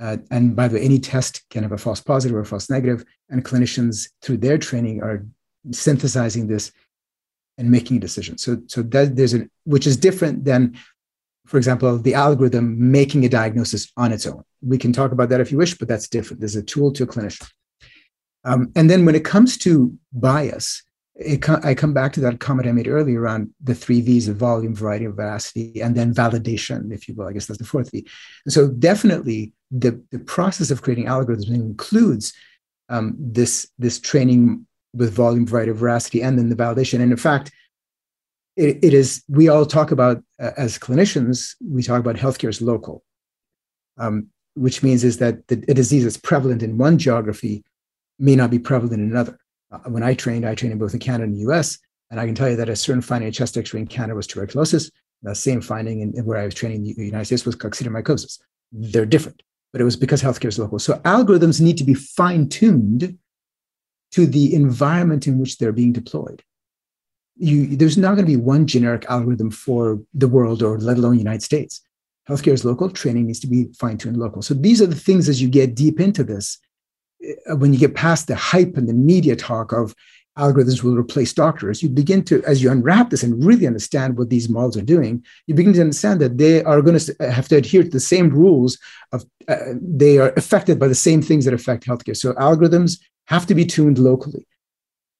uh, 0.00 0.16
and 0.30 0.54
by 0.54 0.68
the 0.68 0.76
way, 0.76 0.82
any 0.82 0.98
test 0.98 1.42
can 1.50 1.62
have 1.62 1.72
a 1.72 1.78
false 1.78 2.00
positive 2.00 2.36
or 2.36 2.40
a 2.40 2.46
false 2.46 2.70
negative, 2.70 3.04
and 3.30 3.44
clinicians 3.44 4.08
through 4.22 4.38
their 4.38 4.58
training 4.58 5.02
are 5.02 5.26
synthesizing 5.72 6.46
this 6.46 6.72
and 7.58 7.70
making 7.70 7.96
a 7.96 8.00
decision. 8.00 8.38
So, 8.38 8.58
so 8.68 8.82
that 8.82 9.16
there's 9.16 9.34
a 9.34 9.48
which 9.64 9.86
is 9.86 9.96
different 9.96 10.44
than, 10.44 10.78
for 11.46 11.56
example, 11.56 11.98
the 11.98 12.14
algorithm 12.14 12.90
making 12.90 13.24
a 13.24 13.28
diagnosis 13.28 13.90
on 13.96 14.12
its 14.12 14.26
own. 14.26 14.44
We 14.62 14.78
can 14.78 14.92
talk 14.92 15.12
about 15.12 15.28
that 15.30 15.40
if 15.40 15.50
you 15.50 15.58
wish, 15.58 15.76
but 15.76 15.88
that's 15.88 16.08
different. 16.08 16.40
There's 16.40 16.56
a 16.56 16.62
tool 16.62 16.92
to 16.92 17.02
a 17.02 17.06
clinician. 17.06 17.50
Um, 18.44 18.70
and 18.76 18.88
then 18.88 19.04
when 19.04 19.16
it 19.16 19.24
comes 19.24 19.58
to 19.58 19.92
bias, 20.12 20.84
I 21.64 21.74
come 21.74 21.92
back 21.92 22.12
to 22.12 22.20
that 22.20 22.38
comment 22.38 22.68
I 22.68 22.72
made 22.72 22.86
earlier 22.86 23.20
around 23.20 23.50
the 23.60 23.74
three 23.74 24.00
V's 24.00 24.28
of 24.28 24.36
volume, 24.36 24.72
variety, 24.72 25.04
and 25.04 25.16
veracity, 25.16 25.82
and 25.82 25.96
then 25.96 26.14
validation, 26.14 26.92
if 26.92 27.08
you 27.08 27.14
will. 27.14 27.26
I 27.26 27.32
guess 27.32 27.46
that's 27.46 27.58
the 27.58 27.64
fourth 27.64 27.90
V. 27.90 28.06
And 28.44 28.52
so 28.52 28.68
definitely 28.68 29.52
the, 29.70 30.02
the 30.10 30.18
process 30.18 30.70
of 30.70 30.82
creating 30.82 31.06
algorithms 31.06 31.48
includes 31.48 32.32
um, 32.88 33.14
this, 33.18 33.70
this 33.78 33.98
training 33.98 34.66
with 34.94 35.12
volume, 35.12 35.46
variety, 35.46 35.72
veracity, 35.72 36.22
and 36.22 36.38
then 36.38 36.48
the 36.48 36.56
validation. 36.56 37.00
And 37.00 37.12
in 37.12 37.18
fact, 37.18 37.52
it, 38.56 38.82
it 38.82 38.94
is, 38.94 39.22
we 39.28 39.48
all 39.48 39.66
talk 39.66 39.90
about, 39.90 40.22
uh, 40.40 40.50
as 40.56 40.78
clinicians, 40.78 41.54
we 41.62 41.82
talk 41.82 42.00
about 42.00 42.16
healthcare 42.16 42.48
as 42.48 42.62
local, 42.62 43.04
um, 43.98 44.28
which 44.54 44.82
means 44.82 45.04
is 45.04 45.18
that 45.18 45.46
the, 45.48 45.62
a 45.68 45.74
disease 45.74 46.04
that's 46.04 46.16
prevalent 46.16 46.62
in 46.62 46.78
one 46.78 46.98
geography 46.98 47.62
may 48.18 48.34
not 48.34 48.50
be 48.50 48.58
prevalent 48.58 49.00
in 49.00 49.10
another. 49.10 49.38
Uh, 49.70 49.78
when 49.90 50.02
I 50.02 50.14
trained, 50.14 50.46
I 50.46 50.54
trained 50.54 50.72
in 50.72 50.78
both 50.78 50.94
in 50.94 51.00
Canada 51.00 51.24
and 51.24 51.34
the 51.34 51.50
US. 51.50 51.78
And 52.10 52.18
I 52.18 52.26
can 52.26 52.34
tell 52.34 52.48
you 52.48 52.56
that 52.56 52.68
a 52.68 52.76
certain 52.76 53.02
finding 53.02 53.26
in 53.26 53.32
chest 53.32 53.56
x 53.56 53.74
ray 53.74 53.80
in 53.80 53.86
Canada 53.86 54.14
was 54.14 54.26
tuberculosis. 54.26 54.90
The 55.22 55.34
same 55.34 55.60
finding 55.60 56.00
in, 56.00 56.16
in 56.16 56.24
where 56.24 56.38
I 56.38 56.44
was 56.44 56.54
training 56.54 56.86
in 56.86 56.94
the 56.94 57.04
United 57.04 57.26
States 57.26 57.44
was 57.44 57.56
coccidioidomycosis. 57.56 58.40
They're 58.72 59.06
different, 59.06 59.42
but 59.72 59.80
it 59.80 59.84
was 59.84 59.96
because 59.96 60.22
healthcare 60.22 60.48
is 60.48 60.58
local. 60.58 60.78
So 60.78 60.94
algorithms 61.00 61.60
need 61.60 61.78
to 61.78 61.84
be 61.84 61.94
fine 61.94 62.48
tuned 62.48 63.18
to 64.12 64.26
the 64.26 64.54
environment 64.54 65.26
in 65.26 65.38
which 65.38 65.58
they're 65.58 65.72
being 65.72 65.92
deployed. 65.92 66.42
You, 67.36 67.76
there's 67.76 67.98
not 67.98 68.14
going 68.14 68.26
to 68.26 68.32
be 68.32 68.36
one 68.36 68.66
generic 68.66 69.04
algorithm 69.08 69.50
for 69.50 70.00
the 70.14 70.28
world 70.28 70.62
or 70.62 70.78
let 70.78 70.96
alone 70.96 71.12
the 71.12 71.18
United 71.18 71.42
States. 71.42 71.82
Healthcare 72.28 72.52
is 72.52 72.64
local, 72.64 72.90
training 72.90 73.26
needs 73.26 73.40
to 73.40 73.46
be 73.46 73.68
fine 73.78 73.96
tuned 73.96 74.16
local. 74.16 74.42
So 74.42 74.54
these 74.54 74.82
are 74.82 74.86
the 74.86 74.94
things 74.94 75.28
as 75.28 75.40
you 75.40 75.48
get 75.48 75.74
deep 75.74 76.00
into 76.00 76.24
this, 76.24 76.58
uh, 77.48 77.56
when 77.56 77.72
you 77.72 77.78
get 77.78 77.94
past 77.94 78.26
the 78.26 78.34
hype 78.34 78.76
and 78.76 78.88
the 78.88 78.94
media 78.94 79.36
talk 79.36 79.72
of 79.72 79.94
algorithms 80.38 80.82
will 80.82 80.96
replace 80.96 81.32
doctors, 81.32 81.82
you 81.82 81.88
begin 81.88 82.22
to, 82.24 82.42
as 82.44 82.62
you 82.62 82.70
unwrap 82.70 83.10
this 83.10 83.22
and 83.22 83.44
really 83.44 83.66
understand 83.66 84.16
what 84.16 84.30
these 84.30 84.48
models 84.48 84.76
are 84.76 84.82
doing, 84.82 85.24
you 85.46 85.54
begin 85.54 85.72
to 85.72 85.80
understand 85.80 86.20
that 86.20 86.38
they 86.38 86.62
are 86.62 86.80
going 86.80 86.98
to 86.98 87.14
have 87.30 87.48
to 87.48 87.56
adhere 87.56 87.82
to 87.82 87.88
the 87.88 88.00
same 88.00 88.30
rules 88.30 88.78
of, 89.12 89.24
uh, 89.48 89.56
they 89.80 90.18
are 90.18 90.32
affected 90.36 90.78
by 90.78 90.86
the 90.86 90.94
same 90.94 91.20
things 91.20 91.44
that 91.44 91.54
affect 91.54 91.86
healthcare. 91.86 92.16
So 92.16 92.32
algorithms 92.34 93.00
have 93.26 93.46
to 93.46 93.54
be 93.54 93.64
tuned 93.64 93.98
locally 93.98 94.46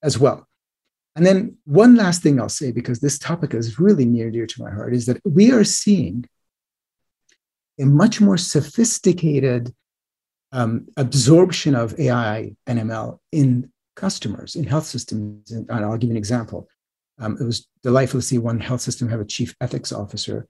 as 0.03 0.19
well. 0.19 0.47
And 1.17 1.27
then 1.27 1.57
one 1.65 1.97
last 1.97 2.23
thing 2.23 2.41
I'll 2.41 2.49
say, 2.49 2.71
because 2.71 3.01
this 3.01 3.19
topic 3.19 3.53
is 3.53 3.81
really 3.81 4.05
near 4.05 4.27
and 4.27 4.33
dear 4.33 4.47
to 4.47 4.63
my 4.63 4.71
heart, 4.71 4.95
is 4.95 5.07
that 5.07 5.21
we 5.25 5.51
are 5.51 5.65
seeing 5.65 6.25
a 7.81 7.85
much 7.85 8.21
more 8.21 8.37
sophisticated 8.37 9.75
um, 10.53 10.87
absorption 10.97 11.75
of 11.75 11.99
AI 11.99 12.55
and 12.67 12.79
ML 12.79 13.19
in 13.33 13.73
customers, 13.99 14.55
in 14.55 14.65
health 14.65 14.87
systems. 14.87 15.51
And 15.51 15.71
I'll 15.71 15.99
give 15.99 16.09
you 16.09 16.17
an 16.17 16.25
example. 16.25 16.69
Um, 17.19 17.37
it 17.41 17.45
was 17.45 17.67
delightful 17.83 18.21
to 18.21 18.27
see 18.27 18.39
one 18.39 18.61
health 18.61 18.81
system 18.81 19.09
have 19.09 19.21
a 19.21 19.25
chief 19.25 19.55
ethics 19.61 19.93
officer. 19.93 20.47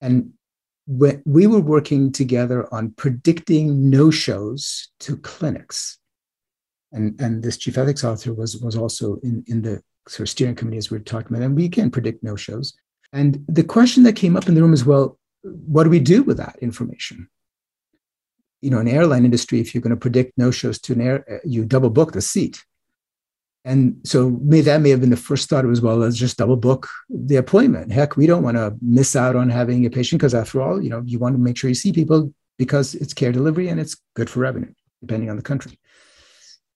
And 0.00 0.32
we 0.86 1.46
were 1.46 1.60
working 1.60 2.12
together 2.12 2.72
on 2.72 2.92
predicting 2.96 3.90
no 3.90 4.10
shows 4.10 4.88
to 5.00 5.16
clinics. 5.18 5.98
And, 6.92 7.20
and 7.20 7.42
this 7.42 7.58
chief 7.58 7.76
ethics 7.76 8.04
officer 8.04 8.32
was, 8.32 8.56
was 8.58 8.76
also 8.76 9.16
in, 9.22 9.44
in 9.46 9.62
the 9.62 9.82
sort 10.08 10.20
of 10.20 10.30
steering 10.30 10.54
committee 10.54 10.78
as 10.78 10.90
we 10.90 10.98
were 10.98 11.04
talking 11.04 11.36
about, 11.36 11.44
and 11.44 11.54
we 11.54 11.68
can 11.68 11.90
predict 11.90 12.22
no 12.22 12.34
shows. 12.36 12.74
And 13.12 13.44
the 13.46 13.64
question 13.64 14.02
that 14.04 14.16
came 14.16 14.36
up 14.36 14.48
in 14.48 14.54
the 14.54 14.62
room 14.62 14.72
is 14.72 14.84
well, 14.84 15.18
what 15.42 15.84
do 15.84 15.90
we 15.90 16.00
do 16.00 16.22
with 16.22 16.38
that 16.38 16.56
information? 16.60 17.28
You 18.62 18.70
know, 18.70 18.80
in 18.80 18.88
airline 18.88 19.24
industry, 19.24 19.60
if 19.60 19.74
you're 19.74 19.82
going 19.82 19.98
to 19.98 20.06
predict 20.06 20.32
no 20.36 20.50
shows 20.50 20.80
to 20.80 20.94
an 20.94 21.00
air, 21.00 21.40
you 21.44 21.64
double 21.64 21.90
book 21.90 22.12
the 22.12 22.20
seat. 22.20 22.64
And 23.68 24.00
so 24.02 24.30
may, 24.42 24.62
that 24.62 24.80
may 24.80 24.88
have 24.88 25.02
been 25.02 25.10
the 25.10 25.16
first 25.16 25.50
thought 25.50 25.66
as 25.66 25.82
well 25.82 26.02
as 26.02 26.18
just 26.18 26.38
double 26.38 26.56
book 26.56 26.88
the 27.10 27.36
appointment. 27.36 27.92
Heck, 27.92 28.16
we 28.16 28.26
don't 28.26 28.42
want 28.42 28.56
to 28.56 28.74
miss 28.80 29.14
out 29.14 29.36
on 29.36 29.50
having 29.50 29.84
a 29.84 29.90
patient 29.90 30.20
because 30.20 30.34
after 30.34 30.62
all, 30.62 30.82
you 30.82 30.88
know, 30.88 31.02
you 31.04 31.18
want 31.18 31.34
to 31.34 31.38
make 31.38 31.58
sure 31.58 31.68
you 31.68 31.74
see 31.74 31.92
people 31.92 32.32
because 32.56 32.94
it's 32.94 33.12
care 33.12 33.30
delivery 33.30 33.68
and 33.68 33.78
it's 33.78 33.94
good 34.14 34.30
for 34.30 34.40
revenue, 34.40 34.72
depending 35.02 35.28
on 35.28 35.36
the 35.36 35.42
country. 35.42 35.78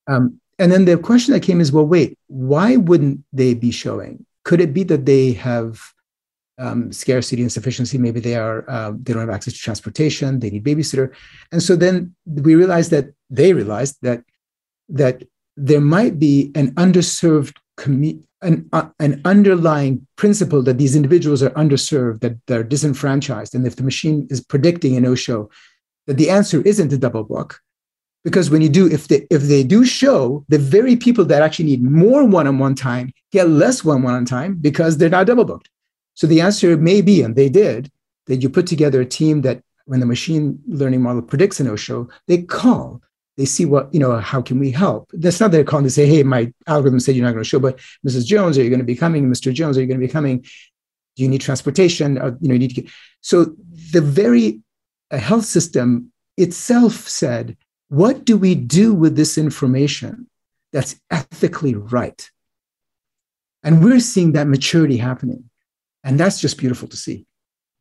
Um, 0.07 0.39
and 0.59 0.71
then 0.71 0.85
the 0.85 0.99
question 0.99 1.33
that 1.33 1.41
came 1.41 1.63
is, 1.63 1.73
well, 1.73 1.87
wait, 1.87 2.19
why 2.27 2.77
wouldn't 2.77 3.25
they 3.33 3.55
be 3.55 3.71
showing? 3.71 4.27
Could 4.45 4.61
it 4.61 4.75
be 4.75 4.85
that 4.85 5.07
they 5.07 5.33
have 5.33 5.81
um, 6.59 6.93
scarcity 6.93 7.41
and 7.41 7.51
sufficiency? 7.51 7.97
Maybe 7.97 8.21
they 8.21 8.37
are 8.37 8.69
uh, 8.69 8.93
they 9.03 9.15
don't 9.15 9.27
have 9.27 9.35
access 9.35 9.55
to 9.55 9.61
transportation. 9.61 10.41
They 10.41 10.51
need 10.51 10.65
babysitter, 10.65 11.15
and 11.53 11.63
so 11.63 11.75
then 11.75 12.15
we 12.27 12.55
realized 12.55 12.91
that 12.91 13.15
they 13.31 13.55
realized 13.55 13.97
that 14.03 14.25
that 14.91 15.23
there 15.57 15.81
might 15.81 16.19
be 16.19 16.51
an 16.55 16.75
underserved 16.75 17.57
commu- 17.79 18.23
an, 18.43 18.69
uh, 18.73 18.89
an 18.99 19.21
underlying 19.25 20.07
principle 20.17 20.63
that 20.63 20.79
these 20.79 20.97
individuals 20.97 21.43
are 21.43 21.51
underserved, 21.51 22.21
that 22.21 22.37
they're 22.47 22.65
disenfranchised, 22.65 23.55
and 23.55 23.67
if 23.67 23.77
the 23.77 23.83
machine 23.83 24.27
is 24.31 24.43
predicting 24.43 24.97
a 24.97 25.01
no-show, 25.01 25.49
that 26.07 26.17
the 26.17 26.31
answer 26.31 26.61
isn't 26.63 26.93
a 26.93 26.99
double 26.99 27.23
book, 27.23 27.61
because 28.25 28.51
when 28.51 28.63
you 28.63 28.69
do 28.69 28.87
if 28.91 29.09
they 29.09 29.27
if 29.31 29.43
they 29.43 29.63
do 29.63 29.85
show 29.85 30.45
the 30.49 30.59
very 30.59 30.97
people 30.97 31.25
that 31.25 31.43
actually 31.43 31.67
need 31.67 31.83
more 31.83 32.25
one-on-one 32.25 32.75
time 32.75 33.13
get 33.33 33.49
less 33.49 33.85
one-on-one 33.85 34.25
time 34.25 34.55
because 34.61 34.97
they're 34.97 35.09
not 35.09 35.27
double 35.27 35.45
booked. 35.45 35.69
So 36.15 36.27
the 36.27 36.41
answer 36.41 36.77
may 36.77 37.03
be 37.03 37.23
and 37.23 37.35
they 37.35 37.49
did 37.49 37.91
that 38.27 38.43
you 38.43 38.49
put 38.49 38.67
together 38.67 39.01
a 39.01 39.07
team 39.07 39.43
that 39.43 39.63
when 39.87 40.01
the 40.01 40.07
machine 40.07 40.59
learning 40.69 41.03
model 41.03 41.23
predicts 41.23 41.59
a 41.61 41.65
no-show 41.65 42.09
they 42.29 42.43
call 42.43 43.02
they 43.37 43.45
see 43.45 43.65
what 43.65 43.93
you 43.95 44.01
know 44.01 44.19
how 44.19 44.43
can 44.43 44.59
we 44.59 44.71
help 44.71 45.11
that's 45.15 45.41
not 45.41 45.51
they're 45.51 45.65
calling 45.65 45.85
to 45.85 45.91
say 45.91 46.07
hey 46.07 46.23
my 46.23 46.53
algorithm 46.67 47.01
said 47.01 47.15
you're 47.15 47.25
not 47.25 47.33
going 47.33 47.43
to 47.43 47.49
show 47.49 47.59
but 47.59 47.79
mrs 48.07 48.27
jones 48.27 48.59
are 48.59 48.63
you 48.63 48.71
going 48.71 48.79
to 48.79 48.85
be 48.85 48.97
coming 48.97 49.29
mr 49.29 49.53
jones 49.53 49.77
are 49.77 49.81
you 49.81 49.87
going 49.87 50.01
to 50.01 50.07
be 50.07 50.13
coming 50.13 50.41
do 51.17 51.23
you 51.23 51.29
need 51.29 51.41
transportation 51.41 52.19
uh, 52.19 52.33
you 52.41 52.49
know 52.49 52.55
you 52.55 52.61
need 52.61 52.75
to 52.75 52.83
get 52.83 52.91
so 53.21 53.55
the 53.93 54.01
very 54.01 54.61
health 55.11 55.45
system 55.45 56.13
itself 56.37 57.09
said 57.09 57.57
what 57.89 58.25
do 58.25 58.39
we 58.39 58.55
do 58.55 58.95
with 58.95 59.17
this 59.17 59.37
information 59.37 60.27
that's 60.73 60.99
ethically 61.11 61.75
right? 61.75 62.31
And 63.63 63.85
we're 63.85 64.01
seeing 64.01 64.33
that 64.33 64.49
maturity 64.49 64.97
happening. 64.97 65.49
And 66.03 66.19
that's 66.19 66.41
just 66.41 66.59
beautiful 66.59 66.89
to 66.89 66.97
see. 66.97 67.27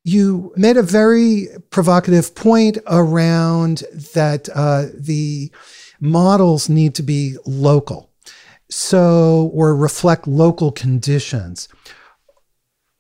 You 0.04 0.52
made 0.56 0.78
a 0.78 0.84
very 0.84 1.48
provocative 1.70 2.34
point 2.34 2.80
around 2.88 3.84
that 4.14 4.50
uh, 4.56 4.86
the 4.94 5.52
models 6.00 6.70
need 6.70 6.96
to 6.96 7.04
be 7.04 7.38
local. 7.46 8.10
So, 8.70 9.52
or 9.54 9.76
reflect 9.76 10.28
local 10.28 10.72
conditions 10.72 11.68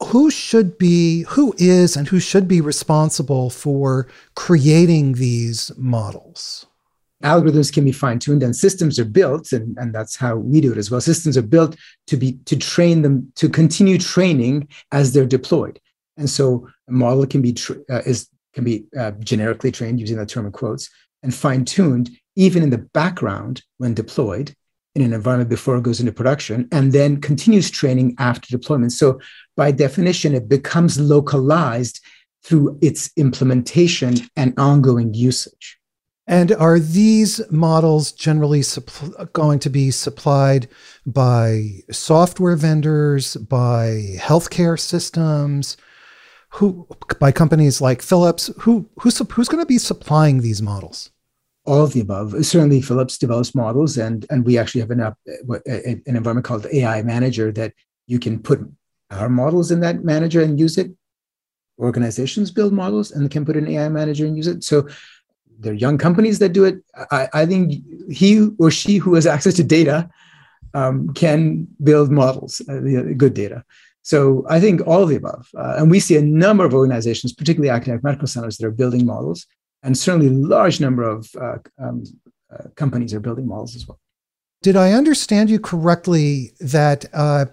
who 0.05 0.31
should 0.31 0.77
be, 0.77 1.23
who 1.29 1.53
is, 1.57 1.95
and 1.95 2.07
who 2.07 2.19
should 2.19 2.47
be 2.47 2.59
responsible 2.59 3.49
for 3.49 4.07
creating 4.35 5.13
these 5.13 5.71
models? 5.77 6.65
algorithms 7.23 7.71
can 7.71 7.85
be 7.85 7.91
fine-tuned 7.91 8.43
and 8.43 8.55
systems 8.55 8.99
are 8.99 9.05
built 9.05 9.51
and, 9.51 9.77
and 9.77 9.93
that's 9.93 10.15
how 10.15 10.35
we 10.35 10.59
do 10.59 10.71
it 10.71 10.77
as 10.77 10.89
well 10.89 11.01
systems 11.01 11.37
are 11.37 11.43
built 11.43 11.75
to 12.07 12.17
be 12.17 12.33
to 12.45 12.57
train 12.57 13.01
them 13.01 13.31
to 13.35 13.47
continue 13.47 13.97
training 13.97 14.67
as 14.91 15.13
they're 15.13 15.25
deployed 15.25 15.79
and 16.17 16.29
so 16.29 16.67
a 16.87 16.91
model 16.91 17.25
can 17.25 17.41
be 17.41 17.55
uh, 17.89 18.01
is 18.05 18.27
can 18.53 18.63
be 18.63 18.85
uh, 18.97 19.11
generically 19.19 19.71
trained 19.71 19.99
using 19.99 20.17
that 20.17 20.29
term 20.29 20.45
in 20.45 20.51
quotes 20.51 20.89
and 21.23 21.33
fine-tuned 21.33 22.09
even 22.35 22.63
in 22.63 22.69
the 22.69 22.77
background 22.77 23.61
when 23.77 23.93
deployed 23.93 24.53
in 24.95 25.01
an 25.01 25.13
environment 25.13 25.49
before 25.49 25.77
it 25.77 25.83
goes 25.83 25.99
into 25.99 26.11
production 26.11 26.67
and 26.71 26.91
then 26.91 27.21
continues 27.21 27.69
training 27.69 28.13
after 28.19 28.49
deployment. 28.49 28.91
So 28.91 29.19
by 29.55 29.71
definition 29.71 30.35
it 30.35 30.49
becomes 30.49 30.99
localized 30.99 32.01
through 32.43 32.77
its 32.81 33.11
implementation 33.15 34.15
and 34.35 34.53
ongoing 34.57 35.13
usage. 35.13 35.77
And 36.27 36.51
are 36.53 36.79
these 36.79 37.41
models 37.51 38.11
generally 38.11 38.63
going 39.33 39.59
to 39.59 39.69
be 39.69 39.91
supplied 39.91 40.67
by 41.05 41.81
software 41.91 42.55
vendors, 42.55 43.35
by 43.35 44.15
healthcare 44.17 44.79
systems, 44.79 45.77
who 46.53 46.87
by 47.19 47.31
companies 47.31 47.81
like 47.81 48.01
Philips? 48.01 48.49
Who 48.59 48.89
who's 48.99 49.17
who's 49.17 49.47
going 49.47 49.63
to 49.63 49.67
be 49.67 49.77
supplying 49.77 50.41
these 50.41 50.61
models? 50.61 51.11
All 51.65 51.83
of 51.83 51.93
the 51.93 52.01
above. 52.01 52.33
Certainly, 52.45 52.81
Philips 52.81 53.17
develops 53.17 53.55
models, 53.55 53.97
and 53.97 54.25
and 54.29 54.45
we 54.45 54.57
actually 54.57 54.81
have 54.81 54.91
an 54.91 54.99
an 54.99 56.01
environment 56.05 56.45
called 56.45 56.67
AI 56.71 57.01
Manager 57.03 57.51
that 57.53 57.73
you 58.07 58.19
can 58.19 58.39
put 58.39 58.59
our 59.11 59.29
models 59.29 59.71
in 59.71 59.79
that 59.81 60.03
manager 60.03 60.41
and 60.41 60.59
use 60.59 60.77
it. 60.77 60.91
Organizations 61.79 62.51
build 62.51 62.73
models 62.73 63.11
and 63.11 63.31
can 63.31 63.45
put 63.45 63.57
an 63.57 63.67
AI 63.67 63.89
manager 63.89 64.25
and 64.25 64.35
use 64.35 64.47
it. 64.47 64.63
So 64.63 64.87
there 65.59 65.73
are 65.73 65.75
young 65.75 65.97
companies 65.97 66.39
that 66.39 66.53
do 66.53 66.65
it. 66.65 66.83
I, 67.11 67.29
I 67.33 67.45
think 67.45 67.81
he 68.11 68.49
or 68.59 68.71
she 68.71 68.97
who 68.97 69.15
has 69.15 69.25
access 69.25 69.55
to 69.55 69.63
data 69.63 70.09
um, 70.73 71.13
can 71.13 71.67
build 71.83 72.11
models, 72.11 72.61
uh, 72.69 72.79
good 73.17 73.33
data. 73.33 73.63
So 74.03 74.45
I 74.49 74.59
think 74.59 74.85
all 74.87 75.03
of 75.03 75.09
the 75.09 75.15
above. 75.15 75.47
Uh, 75.55 75.75
and 75.77 75.91
we 75.91 75.99
see 75.99 76.17
a 76.17 76.21
number 76.21 76.65
of 76.65 76.73
organizations, 76.73 77.33
particularly 77.33 77.69
academic 77.69 78.03
medical 78.03 78.27
centers, 78.27 78.57
that 78.57 78.65
are 78.65 78.71
building 78.71 79.05
models, 79.05 79.45
and 79.83 79.97
certainly 79.97 80.27
a 80.27 80.47
large 80.47 80.79
number 80.79 81.03
of 81.03 81.29
uh, 81.39 81.57
um, 81.79 82.03
uh, 82.51 82.65
companies 82.75 83.13
are 83.13 83.19
building 83.19 83.47
models 83.47 83.75
as 83.75 83.87
well. 83.87 83.99
Did 84.61 84.75
I 84.75 84.91
understand 84.93 85.49
you 85.49 85.59
correctly 85.59 86.53
that 86.59 87.05
uh, 87.13 87.45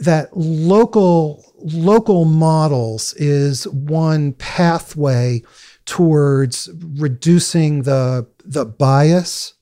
that 0.00 0.36
local 0.36 1.44
local 1.56 2.24
models 2.24 3.14
is 3.14 3.66
one 3.68 4.32
pathway 4.34 5.42
towards 5.86 6.68
reducing 6.96 7.82
the 7.82 8.26
the 8.44 8.66
bias 8.66 9.54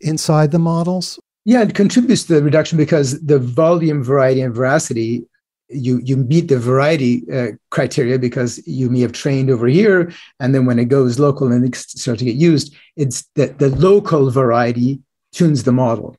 inside 0.00 0.50
the 0.50 0.58
models? 0.58 1.18
Yeah, 1.48 1.62
it 1.62 1.74
contributes 1.74 2.24
to 2.24 2.34
the 2.34 2.42
reduction 2.42 2.76
because 2.76 3.18
the 3.22 3.38
volume, 3.38 4.04
variety, 4.04 4.42
and 4.42 4.54
veracity 4.54 5.24
you 5.70 5.98
you 6.04 6.18
meet 6.18 6.48
the 6.48 6.58
variety 6.58 7.24
uh, 7.32 7.52
criteria 7.70 8.18
because 8.18 8.60
you 8.66 8.90
may 8.90 9.00
have 9.00 9.12
trained 9.12 9.48
over 9.48 9.66
here, 9.66 10.12
and 10.40 10.54
then 10.54 10.66
when 10.66 10.78
it 10.78 10.90
goes 10.90 11.18
local 11.18 11.50
and 11.50 11.64
it 11.64 11.74
starts 11.74 12.18
to 12.18 12.24
get 12.26 12.36
used, 12.36 12.76
it's 12.96 13.22
that 13.36 13.58
the 13.60 13.70
local 13.70 14.30
variety 14.30 15.00
tunes 15.32 15.64
the 15.64 15.72
model. 15.72 16.16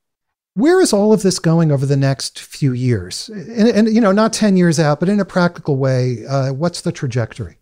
Where 0.55 0.81
is 0.81 0.93
all 0.93 1.13
of 1.13 1.21
this 1.21 1.37
going 1.37 1.71
over 1.71 1.85
the 1.85 1.95
next 1.95 2.39
few 2.39 2.73
years? 2.73 3.29
And, 3.29 3.69
and 3.69 3.93
you 3.93 4.01
know, 4.01 4.11
not 4.11 4.33
10 4.33 4.57
years 4.57 4.79
out, 4.79 4.99
but 4.99 5.09
in 5.09 5.19
a 5.19 5.25
practical 5.25 5.77
way, 5.77 6.25
uh, 6.25 6.53
what's 6.53 6.81
the 6.81 6.91
trajectory? 6.91 7.58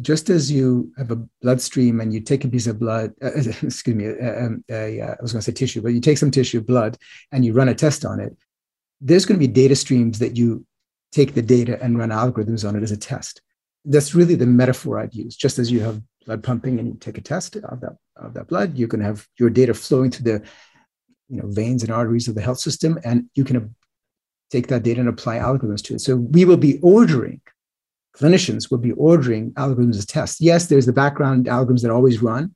Just 0.00 0.30
as 0.30 0.50
you 0.50 0.90
have 0.96 1.10
a 1.10 1.16
bloodstream 1.42 2.00
and 2.00 2.14
you 2.14 2.20
take 2.20 2.44
a 2.44 2.48
piece 2.48 2.66
of 2.66 2.78
blood, 2.78 3.12
uh, 3.22 3.30
excuse 3.62 3.96
me, 3.96 4.08
uh, 4.08 4.46
um, 4.46 4.64
I 4.70 5.16
was 5.20 5.32
going 5.32 5.40
to 5.40 5.42
say 5.42 5.52
tissue, 5.52 5.82
but 5.82 5.92
you 5.92 6.00
take 6.00 6.18
some 6.18 6.30
tissue, 6.30 6.60
blood, 6.60 6.96
and 7.30 7.44
you 7.44 7.52
run 7.52 7.68
a 7.68 7.74
test 7.74 8.04
on 8.04 8.20
it, 8.20 8.36
there's 9.00 9.26
going 9.26 9.38
to 9.38 9.46
be 9.46 9.52
data 9.52 9.76
streams 9.76 10.18
that 10.20 10.36
you 10.36 10.64
take 11.10 11.34
the 11.34 11.42
data 11.42 11.78
and 11.82 11.98
run 11.98 12.08
algorithms 12.08 12.66
on 12.66 12.76
it 12.76 12.82
as 12.82 12.92
a 12.92 12.96
test. 12.96 13.42
That's 13.84 14.14
really 14.14 14.34
the 14.34 14.46
metaphor 14.46 14.98
I'd 14.98 15.14
use. 15.14 15.36
Just 15.36 15.58
as 15.58 15.70
you 15.70 15.80
have 15.80 16.00
blood 16.24 16.42
pumping 16.42 16.78
and 16.78 16.88
you 16.88 16.94
take 16.94 17.18
a 17.18 17.20
test 17.20 17.56
of 17.56 17.80
that, 17.80 17.96
of 18.16 18.34
that 18.34 18.48
blood, 18.48 18.78
you 18.78 18.88
can 18.88 19.00
have 19.00 19.26
your 19.38 19.50
data 19.50 19.74
flowing 19.74 20.10
through 20.10 20.32
the 20.32 20.46
you 21.28 21.40
know, 21.40 21.48
veins 21.48 21.82
and 21.82 21.90
arteries 21.90 22.28
of 22.28 22.34
the 22.34 22.40
health 22.42 22.58
system, 22.58 22.98
and 23.04 23.28
you 23.34 23.44
can 23.44 23.74
take 24.50 24.68
that 24.68 24.82
data 24.82 25.00
and 25.00 25.08
apply 25.08 25.38
algorithms 25.38 25.82
to 25.82 25.94
it. 25.94 26.00
So 26.00 26.16
we 26.16 26.44
will 26.44 26.58
be 26.58 26.78
ordering, 26.82 27.40
clinicians 28.16 28.70
will 28.70 28.78
be 28.78 28.92
ordering 28.92 29.52
algorithms 29.52 29.96
as 29.96 30.06
tests. 30.06 30.40
Yes, 30.40 30.66
there's 30.66 30.86
the 30.86 30.92
background 30.92 31.46
algorithms 31.46 31.82
that 31.82 31.90
always 31.90 32.22
run, 32.22 32.54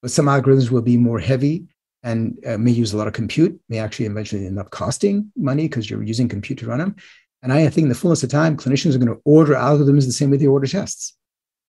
but 0.00 0.10
some 0.10 0.26
algorithms 0.26 0.70
will 0.70 0.82
be 0.82 0.96
more 0.96 1.18
heavy 1.18 1.64
and 2.02 2.38
uh, 2.46 2.58
may 2.58 2.70
use 2.70 2.92
a 2.92 2.96
lot 2.96 3.06
of 3.06 3.12
compute, 3.12 3.58
may 3.68 3.78
actually 3.78 4.06
eventually 4.06 4.46
end 4.46 4.58
up 4.58 4.70
costing 4.70 5.30
money 5.36 5.68
because 5.68 5.88
you're 5.88 6.02
using 6.02 6.28
compute 6.28 6.58
to 6.58 6.66
run 6.66 6.78
them. 6.78 6.96
And 7.42 7.52
I 7.52 7.68
think 7.68 7.84
in 7.84 7.88
the 7.88 7.94
fullness 7.94 8.22
of 8.22 8.30
time, 8.30 8.56
clinicians 8.56 8.94
are 8.94 8.98
going 8.98 9.14
to 9.14 9.20
order 9.24 9.54
algorithms 9.54 10.06
the 10.06 10.12
same 10.12 10.30
way 10.30 10.36
they 10.36 10.46
order 10.46 10.66
tests. 10.66 11.16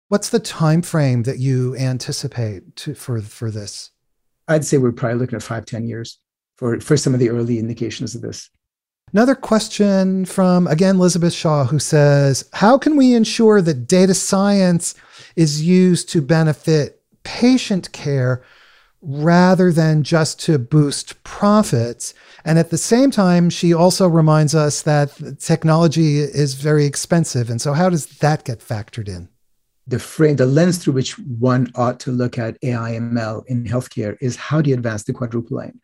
What's 0.09 0.31
the 0.31 0.41
time 0.41 0.81
frame 0.81 1.25
that 1.25 1.39
you 1.39 1.77
anticipate 1.77 2.77
to, 2.77 2.95
for, 2.95 3.21
for 3.21 3.51
this? 3.51 3.91
I'd 4.49 4.65
say 4.65 4.79
we're 4.79 4.93
probably 4.93 5.19
looking 5.19 5.37
at 5.37 5.43
five, 5.43 5.67
ten 5.67 5.87
years 5.87 6.19
for, 6.57 6.81
for 6.81 6.97
some 6.97 7.13
of 7.13 7.21
the 7.21 7.29
early 7.29 7.59
indications 7.59 8.15
of 8.15 8.23
this. 8.23 8.49
Another 9.13 9.35
question 9.35 10.25
from, 10.25 10.67
again, 10.67 10.97
Elizabeth 10.97 11.33
Shaw, 11.33 11.65
who 11.65 11.79
says 11.79 12.49
How 12.53 12.77
can 12.77 12.97
we 12.97 13.15
ensure 13.15 13.63
that 13.63 13.87
data 13.87 14.15
science 14.15 14.95
is 15.37 15.63
used 15.63 16.09
to 16.11 16.21
benefit 16.21 17.03
patient 17.23 17.93
care 17.93 18.43
rather 19.01 19.73
than 19.73 20.03
just 20.03 20.41
to 20.41 20.59
boost 20.59 21.23
profits? 21.25 22.13
And 22.45 22.59
at 22.59 22.71
the 22.71 22.79
same 22.79 23.11
time, 23.11 23.51
she 23.51 23.73
also 23.73 24.09
reminds 24.09 24.55
us 24.55 24.83
that 24.83 25.39
technology 25.41 26.19
is 26.19 26.55
very 26.55 26.85
expensive. 26.85 27.49
And 27.49 27.61
so, 27.61 27.73
how 27.73 27.89
does 27.89 28.07
that 28.19 28.45
get 28.45 28.61
factored 28.61 29.09
in? 29.09 29.29
The 29.87 29.99
frame, 29.99 30.37
the 30.37 30.45
lens 30.45 30.77
through 30.77 30.93
which 30.93 31.19
one 31.19 31.73
ought 31.75 31.99
to 32.01 32.13
look 32.13 32.37
at 32.37 32.59
AI 32.63 32.93
ML 32.93 33.47
in 33.47 33.65
healthcare 33.65 34.19
is 34.21 34.37
how 34.37 34.61
do 34.61 34.69
you 34.69 34.77
advance 34.77 35.05
the 35.05 35.15
quadruple 35.15 35.63
aim? 35.63 35.81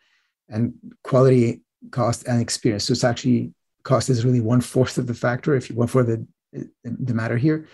and 0.48 0.74
quality, 1.02 1.60
cost, 1.90 2.26
and 2.26 2.40
experience. 2.40 2.84
So 2.84 2.92
it's 2.92 3.04
actually 3.04 3.52
cost 3.82 4.10
is 4.10 4.24
really 4.24 4.40
one 4.40 4.60
fourth 4.60 4.98
of 4.98 5.06
the 5.06 5.14
factor, 5.14 5.54
if 5.54 5.68
you 5.68 5.76
want 5.76 5.90
for 5.90 6.02
the 6.02 6.26
the 6.84 7.14
matter 7.14 7.36
here. 7.36 7.68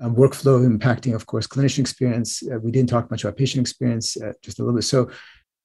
Um, 0.00 0.16
workflow 0.16 0.66
impacting, 0.66 1.14
of 1.14 1.26
course, 1.26 1.46
clinician 1.46 1.80
experience. 1.80 2.42
Uh, 2.42 2.58
we 2.58 2.70
didn't 2.70 2.88
talk 2.88 3.10
much 3.10 3.24
about 3.24 3.36
patient 3.36 3.60
experience, 3.60 4.16
uh, 4.16 4.32
just 4.42 4.58
a 4.58 4.62
little 4.62 4.76
bit. 4.76 4.84
So 4.84 5.10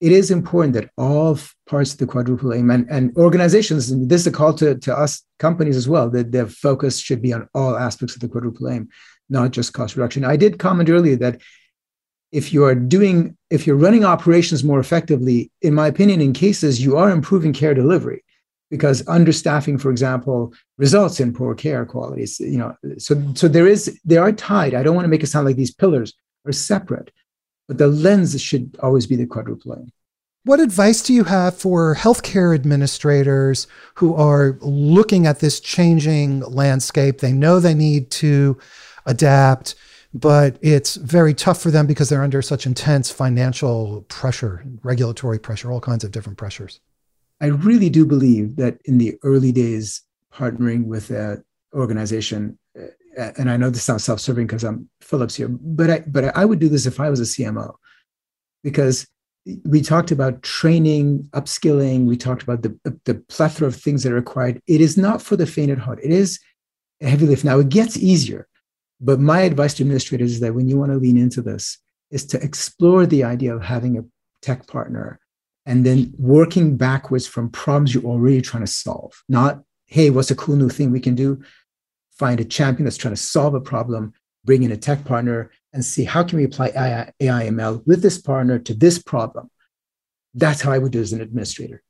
it 0.01 0.11
is 0.11 0.29
important 0.29 0.73
that 0.73 0.89
all 0.97 1.39
parts 1.69 1.93
of 1.93 1.99
the 1.99 2.05
quadruple 2.05 2.53
aim 2.53 2.69
and, 2.69 2.85
and 2.89 3.15
organizations, 3.15 3.91
and 3.91 4.09
this 4.09 4.21
is 4.21 4.27
a 4.27 4.31
call 4.31 4.53
to, 4.55 4.75
to 4.79 4.97
us 4.97 5.23
companies 5.39 5.77
as 5.77 5.87
well, 5.87 6.09
that 6.09 6.33
their 6.33 6.47
focus 6.47 6.99
should 6.99 7.21
be 7.21 7.31
on 7.31 7.47
all 7.53 7.77
aspects 7.77 8.15
of 8.15 8.21
the 8.21 8.27
quadruple 8.27 8.67
aim, 8.67 8.89
not 9.29 9.51
just 9.51 9.73
cost 9.73 9.95
reduction. 9.95 10.25
I 10.25 10.35
did 10.35 10.59
comment 10.59 10.89
earlier 10.89 11.15
that 11.17 11.41
if 12.35 12.51
you 12.51 12.63
are 12.65 12.75
doing 12.75 13.35
if 13.49 13.65
you're 13.65 13.83
running 13.85 14.03
operations 14.03 14.63
more 14.63 14.79
effectively 14.79 15.49
in 15.61 15.73
my 15.73 15.87
opinion 15.87 16.19
in 16.19 16.33
cases 16.33 16.83
you 16.83 16.97
are 16.97 17.09
improving 17.09 17.53
care 17.53 17.73
delivery. 17.73 18.21
Because 18.71 19.03
understaffing 19.03 19.79
for 19.79 19.91
example 19.91 20.53
results 20.77 21.19
in 21.19 21.33
poor 21.33 21.55
care 21.55 21.85
qualities 21.85 22.39
you 22.39 22.57
know 22.57 22.75
so 22.97 23.13
so 23.35 23.47
there 23.47 23.67
is 23.67 23.99
they 24.03 24.17
are 24.17 24.31
tied. 24.31 24.73
I 24.73 24.83
don't 24.83 24.95
want 24.95 25.05
to 25.05 25.13
make 25.13 25.23
it 25.23 25.27
sound 25.27 25.45
like 25.45 25.55
these 25.55 25.73
pillars 25.73 26.13
are 26.45 26.51
separate 26.51 27.11
but 27.67 27.77
the 27.77 27.87
lens 27.87 28.39
should 28.41 28.75
always 28.81 29.07
be 29.07 29.15
the 29.15 29.25
quadruple 29.25 29.75
aim 29.77 29.91
what 30.45 30.59
advice 30.59 31.01
do 31.01 31.11
you 31.11 31.23
have 31.23 31.57
for 31.57 31.95
healthcare 31.95 32.53
administrators 32.53 33.65
who 33.95 34.13
are 34.13 34.59
looking 34.61 35.25
at 35.25 35.39
this 35.39 35.59
changing 35.59 36.41
landscape? 36.41 37.17
They 37.17 37.33
know 37.33 37.59
they 37.59 37.73
need 37.73 38.11
to 38.11 38.55
adapt 39.07 39.73
but 40.15 40.57
it's 40.61 40.95
very 40.95 41.33
tough 41.33 41.61
for 41.61 41.69
them 41.69 41.85
because 41.85 42.07
they're 42.07 42.23
under 42.23 42.41
such 42.41 42.65
intense 42.65 43.11
financial 43.11 44.05
pressure, 44.07 44.63
regulatory 44.81 45.37
pressure, 45.37 45.69
all 45.69 45.81
kinds 45.81 46.05
of 46.05 46.11
different 46.11 46.37
pressures. 46.37 46.79
I 47.41 47.47
really 47.47 47.89
do 47.89 48.05
believe 48.05 48.55
that 48.55 48.77
in 48.85 48.97
the 48.97 49.17
early 49.23 49.51
days, 49.51 50.03
partnering 50.33 50.85
with 50.85 51.09
an 51.09 51.43
organization, 51.73 52.57
uh, 52.79 53.31
and 53.37 53.51
I 53.51 53.57
know 53.57 53.69
this 53.69 53.83
sounds 53.83 54.05
self-serving 54.05 54.47
because 54.47 54.63
I'm 54.63 54.89
Philips 55.01 55.35
here, 55.35 55.49
but 55.49 55.89
I, 55.89 55.99
but 56.07 56.35
I 56.37 56.45
would 56.45 56.59
do 56.59 56.69
this 56.69 56.85
if 56.85 57.01
I 57.01 57.09
was 57.09 57.19
a 57.19 57.23
CMO, 57.23 57.75
because 58.63 59.05
we 59.65 59.81
talked 59.81 60.11
about 60.11 60.43
training, 60.43 61.29
upskilling. 61.33 62.05
We 62.05 62.15
talked 62.15 62.41
about 62.41 62.63
the 62.63 62.79
the 63.03 63.15
plethora 63.27 63.67
of 63.67 63.75
things 63.75 64.03
that 64.03 64.13
are 64.13 64.15
required. 64.15 64.61
It 64.65 64.79
is 64.79 64.97
not 64.97 65.21
for 65.21 65.35
the 65.35 65.45
faint 65.45 65.71
at 65.71 65.77
heart. 65.77 65.99
It 66.01 66.11
is 66.11 66.39
a 67.01 67.09
heavy 67.09 67.25
lift. 67.25 67.43
Now 67.43 67.59
it 67.59 67.67
gets 67.67 67.97
easier 67.97 68.47
but 68.99 69.19
my 69.19 69.41
advice 69.41 69.73
to 69.75 69.83
administrators 69.83 70.33
is 70.33 70.39
that 70.39 70.55
when 70.55 70.67
you 70.67 70.77
want 70.77 70.91
to 70.91 70.97
lean 70.97 71.17
into 71.17 71.41
this, 71.41 71.77
is 72.11 72.25
to 72.27 72.41
explore 72.41 73.05
the 73.05 73.23
idea 73.23 73.55
of 73.55 73.63
having 73.63 73.97
a 73.97 74.05
tech 74.41 74.67
partner 74.67 75.19
and 75.65 75.85
then 75.85 76.13
working 76.17 76.77
backwards 76.77 77.27
from 77.27 77.49
problems 77.49 77.93
you're 77.93 78.03
already 78.03 78.41
trying 78.41 78.63
to 78.63 78.71
solve. 78.71 79.11
Not, 79.27 79.63
hey, 79.87 80.11
what's 80.11 80.31
a 80.31 80.35
cool 80.35 80.55
new 80.55 80.69
thing 80.69 80.91
we 80.91 80.99
can 80.99 81.15
do? 81.15 81.41
Find 82.17 82.39
a 82.39 82.45
champion 82.45 82.85
that's 82.85 82.97
trying 82.97 83.15
to 83.15 83.21
solve 83.21 83.55
a 83.55 83.59
problem, 83.59 84.13
bring 84.45 84.63
in 84.63 84.71
a 84.71 84.77
tech 84.77 85.03
partner, 85.03 85.51
and 85.73 85.83
see 85.83 86.03
how 86.03 86.23
can 86.23 86.37
we 86.37 86.45
apply 86.45 86.67
AI, 86.67 87.11
AI 87.19 87.49
ML 87.49 87.85
with 87.85 88.01
this 88.01 88.19
partner 88.21 88.59
to 88.59 88.73
this 88.73 89.01
problem. 89.01 89.49
That's 90.35 90.61
how 90.61 90.71
I 90.71 90.77
would 90.77 90.91
do 90.91 91.01
as 91.01 91.13
an 91.13 91.21
administrator 91.21 91.81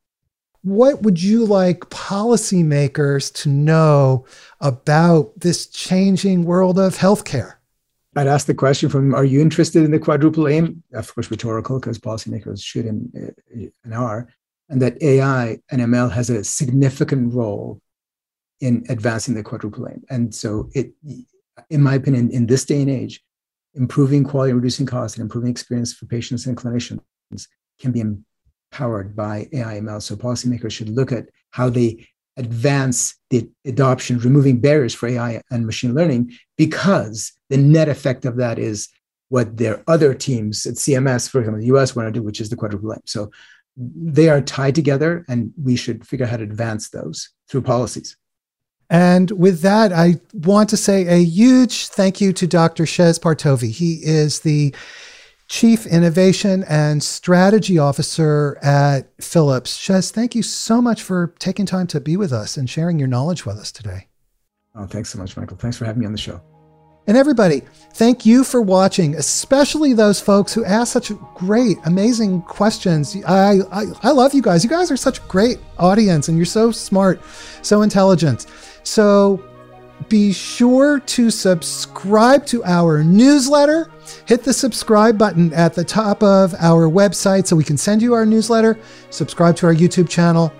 what 0.66 1.03
would 1.03 1.22
you 1.22 1.45
like 1.45 1.82
policymakers 1.91 3.32
to 3.32 3.49
know 3.49 4.26
about 4.61 5.39
this 5.39 5.68
changing 5.68 6.43
world 6.43 6.80
of 6.80 6.97
healthcare? 6.97 7.53
I'd 8.16 8.26
ask 8.26 8.47
the 8.47 8.55
question 8.55 8.89
from 8.89 9.13
Are 9.13 9.24
you 9.24 9.41
interested 9.41 9.84
in 9.84 9.91
the 9.91 9.99
quadruple 9.99 10.47
aim? 10.47 10.82
Of 10.91 11.13
course, 11.13 11.30
rhetorical, 11.30 11.80
because 11.80 11.99
policymakers 11.99 12.63
should 12.63 12.86
and, 12.86 13.36
and 13.84 13.93
are. 13.93 14.28
And 14.68 14.82
that 14.82 14.99
AI 15.03 15.59
and 15.70 15.82
ML 15.82 16.11
has 16.11 16.32
a 16.32 16.43
significant 16.43 17.36
role 17.36 17.80
in 18.59 18.84
advancing 18.89 19.36
the 19.36 19.43
quadruple 19.43 19.88
aim. 19.88 20.03
And 20.09 20.34
so, 20.34 20.70
it, 20.74 20.93
in 21.70 21.84
my 21.84 21.93
opinion, 21.93 22.32
in 22.32 22.47
this 22.47 22.66
day 22.66 22.82
and 22.82 22.89
age, 22.89 23.22
improving 23.76 24.24
quality, 24.24 24.53
reducing 24.53 24.88
costs, 24.88 25.16
and 25.16 25.22
improving 25.22 25.51
experience 25.51 25.93
for 25.93 26.07
patients 26.07 26.47
and 26.47 26.57
clinicians 26.57 27.01
can 27.80 27.91
be 27.91 27.99
powered 28.76 29.15
by 29.15 29.47
AI 29.53 29.80
ML. 29.80 30.01
So 30.01 30.17
policymakers 30.17 30.71
should 30.71 30.89
look 30.89 31.11
at 31.13 31.30
how 31.51 31.69
they 31.69 32.05
advance 32.36 33.15
the 33.30 33.49
adoption, 33.63 34.19
removing 34.19 34.59
barriers 34.59 34.93
for 34.93 35.07
AI 35.07 35.41
and 35.49 35.65
machine 35.65 35.93
learning, 35.95 36.34
because 36.57 37.32
the 37.49 37.55
net 37.55 37.88
effect 37.88 38.26
of 38.26 38.36
that 38.36 38.59
is 38.59 38.89
what 39.30 39.55
their 39.55 39.82
other 39.88 40.13
teams 40.13 40.65
at 40.65 40.76
CMS, 40.76 41.30
for 41.30 41.39
example, 41.39 41.61
the 41.61 41.73
US 41.78 41.95
want 41.95 42.07
to 42.07 42.11
do, 42.19 42.21
which 42.21 42.41
is 42.41 42.49
the 42.49 42.57
quadruple 42.57 42.91
aim. 42.91 42.99
So 43.05 43.32
they 43.78 44.28
are 44.28 44.41
tied 44.41 44.76
together, 44.76 45.23
and 45.30 45.53
we 45.61 45.78
should 45.78 46.05
figure 46.05 46.26
out 46.26 46.32
how 46.32 46.38
to 46.38 46.43
advance 46.43 46.89
those 46.89 47.30
through 47.47 47.61
policies. 47.61 48.17
And 48.89 49.32
with 49.32 49.61
that, 49.61 49.93
I 49.93 50.19
want 50.34 50.69
to 50.69 50.78
say 50.78 51.07
a 51.07 51.23
huge 51.23 51.88
thank 51.88 52.19
you 52.19 52.34
to 52.34 52.45
Dr. 52.45 52.84
Shez 52.84 53.19
Partovi. 53.19 53.71
He 53.71 54.01
is 54.03 54.41
the 54.41 54.76
Chief 55.47 55.85
Innovation 55.85 56.63
and 56.67 57.03
Strategy 57.03 57.77
Officer 57.77 58.57
at 58.63 59.11
Philips. 59.21 59.77
Shez, 59.77 60.11
thank 60.11 60.33
you 60.33 60.41
so 60.41 60.81
much 60.81 61.03
for 61.03 61.33
taking 61.39 61.65
time 61.65 61.87
to 61.87 61.99
be 61.99 62.17
with 62.17 62.33
us 62.33 62.57
and 62.57 62.69
sharing 62.69 62.97
your 62.97 63.07
knowledge 63.07 63.45
with 63.45 63.57
us 63.57 63.71
today. 63.71 64.07
Oh, 64.75 64.85
thanks 64.85 65.09
so 65.09 65.19
much, 65.19 65.37
Michael. 65.37 65.57
Thanks 65.57 65.77
for 65.77 65.85
having 65.85 65.99
me 66.01 66.05
on 66.05 66.11
the 66.11 66.17
show. 66.17 66.41
And 67.07 67.15
everybody, 67.15 67.61
thank 67.93 68.25
you 68.25 68.43
for 68.43 68.61
watching, 68.61 69.13
especially 69.15 69.93
those 69.93 70.19
folks 70.19 70.53
who 70.53 70.65
ask 70.65 70.91
such 70.91 71.11
great, 71.35 71.77
amazing 71.85 72.41
questions. 72.41 73.15
I, 73.27 73.59
I, 73.71 73.85
I 74.01 74.11
love 74.11 74.33
you 74.33 74.41
guys. 74.41 74.63
You 74.63 74.71
guys 74.71 74.89
are 74.89 74.97
such 74.97 75.19
a 75.19 75.21
great 75.27 75.59
audience 75.77 76.27
and 76.27 76.37
you're 76.37 76.45
so 76.45 76.71
smart, 76.71 77.21
so 77.61 77.83
intelligent. 77.83 78.47
So 78.83 79.43
be 80.09 80.31
sure 80.33 80.99
to 80.99 81.29
subscribe 81.29 82.45
to 82.47 82.63
our 82.63 83.03
newsletter. 83.03 83.89
Hit 84.25 84.43
the 84.43 84.53
subscribe 84.53 85.17
button 85.17 85.53
at 85.53 85.73
the 85.73 85.83
top 85.83 86.21
of 86.21 86.53
our 86.59 86.89
website 86.89 87.47
so 87.47 87.55
we 87.55 87.63
can 87.63 87.77
send 87.77 88.01
you 88.01 88.13
our 88.13 88.25
newsletter. 88.25 88.77
Subscribe 89.09 89.55
to 89.57 89.67
our 89.67 89.73
YouTube 89.73 90.09
channel. 90.09 90.53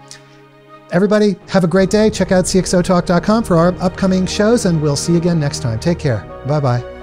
Everybody, 0.92 1.36
have 1.50 1.64
a 1.64 1.68
great 1.68 1.90
day. 1.90 2.10
Check 2.10 2.32
out 2.32 2.46
cxotalk.com 2.46 3.44
for 3.44 3.58
our 3.58 3.74
upcoming 3.82 4.26
shows, 4.26 4.66
and 4.66 4.82
we'll 4.82 4.96
see 4.96 5.14
you 5.14 5.18
again 5.18 5.40
next 5.40 5.62
time. 5.62 5.80
Take 5.80 6.00
care. 6.00 6.24
Bye 6.48 6.60
bye. 6.60 6.95